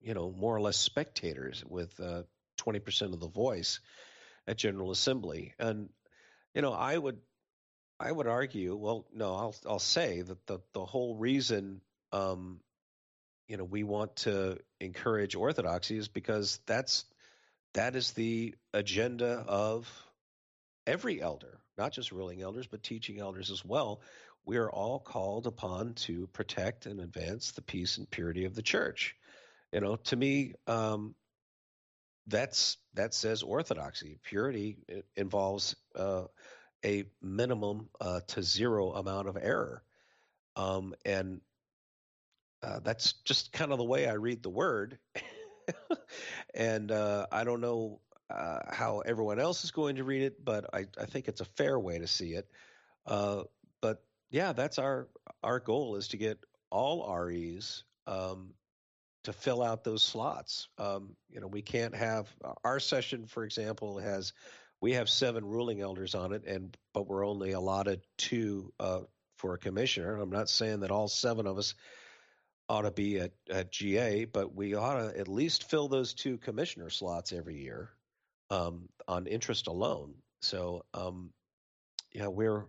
you 0.00 0.14
know, 0.14 0.30
more 0.30 0.54
or 0.54 0.60
less 0.60 0.76
spectators 0.76 1.64
with 1.68 1.98
uh, 1.98 2.22
20% 2.60 3.12
of 3.12 3.18
the 3.18 3.28
voice 3.28 3.80
at 4.46 4.56
General 4.56 4.92
Assembly. 4.92 5.54
And, 5.58 5.88
you 6.54 6.62
know, 6.62 6.72
I 6.72 6.96
would 6.96 7.18
I 7.98 8.10
would 8.10 8.26
argue, 8.26 8.76
well, 8.76 9.04
no, 9.12 9.34
I'll 9.34 9.54
I'll 9.68 9.78
say 9.78 10.22
that 10.22 10.46
the 10.46 10.60
the 10.72 10.86
whole 10.86 11.16
reason 11.16 11.82
um, 12.12 12.60
you 13.50 13.56
know 13.56 13.64
we 13.64 13.82
want 13.82 14.14
to 14.14 14.58
encourage 14.78 15.34
orthodoxy 15.34 15.98
is 15.98 16.06
because 16.06 16.60
that's 16.66 17.04
that 17.74 17.96
is 17.96 18.12
the 18.12 18.54
agenda 18.72 19.44
of 19.46 19.88
every 20.86 21.20
elder, 21.20 21.58
not 21.76 21.92
just 21.92 22.12
ruling 22.12 22.42
elders, 22.42 22.68
but 22.68 22.82
teaching 22.82 23.18
elders 23.18 23.50
as 23.50 23.64
well. 23.64 24.02
We 24.44 24.56
are 24.56 24.70
all 24.70 25.00
called 25.00 25.48
upon 25.48 25.94
to 25.94 26.28
protect 26.28 26.86
and 26.86 27.00
advance 27.00 27.50
the 27.50 27.62
peace 27.62 27.98
and 27.98 28.08
purity 28.08 28.44
of 28.44 28.54
the 28.54 28.62
church. 28.62 29.16
You 29.72 29.80
know, 29.80 29.96
to 29.96 30.16
me, 30.16 30.54
um, 30.68 31.16
that's 32.28 32.76
that 32.94 33.14
says 33.14 33.42
orthodoxy. 33.42 34.18
Purity 34.22 34.76
involves 35.16 35.74
uh, 35.96 36.24
a 36.84 37.04
minimum 37.20 37.88
uh, 38.00 38.20
to 38.28 38.42
zero 38.44 38.92
amount 38.92 39.28
of 39.28 39.36
error, 39.36 39.82
um, 40.54 40.94
and 41.04 41.40
uh, 42.62 42.80
that's 42.80 43.14
just 43.24 43.52
kind 43.52 43.72
of 43.72 43.78
the 43.78 43.84
way 43.84 44.08
I 44.08 44.14
read 44.14 44.42
the 44.42 44.50
word. 44.50 44.98
and 46.54 46.90
uh, 46.90 47.26
I 47.32 47.44
don't 47.44 47.60
know 47.60 48.00
uh, 48.30 48.60
how 48.68 49.00
everyone 49.00 49.40
else 49.40 49.64
is 49.64 49.70
going 49.70 49.96
to 49.96 50.04
read 50.04 50.22
it, 50.22 50.44
but 50.44 50.66
I, 50.74 50.86
I 51.00 51.06
think 51.06 51.28
it's 51.28 51.40
a 51.40 51.46
fair 51.46 51.78
way 51.78 51.98
to 51.98 52.06
see 52.06 52.34
it. 52.34 52.48
Uh, 53.06 53.44
but 53.80 54.02
yeah, 54.30 54.52
that's 54.52 54.78
our 54.78 55.08
our 55.42 55.58
goal 55.58 55.96
is 55.96 56.08
to 56.08 56.16
get 56.16 56.38
all 56.70 57.12
REs 57.14 57.84
um, 58.06 58.54
to 59.24 59.32
fill 59.32 59.62
out 59.62 59.84
those 59.84 60.02
slots. 60.02 60.68
Um, 60.78 61.16
you 61.28 61.40
know, 61.40 61.46
we 61.46 61.62
can't 61.62 61.94
have 61.94 62.28
our 62.64 62.78
session, 62.78 63.26
for 63.26 63.44
example, 63.44 63.98
has 63.98 64.32
we 64.80 64.92
have 64.92 65.08
seven 65.08 65.44
ruling 65.44 65.80
elders 65.80 66.14
on 66.14 66.32
it, 66.32 66.44
and 66.46 66.76
but 66.92 67.06
we're 67.06 67.26
only 67.26 67.52
allotted 67.52 68.00
two 68.16 68.72
uh, 68.78 69.00
for 69.36 69.54
a 69.54 69.58
commissioner. 69.58 70.16
I'm 70.16 70.30
not 70.30 70.48
saying 70.48 70.80
that 70.80 70.90
all 70.90 71.08
seven 71.08 71.46
of 71.46 71.58
us 71.58 71.74
ought 72.70 72.82
to 72.82 72.90
be 72.92 73.18
at, 73.18 73.32
at 73.50 73.72
GA, 73.72 74.24
but 74.24 74.54
we 74.54 74.74
ought 74.74 74.94
to 74.94 75.18
at 75.18 75.26
least 75.26 75.68
fill 75.68 75.88
those 75.88 76.14
two 76.14 76.38
commissioner 76.38 76.88
slots 76.88 77.32
every 77.32 77.60
year 77.60 77.90
um, 78.48 78.88
on 79.08 79.26
interest 79.26 79.66
alone. 79.66 80.14
So, 80.40 80.84
um, 80.94 81.30
yeah, 82.12 82.28
we're 82.28 82.66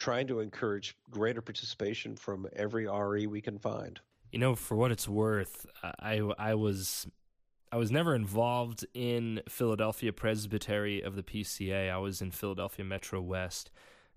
trying 0.00 0.26
to 0.26 0.40
encourage 0.40 0.96
greater 1.10 1.40
participation 1.40 2.16
from 2.16 2.48
every 2.56 2.88
RE 2.88 3.28
we 3.28 3.40
can 3.40 3.58
find. 3.60 4.00
You 4.32 4.40
know, 4.40 4.56
for 4.56 4.74
what 4.74 4.90
it's 4.90 5.08
worth, 5.08 5.64
I 5.82 6.20
I 6.38 6.54
was 6.54 7.06
I 7.70 7.76
was 7.76 7.92
never 7.92 8.16
involved 8.16 8.84
in 8.94 9.40
Philadelphia 9.48 10.12
Presbytery 10.12 11.00
of 11.02 11.14
the 11.14 11.22
PCA. 11.22 11.90
I 11.90 11.98
was 11.98 12.20
in 12.20 12.32
Philadelphia 12.32 12.84
Metro 12.84 13.20
West 13.20 13.70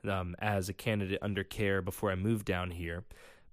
um, 0.07 0.35
as 0.39 0.69
a 0.69 0.73
candidate 0.73 1.19
under 1.21 1.43
care 1.43 1.83
before 1.83 2.11
I 2.11 2.15
moved 2.15 2.45
down 2.45 2.71
here. 2.71 3.05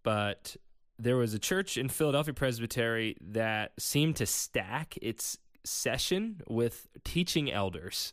But 0.02 0.56
there 0.98 1.16
was 1.16 1.34
a 1.34 1.38
church 1.38 1.76
in 1.76 1.88
Philadelphia 1.88 2.34
Presbytery 2.34 3.16
that 3.20 3.72
seemed 3.78 4.16
to 4.16 4.26
stack 4.26 4.96
its 5.02 5.38
session 5.64 6.40
with 6.48 6.88
teaching 7.04 7.52
elders. 7.52 8.12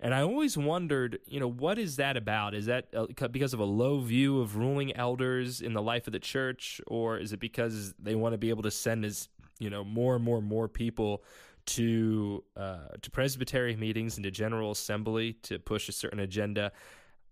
And 0.00 0.14
I 0.14 0.22
always 0.22 0.56
wondered, 0.56 1.18
you 1.26 1.40
know, 1.40 1.50
what 1.50 1.78
is 1.78 1.96
that 1.96 2.16
about? 2.16 2.54
Is 2.54 2.66
that 2.66 2.86
uh, 2.94 3.06
because 3.28 3.52
of 3.52 3.60
a 3.60 3.64
low 3.64 4.00
view 4.00 4.40
of 4.40 4.56
ruling 4.56 4.94
elders 4.94 5.60
in 5.60 5.72
the 5.72 5.82
life 5.82 6.06
of 6.06 6.12
the 6.12 6.20
church, 6.20 6.80
or 6.86 7.18
is 7.18 7.32
it 7.32 7.40
because 7.40 7.94
they 7.98 8.14
want 8.14 8.32
to 8.32 8.38
be 8.38 8.50
able 8.50 8.62
to 8.62 8.70
send 8.70 9.04
as 9.04 9.28
you 9.58 9.70
know 9.70 9.82
more 9.82 10.14
and 10.14 10.24
more 10.24 10.38
and 10.38 10.46
more 10.46 10.68
people 10.68 11.24
to 11.66 12.44
uh, 12.56 12.88
to 13.02 13.10
presbytery 13.10 13.74
meetings 13.74 14.16
and 14.16 14.24
to 14.24 14.30
general 14.30 14.70
assembly 14.70 15.32
to 15.42 15.58
push 15.58 15.88
a 15.88 15.92
certain 15.92 16.20
agenda? 16.20 16.70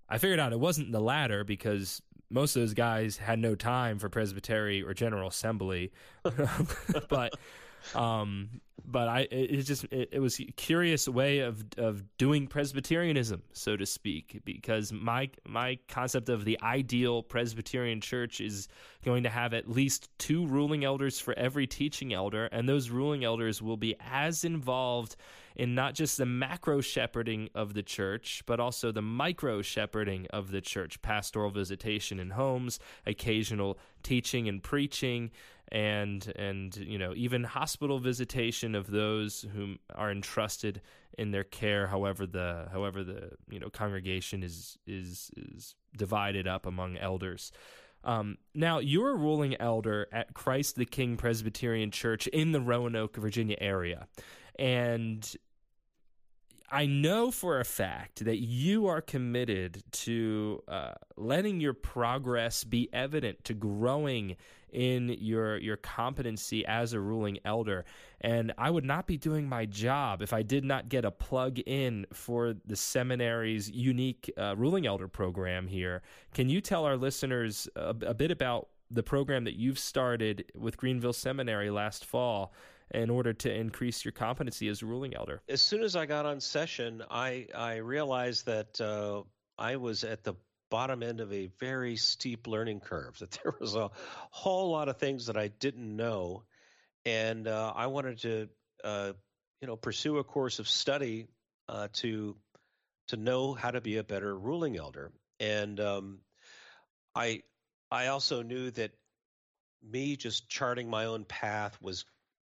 I 0.09 0.19
figured 0.19 0.41
out 0.41 0.53
it 0.53 0.61
wasn't 0.61 0.91
the 0.91 1.01
latter 1.01 1.45
because 1.45 2.03
most 2.31 2.57
of 2.57 2.63
those 2.63 2.75
guys 2.75 3.19
had 3.19 3.39
no 3.39 3.55
time 3.55 3.99
for 3.99 4.09
presbytery 4.09 4.83
or 4.83 4.95
general 4.95 5.29
assembly, 5.29 5.93
but 7.09 7.35
um, 7.95 8.61
but 8.85 9.09
I 9.09 9.21
it, 9.31 9.63
just 9.63 9.85
it, 9.85 10.11
it, 10.13 10.21
was 10.21 10.39
a 10.39 10.45
curious 10.45 11.09
way 11.09 11.41
of 11.41 11.65
of 11.77 12.05
doing 12.19 12.47
Presbyterianism, 12.47 13.43
so 13.53 13.77
to 13.77 13.87
speak, 13.87 14.41
because 14.45 14.93
my 14.93 15.31
my 15.47 15.79
concept 15.89 16.29
of 16.29 16.45
the 16.45 16.59
ideal 16.63 17.23
Presbyterian 17.23 18.01
church 18.01 18.41
is 18.41 18.69
going 19.05 19.25
to 19.25 19.29
have 19.29 19.55
at 19.55 19.69
least 19.69 20.09
two 20.19 20.47
ruling 20.47 20.85
elders 20.85 21.19
for 21.19 21.35
every 21.35 21.67
teaching 21.67 22.13
elder, 22.13 22.47
and 22.47 22.69
those 22.69 22.91
ruling 22.91 23.25
elders 23.25 23.61
will 23.61 23.77
be 23.77 23.97
as 24.01 24.45
involved 24.45 25.17
in 25.57 25.75
not 25.75 25.95
just 25.95 26.19
the 26.19 26.27
macro 26.27 26.81
shepherding 26.81 27.49
of 27.55 27.73
the 27.75 27.83
church, 27.83 28.43
but 28.47 28.61
also 28.61 28.93
the 28.93 29.03
micro 29.03 29.63
shepherding 29.63 30.27
of 30.31 30.51
the 30.51 30.61
church, 30.61 31.01
pastoral 31.01 31.51
visitation 31.51 32.21
in 32.21 32.31
homes, 32.31 32.79
occasional 33.07 33.79
teaching 34.03 34.49
and 34.49 34.63
preaching, 34.63 35.31
and 35.73 36.33
and 36.37 36.77
you 36.77 36.99
know 36.99 37.13
even 37.17 37.45
hospital 37.45 37.99
visitation 37.99 38.75
of 38.75 38.91
those 38.91 39.45
whom 39.53 39.79
are 39.95 40.11
entrusted 40.11 40.81
in 41.19 41.31
their 41.33 41.45
care 41.45 41.87
however 41.89 42.27
the 42.27 42.69
however 42.71 43.03
the 43.03 43.31
you 43.51 43.59
know 43.59 43.69
congregation 43.69 44.43
is 44.43 44.79
is 44.87 45.31
is 45.37 45.75
divided 45.97 46.47
up 46.47 46.67
among 46.67 46.97
elders. 46.97 47.53
Um, 48.05 48.39
now 48.55 48.79
you're 48.79 49.11
a 49.11 49.17
ruling 49.17 49.61
elder 49.61 50.07
at 50.13 50.33
Christ 50.33 50.77
the 50.77 50.85
King 50.85 51.17
Presbyterian 51.17 51.91
Church 51.91 52.29
in 52.29 52.53
the 52.53 52.61
Roanoke 52.61 53.17
Virginia 53.17 53.57
area. 53.61 54.07
And 54.59 55.37
I 56.71 56.87
know 56.87 57.31
for 57.31 57.61
a 57.61 57.65
fact 57.65 58.25
that 58.25 58.39
you 58.39 58.87
are 58.87 59.01
committed 59.01 59.83
to 59.93 60.63
uh, 60.69 60.93
letting 61.17 61.61
your 61.61 61.75
progress 61.75 62.65
be 62.65 62.89
evident, 62.93 63.45
to 63.45 63.55
growing 63.55 64.37
in 64.77 65.17
your 65.19 65.57
your 65.57 65.79
competency 65.79 66.65
as 66.67 66.93
a 66.93 67.01
ruling 67.01 67.39
elder. 67.45 67.85
And 68.21 68.53
I 68.59 68.71
would 68.71 68.85
not 68.85 69.07
be 69.07 69.17
doing 69.17 69.49
my 69.49 69.65
job 69.65 70.23
if 70.23 70.33
I 70.33 70.43
did 70.43 70.65
not 70.65 70.89
get 70.89 71.05
a 71.05 71.11
plug 71.11 71.59
in 71.61 72.07
for 72.13 72.55
the 72.67 72.77
seminary's 72.77 73.71
unique 73.71 74.31
uh, 74.37 74.55
ruling 74.57 74.87
elder 74.87 75.09
program 75.09 75.67
here. 75.67 76.03
Can 76.35 76.49
you 76.49 76.61
tell 76.61 76.85
our 76.85 76.97
listeners 76.97 77.69
a, 77.75 77.97
a 78.03 78.15
bit 78.15 78.31
about 78.31 78.69
the 78.91 79.03
program 79.03 79.45
that 79.45 79.55
you've 79.55 79.79
started 79.79 80.45
with 80.55 80.77
Greenville 80.77 81.13
Seminary 81.13 81.71
last 81.71 82.05
fall? 82.05 82.53
in 82.95 83.11
order 83.11 83.33
to 83.33 83.53
increase 83.53 84.05
your 84.05 84.13
competency 84.13 84.69
as 84.69 84.81
a 84.81 84.87
ruling 84.87 85.13
elder? 85.13 85.43
As 85.49 85.61
soon 85.61 85.83
as 85.83 85.97
I 85.97 86.07
got 86.07 86.25
on 86.25 86.41
session, 86.41 87.03
I 87.11 87.49
I 87.53 87.79
realized 87.79 88.47
that 88.47 88.81
uh, 88.81 89.23
I 89.59 89.75
was 89.75 90.05
at 90.05 90.23
the 90.23 90.35
bottom 90.71 91.03
end 91.03 91.21
of 91.21 91.33
a 91.33 91.49
very 91.59 91.97
steep 91.97 92.47
learning 92.47 92.81
curve. 92.81 93.17
That 93.21 93.39
there 93.43 93.55
was 93.61 93.75
a 93.75 93.91
whole 94.31 94.71
lot 94.71 94.89
of 94.89 94.99
things 94.99 95.27
that 95.27 95.37
I 95.37 95.49
didn't 95.49 95.97
know, 95.97 96.45
and 97.05 97.47
uh, 97.49 97.73
I 97.75 97.87
wanted 97.87 98.19
to 98.19 98.49
uh, 98.85 99.13
you 99.61 99.67
know 99.67 99.77
pursue 99.77 100.19
a 100.19 100.25
course 100.25 100.59
of 100.59 100.69
study 100.69 101.27
uh, 101.69 101.89
to 101.95 102.37
to 103.09 103.17
know 103.17 103.55
how 103.55 103.71
to 103.71 103.81
be 103.81 103.97
a 103.97 104.05
better 104.05 104.37
ruling 104.37 104.77
elder. 104.77 105.13
And 105.41 105.79
um, 105.81 106.19
I 107.15 107.43
I 107.91 108.09
also 108.09 108.43
knew 108.43 108.71
that 108.73 108.93
me 109.83 110.17
just 110.17 110.49
charting 110.49 110.91
my 110.91 111.07
own 111.07 111.25
path 111.25 111.77
was 111.81 112.05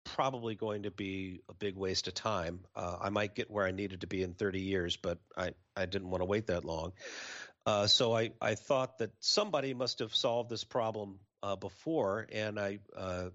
probably 0.06 0.56
going 0.56 0.84
to 0.84 0.92
be 0.92 1.42
a 1.50 1.54
big 1.54 1.76
waste 1.76 2.08
of 2.08 2.14
time. 2.14 2.62
Uh, 2.76 2.98
I 3.02 3.10
might 3.10 3.36
get 3.36 3.52
where 3.52 3.66
I 3.66 3.72
needed 3.72 4.02
to 4.02 4.08
be 4.08 4.24
in 4.24 4.34
30 4.34 4.62
years, 4.62 4.96
but 4.96 5.18
I, 5.36 5.52
I 5.76 5.86
didn't 5.88 6.10
want 6.10 6.22
to 6.22 6.26
wait 6.26 6.48
that 6.48 6.64
long. 6.64 6.94
Uh, 7.66 7.88
so 7.88 8.16
I, 8.16 8.32
I 8.40 8.56
thought 8.56 9.00
that 9.00 9.12
somebody 9.20 9.74
must 9.74 10.00
have 10.00 10.14
solved 10.14 10.50
this 10.50 10.64
problem 10.64 11.20
uh, 11.42 11.56
before, 11.56 12.28
and 12.32 12.60
I 12.60 12.80
uh, 12.96 13.30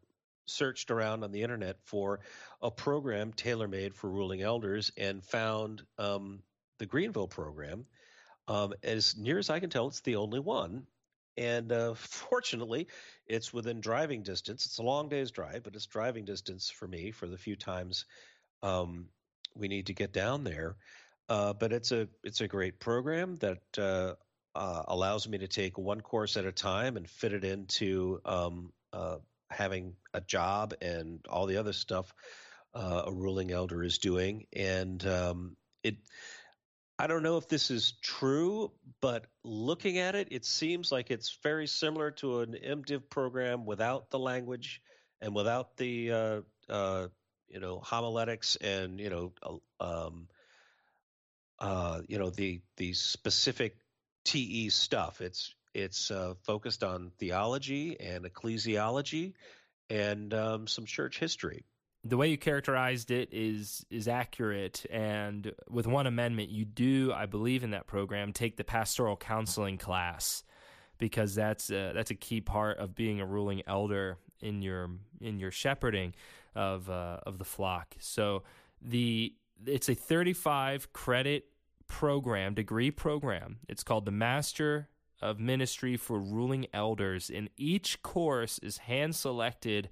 searched 0.47 0.91
around 0.91 1.25
on 1.25 1.33
the 1.33 1.43
internet 1.43 1.77
for 1.85 2.21
a 2.63 2.71
program 2.71 3.33
tailor 3.33 3.69
made 3.69 3.95
for 3.95 4.09
ruling 4.09 4.43
elders 4.43 4.93
and 4.97 5.25
found 5.25 5.83
um, 5.99 6.43
the 6.79 6.87
Greenville 6.87 7.29
program. 7.29 7.87
Um, 8.49 8.75
as 8.83 9.17
near 9.17 9.39
as 9.39 9.51
I 9.51 9.61
can 9.61 9.71
tell, 9.71 9.89
it's 9.89 10.01
the 10.01 10.17
only 10.17 10.41
one. 10.41 10.87
And 11.37 11.73
uh, 11.73 11.95
fortunately, 11.95 12.89
it's 13.27 13.53
within 13.53 13.81
driving 13.81 14.23
distance. 14.23 14.67
It's 14.67 14.79
a 14.79 14.83
long 14.83 15.09
day's 15.09 15.31
drive, 15.31 15.63
but 15.63 15.75
it's 15.75 15.87
driving 15.87 16.25
distance 16.25 16.71
for 16.71 16.87
me 16.87 17.13
for 17.13 17.27
the 17.27 17.39
few 17.39 17.57
times 17.57 18.05
um, 18.63 19.07
we 19.55 19.69
need 19.69 19.87
to 19.87 19.95
get 19.95 20.13
down 20.13 20.45
there. 20.45 20.77
Uh, 21.31 21.53
but 21.53 21.73
it's 21.73 21.93
a 21.93 22.09
it's 22.25 22.41
a 22.41 22.49
great 22.49 22.81
program 22.81 23.37
that 23.37 23.63
uh, 23.79 24.15
uh, 24.57 24.83
allows 24.89 25.29
me 25.29 25.39
to 25.39 25.47
take 25.47 25.79
one 25.79 26.01
course 26.01 26.37
at 26.37 26.45
a 26.45 26.51
time 26.51 26.97
and 26.97 27.09
fit 27.09 27.33
it 27.33 27.45
into 27.45 28.21
um, 28.25 28.73
uh, 28.93 29.17
having 29.49 29.95
a 30.13 30.21
job 30.21 30.75
and 30.83 31.25
all 31.29 31.47
the 31.47 31.57
other 31.57 31.73
stuff 31.73 32.13
uh, 32.75 33.05
a 33.07 33.13
ruling 33.13 33.53
elder 33.53 33.85
is 33.85 33.99
doing. 33.99 34.47
And 34.53 35.07
um, 35.07 35.57
it 35.85 35.99
I 36.99 37.07
don't 37.07 37.23
know 37.23 37.37
if 37.37 37.49
this 37.49 37.71
is 37.71 37.93
true, 38.03 38.73
but 39.01 39.27
looking 39.45 39.99
at 39.99 40.17
it, 40.17 40.29
it 40.33 40.45
seems 40.45 40.91
like 40.91 41.13
it's 41.13 41.39
very 41.45 41.69
similar 41.69 42.11
to 42.13 42.41
an 42.41 42.57
MDiv 42.63 43.09
program 43.09 43.67
without 43.67 44.11
the 44.11 44.19
language 44.19 44.83
and 45.21 45.33
without 45.33 45.77
the 45.77 46.43
uh, 46.69 47.07
you 47.49 47.61
know 47.61 47.79
homiletics 47.79 48.57
and 48.57 48.99
you 48.99 49.11
know 49.11 49.61
um, 49.79 50.27
uh, 51.61 52.01
you 52.09 52.19
know 52.19 52.31
the 52.31 52.61
the 52.77 52.93
specific 52.93 53.77
TE 54.25 54.71
stuff. 54.71 55.21
It's 55.21 55.55
it's 55.75 56.11
uh, 56.11 56.35
focused 56.43 56.83
on 56.83 57.13
theology 57.19 57.99
and 58.01 58.25
ecclesiology 58.25 59.35
and 59.89 60.35
um, 60.35 60.67
some 60.67 60.85
church 60.85 61.19
history 61.19 61.65
the 62.05 62.17
way 62.17 62.29
you 62.29 62.39
characterized 62.39 63.11
it 63.11 63.29
is 63.33 63.85
is 63.91 64.09
accurate 64.09 64.87
and 64.91 65.53
with 65.69 65.87
one 65.87 66.07
amendment 66.07 66.51
you 66.51 66.65
do 66.65 67.13
i 67.15 67.27
believe 67.27 67.63
in 67.63 67.71
that 67.71 67.87
program 67.87 68.33
take 68.33 68.57
the 68.57 68.65
pastoral 68.65 69.17
counseling 69.17 69.77
class 69.77 70.43
because 70.99 71.35
that's 71.35 71.71
a, 71.71 71.93
that's 71.95 72.11
a 72.11 72.15
key 72.15 72.41
part 72.41 72.79
of 72.79 72.95
being 72.95 73.21
a 73.21 73.27
ruling 73.27 73.63
elder 73.67 74.17
in 74.41 74.63
your 74.63 74.91
in 75.21 75.39
your 75.39 75.51
shepherding 75.51 76.15
of 76.55 76.89
uh, 76.89 77.19
of 77.27 77.39
the 77.39 77.45
flock 77.45 77.95
so 77.99 78.43
the 78.83 79.35
it's 79.67 79.89
a 79.89 79.95
35 79.95 80.93
credit 80.93 81.47
program 81.89 82.55
degree 82.55 82.91
program 82.91 83.59
it's 83.69 83.83
called 83.83 84.05
the 84.05 84.13
master 84.13 84.89
of 85.21 85.39
ministry 85.41 85.97
for 85.97 86.19
ruling 86.19 86.67
elders 86.73 87.31
and 87.35 87.51
each 87.57 88.03
course 88.03 88.59
is 88.61 88.79
hand 88.79 89.15
selected 89.15 89.89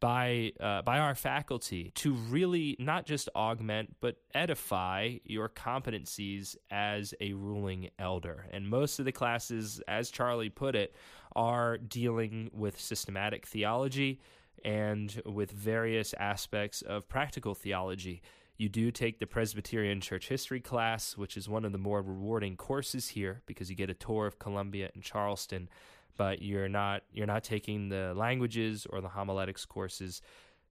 by 0.00 0.52
uh, 0.60 0.82
by 0.82 0.98
our 0.98 1.14
faculty 1.14 1.90
to 1.94 2.12
really 2.12 2.76
not 2.78 3.06
just 3.06 3.28
augment 3.34 3.96
but 4.00 4.16
edify 4.34 5.16
your 5.24 5.48
competencies 5.48 6.56
as 6.70 7.14
a 7.20 7.32
ruling 7.32 7.90
elder. 7.98 8.46
And 8.50 8.68
most 8.68 8.98
of 8.98 9.04
the 9.04 9.12
classes, 9.12 9.80
as 9.88 10.10
Charlie 10.10 10.50
put 10.50 10.74
it, 10.74 10.94
are 11.34 11.78
dealing 11.78 12.50
with 12.52 12.80
systematic 12.80 13.46
theology 13.46 14.20
and 14.64 15.22
with 15.26 15.50
various 15.50 16.14
aspects 16.14 16.82
of 16.82 17.08
practical 17.08 17.54
theology. 17.54 18.22
You 18.56 18.68
do 18.68 18.90
take 18.90 19.18
the 19.18 19.26
Presbyterian 19.26 20.00
Church 20.00 20.28
History 20.28 20.60
class, 20.60 21.16
which 21.16 21.36
is 21.36 21.48
one 21.48 21.64
of 21.64 21.72
the 21.72 21.78
more 21.78 22.02
rewarding 22.02 22.56
courses 22.56 23.08
here 23.08 23.42
because 23.46 23.68
you 23.68 23.76
get 23.76 23.90
a 23.90 23.94
tour 23.94 24.26
of 24.26 24.38
Columbia 24.38 24.90
and 24.94 25.02
Charleston 25.02 25.68
but 26.16 26.42
you're 26.42 26.68
not 26.68 27.02
you're 27.12 27.26
not 27.26 27.44
taking 27.44 27.88
the 27.88 28.14
languages 28.14 28.86
or 28.90 29.00
the 29.00 29.08
homiletics 29.08 29.64
courses. 29.64 30.22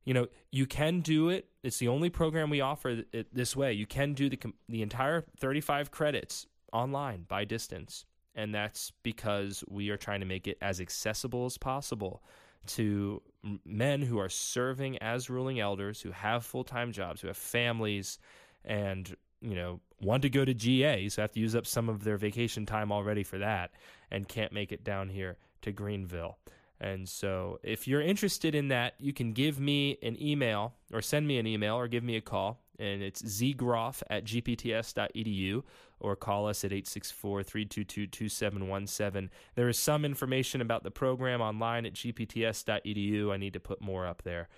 You 0.04 0.14
know 0.14 0.28
you 0.52 0.66
can 0.66 1.02
do 1.02 1.30
it. 1.30 1.48
It's 1.64 1.78
the 1.78 1.88
only 1.88 2.10
program 2.10 2.50
we 2.50 2.62
offer 2.62 3.04
it 3.12 3.34
this 3.34 3.56
way. 3.56 3.74
You 3.74 3.86
can 3.86 4.14
do 4.14 4.30
the 4.30 4.40
the 4.68 4.82
entire 4.82 5.26
35 5.40 5.92
credits 5.92 6.48
online 6.74 7.26
by 7.28 7.46
distance 7.46 8.06
And 8.36 8.54
that's 8.54 8.92
because 9.02 9.64
we 9.70 9.90
are 9.90 9.98
trying 9.98 10.20
to 10.20 10.26
make 10.26 10.48
it 10.48 10.58
as 10.62 10.82
accessible 10.82 11.46
as 11.46 11.58
possible 11.58 12.22
to 12.68 13.22
men 13.64 14.02
who 14.02 14.20
are 14.20 14.30
serving 14.30 14.98
as 15.00 15.30
ruling 15.30 15.60
elders, 15.60 16.02
who 16.02 16.12
have 16.12 16.46
full 16.46 16.64
time 16.64 16.92
jobs, 16.92 17.22
who 17.22 17.28
have 17.28 17.38
families, 17.38 18.20
and 18.64 19.16
you 19.42 19.56
know 19.56 19.80
want 20.02 20.22
to 20.24 20.30
go 20.30 20.44
to 20.44 20.54
GA, 20.54 21.08
so 21.10 21.22
have 21.22 21.32
to 21.32 21.40
use 21.40 21.56
up 21.56 21.66
some 21.66 21.90
of 21.90 22.04
their 22.04 22.18
vacation 22.18 22.66
time 22.66 22.92
already 22.92 23.24
for 23.24 23.38
that, 23.38 23.72
and 24.12 24.28
can't 24.28 24.52
make 24.52 24.72
it 24.72 24.84
down 24.84 25.10
here 25.10 25.38
to 25.62 25.72
Greenville. 25.72 26.38
And 26.80 27.08
so, 27.08 27.60
if 27.64 27.88
you're 27.88 28.02
interested 28.02 28.54
in 28.54 28.68
that, 28.68 28.96
you 29.00 29.14
can 29.14 29.32
give 29.32 29.60
me 29.60 29.98
an 30.04 30.22
email 30.22 30.74
or 30.92 31.02
send 31.02 31.28
me 31.28 31.38
an 31.38 31.48
email 31.48 31.76
or 31.76 31.88
give 31.88 32.04
me 32.04 32.18
a 32.18 32.22
call. 32.22 32.60
And 32.80 33.02
it's 33.02 33.22
zgroff 33.22 34.02
at 34.10 34.26
gpts.edu 34.26 35.64
or 36.00 36.16
call 36.16 36.48
us 36.48 36.64
at 36.64 36.72
864 36.72 37.44
322 37.44 38.08
2717. 38.08 39.30
There 39.56 39.70
is 39.70 39.80
some 39.80 40.06
information 40.06 40.62
about 40.62 40.84
the 40.84 40.92
program 40.92 41.42
online 41.42 41.86
at 41.86 41.94
gpts.edu. 41.94 43.32
I 43.32 43.38
need 43.38 43.54
to 43.54 43.60
put 43.60 43.82
more 43.82 44.06
up 44.06 44.24
there. 44.24 44.50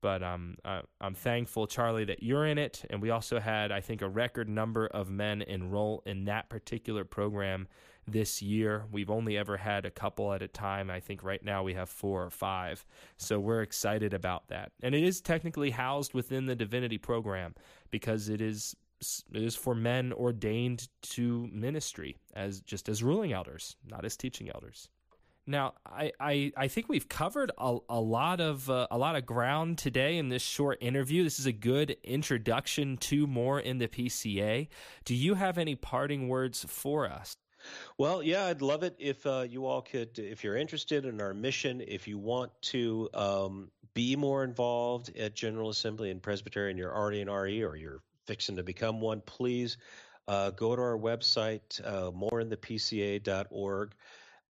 But 0.00 0.22
um, 0.22 0.58
I'm 1.00 1.14
thankful, 1.14 1.66
Charlie, 1.66 2.04
that 2.04 2.22
you're 2.22 2.46
in 2.46 2.58
it. 2.58 2.84
And 2.90 3.00
we 3.00 3.08
also 3.08 3.40
had, 3.40 3.72
I 3.72 3.80
think, 3.80 4.02
a 4.02 4.08
record 4.08 4.50
number 4.50 4.86
of 4.86 5.08
men 5.08 5.40
enroll 5.40 6.02
in 6.04 6.26
that 6.26 6.50
particular 6.50 7.04
program 7.04 7.68
this 8.06 8.42
year. 8.42 8.84
We've 8.90 9.10
only 9.10 9.36
ever 9.36 9.56
had 9.56 9.84
a 9.84 9.90
couple 9.90 10.32
at 10.32 10.42
a 10.42 10.48
time. 10.48 10.90
I 10.90 11.00
think 11.00 11.22
right 11.22 11.42
now 11.42 11.62
we 11.62 11.74
have 11.74 11.88
four 11.88 12.24
or 12.24 12.30
five. 12.30 12.84
So 13.16 13.38
we're 13.38 13.62
excited 13.62 14.14
about 14.14 14.48
that. 14.48 14.72
And 14.82 14.94
it 14.94 15.02
is 15.02 15.20
technically 15.20 15.70
housed 15.70 16.14
within 16.14 16.46
the 16.46 16.54
divinity 16.54 16.98
program 16.98 17.54
because 17.90 18.28
it 18.28 18.40
is 18.40 18.76
it 19.32 19.42
is 19.42 19.54
for 19.54 19.74
men 19.74 20.12
ordained 20.12 20.88
to 21.02 21.48
ministry 21.52 22.16
as 22.34 22.60
just 22.60 22.88
as 22.88 23.02
ruling 23.02 23.32
elders, 23.32 23.76
not 23.86 24.04
as 24.04 24.16
teaching 24.16 24.50
elders. 24.54 24.88
Now, 25.46 25.74
I, 25.84 26.12
I, 26.18 26.52
I 26.56 26.68
think 26.68 26.88
we've 26.88 27.08
covered 27.08 27.52
a, 27.58 27.76
a 27.90 28.00
lot 28.00 28.40
of 28.40 28.70
uh, 28.70 28.86
a 28.90 28.96
lot 28.96 29.14
of 29.14 29.26
ground 29.26 29.76
today 29.76 30.16
in 30.16 30.30
this 30.30 30.42
short 30.42 30.78
interview. 30.80 31.22
This 31.22 31.38
is 31.38 31.44
a 31.44 31.52
good 31.52 31.96
introduction 32.02 32.96
to 32.98 33.26
More 33.26 33.60
in 33.60 33.76
the 33.76 33.88
PCA. 33.88 34.68
Do 35.04 35.14
you 35.14 35.34
have 35.34 35.58
any 35.58 35.74
parting 35.74 36.28
words 36.28 36.64
for 36.66 37.10
us? 37.10 37.36
Well, 37.98 38.22
yeah, 38.22 38.46
I'd 38.46 38.62
love 38.62 38.82
it 38.82 38.96
if 38.98 39.26
uh, 39.26 39.46
you 39.48 39.66
all 39.66 39.82
could, 39.82 40.18
if 40.18 40.44
you're 40.44 40.56
interested 40.56 41.04
in 41.04 41.20
our 41.20 41.34
mission, 41.34 41.82
if 41.86 42.08
you 42.08 42.18
want 42.18 42.50
to 42.62 43.08
um, 43.14 43.70
be 43.94 44.16
more 44.16 44.44
involved 44.44 45.16
at 45.16 45.34
General 45.34 45.70
Assembly 45.70 46.10
and 46.10 46.22
Presbyterian, 46.22 46.76
you're 46.76 46.94
already 46.94 47.20
an 47.20 47.30
RE 47.30 47.62
or 47.62 47.76
you're 47.76 48.02
fixing 48.26 48.56
to 48.56 48.62
become 48.62 49.00
one, 49.00 49.20
please 49.20 49.76
uh, 50.28 50.50
go 50.50 50.74
to 50.74 50.82
our 50.82 50.98
website, 50.98 51.80
uh, 51.84 52.10
moreinthepca.org, 52.10 53.94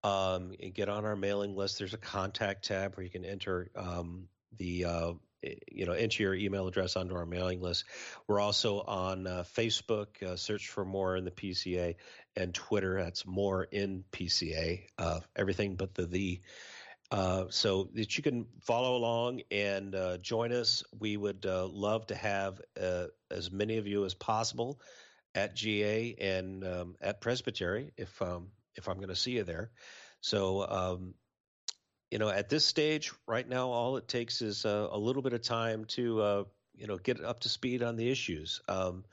um, 0.04 0.52
and 0.60 0.74
get 0.74 0.88
on 0.88 1.04
our 1.04 1.16
mailing 1.16 1.56
list. 1.56 1.78
There's 1.78 1.94
a 1.94 1.98
contact 1.98 2.66
tab 2.66 2.96
where 2.96 3.04
you 3.04 3.10
can 3.10 3.24
enter 3.24 3.70
um, 3.76 4.28
the 4.58 4.84
uh, 4.84 5.12
you 5.70 5.86
know 5.86 5.92
enter 5.92 6.22
your 6.22 6.34
email 6.34 6.66
address 6.68 6.96
onto 6.96 7.14
our 7.14 7.26
mailing 7.26 7.60
list 7.60 7.84
we're 8.26 8.40
also 8.40 8.80
on 8.80 9.26
uh, 9.26 9.44
facebook 9.56 10.22
uh, 10.22 10.36
search 10.36 10.68
for 10.68 10.84
more 10.84 11.16
in 11.16 11.24
the 11.24 11.30
pca 11.30 11.96
and 12.36 12.54
twitter 12.54 13.02
that's 13.02 13.26
more 13.26 13.64
in 13.64 14.04
pca 14.12 14.82
uh, 14.98 15.20
everything 15.36 15.76
but 15.76 15.94
the 15.94 16.06
the 16.06 16.40
uh, 17.10 17.44
so 17.50 17.90
that 17.92 18.16
you 18.16 18.22
can 18.22 18.46
follow 18.62 18.96
along 18.96 19.42
and 19.50 19.94
uh, 19.94 20.16
join 20.16 20.50
us. 20.50 20.82
We 20.98 21.18
would 21.18 21.44
uh, 21.44 21.66
love 21.66 22.06
to 22.06 22.14
have 22.14 22.58
as 23.30 23.52
many 23.52 23.76
of 23.76 23.86
you 23.86 24.06
as 24.06 24.14
possible 24.14 24.80
at 25.34 25.54
GA 25.54 26.14
and 26.18 26.64
um, 26.64 26.96
at 27.02 27.20
Presbytery 27.20 27.92
if 27.98 28.20
um, 28.22 28.48
if 28.76 28.88
I'm 28.88 28.96
going 28.96 29.08
to 29.08 29.16
see 29.16 29.32
you 29.32 29.44
there. 29.44 29.70
So 30.20 30.66
um, 30.66 31.14
you 32.12 32.18
know, 32.18 32.28
at 32.28 32.50
this 32.50 32.66
stage, 32.66 33.10
right 33.26 33.48
now, 33.48 33.70
all 33.70 33.96
it 33.96 34.06
takes 34.06 34.42
is 34.42 34.66
a 34.66 34.90
little 34.94 35.22
bit 35.22 35.32
of 35.32 35.40
time 35.40 35.86
to, 35.86 36.20
uh, 36.20 36.44
you 36.74 36.86
know, 36.86 36.98
get 36.98 37.24
up 37.24 37.40
to 37.40 37.48
speed 37.48 37.82
on 37.82 37.96
the 37.96 38.10
issues. 38.10 38.60
Um, 38.68 39.06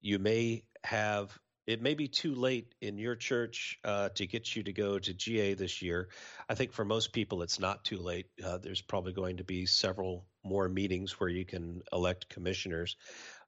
you 0.00 0.18
may 0.18 0.64
have 0.82 1.38
it 1.68 1.80
may 1.80 1.94
be 1.94 2.08
too 2.08 2.34
late 2.34 2.74
in 2.80 2.98
your 2.98 3.14
church 3.14 3.78
uh, 3.84 4.08
to 4.16 4.26
get 4.26 4.56
you 4.56 4.64
to 4.64 4.72
go 4.72 4.98
to 4.98 5.14
GA 5.14 5.54
this 5.54 5.80
year. 5.80 6.08
I 6.48 6.56
think 6.56 6.72
for 6.72 6.84
most 6.84 7.12
people, 7.12 7.42
it's 7.42 7.60
not 7.60 7.84
too 7.84 7.98
late. 7.98 8.26
Uh, 8.44 8.58
there's 8.58 8.82
probably 8.82 9.12
going 9.12 9.36
to 9.36 9.44
be 9.44 9.66
several 9.66 10.26
more 10.42 10.68
meetings 10.68 11.20
where 11.20 11.30
you 11.30 11.44
can 11.44 11.82
elect 11.92 12.28
commissioners. 12.28 12.96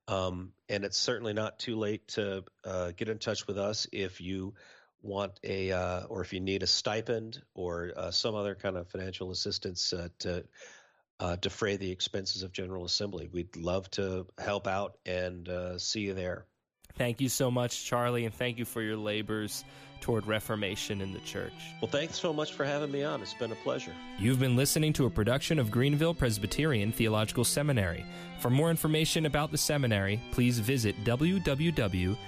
Um, 0.07 0.53
and 0.69 0.85
it's 0.85 0.99
certainly 0.99 1.33
not 1.33 1.59
too 1.59 1.75
late 1.75 2.07
to 2.09 2.45
uh, 2.65 2.93
get 2.93 3.09
in 3.09 3.19
touch 3.19 3.49
with 3.49 3.59
us 3.59 3.89
if 3.91 4.21
you 4.21 4.55
want 5.03 5.39
a 5.45 5.73
uh, 5.73 6.05
or 6.05 6.23
if 6.23 6.33
you 6.33 6.41
need 6.41 6.63
a 6.63 6.67
stipend 6.67 7.43
or 7.55 7.93
uh, 7.97 8.11
some 8.11 8.35
other 8.35 8.55
kind 8.55 8.77
of 8.77 8.89
financial 8.89 9.31
assistance 9.31 9.93
uh, 9.93 10.09
to 10.21 10.45
uh, 11.21 11.37
defray 11.37 11.77
the 11.77 11.91
expenses 11.91 12.43
of 12.43 12.53
General 12.53 12.85
Assembly. 12.85 13.29
We'd 13.33 13.57
love 13.57 13.91
to 13.93 14.27
help 14.39 14.67
out 14.67 14.97
and 15.07 15.49
uh, 15.49 15.79
see 15.79 16.01
you 16.01 16.15
there. 16.15 16.47
Thank 16.97 17.21
you 17.21 17.29
so 17.29 17.51
much, 17.51 17.85
Charlie, 17.85 18.25
and 18.27 18.35
thank 18.35 18.59
you 18.59 18.65
for 18.65 18.83
your 18.83 18.97
labors 18.97 19.65
toward 20.01 20.27
reformation 20.27 21.01
in 21.01 21.13
the 21.13 21.21
church. 21.21 21.53
Well, 21.81 21.91
thanks 21.91 22.19
so 22.19 22.33
much 22.33 22.53
for 22.53 22.65
having 22.65 22.91
me 22.91 23.05
on. 23.05 23.23
It's 23.23 23.35
been 23.35 23.53
a 23.53 23.57
pleasure. 23.57 23.93
You've 24.19 24.41
been 24.41 24.57
listening 24.57 24.93
to 24.95 25.07
a 25.07 25.11
production 25.11 25.59
of 25.59 25.71
Greenville 25.71 26.13
Presbyterian 26.13 26.93
Theological 26.93 27.45
Seminary. 27.45 28.05
For 28.41 28.51
more 28.51 28.69
information 28.71 29.27
about 29.27 29.53
the 29.53 29.59
seminary, 29.59 30.21
please 30.33 30.59
visit 30.59 30.97
www.gpts.edu. 31.05 32.19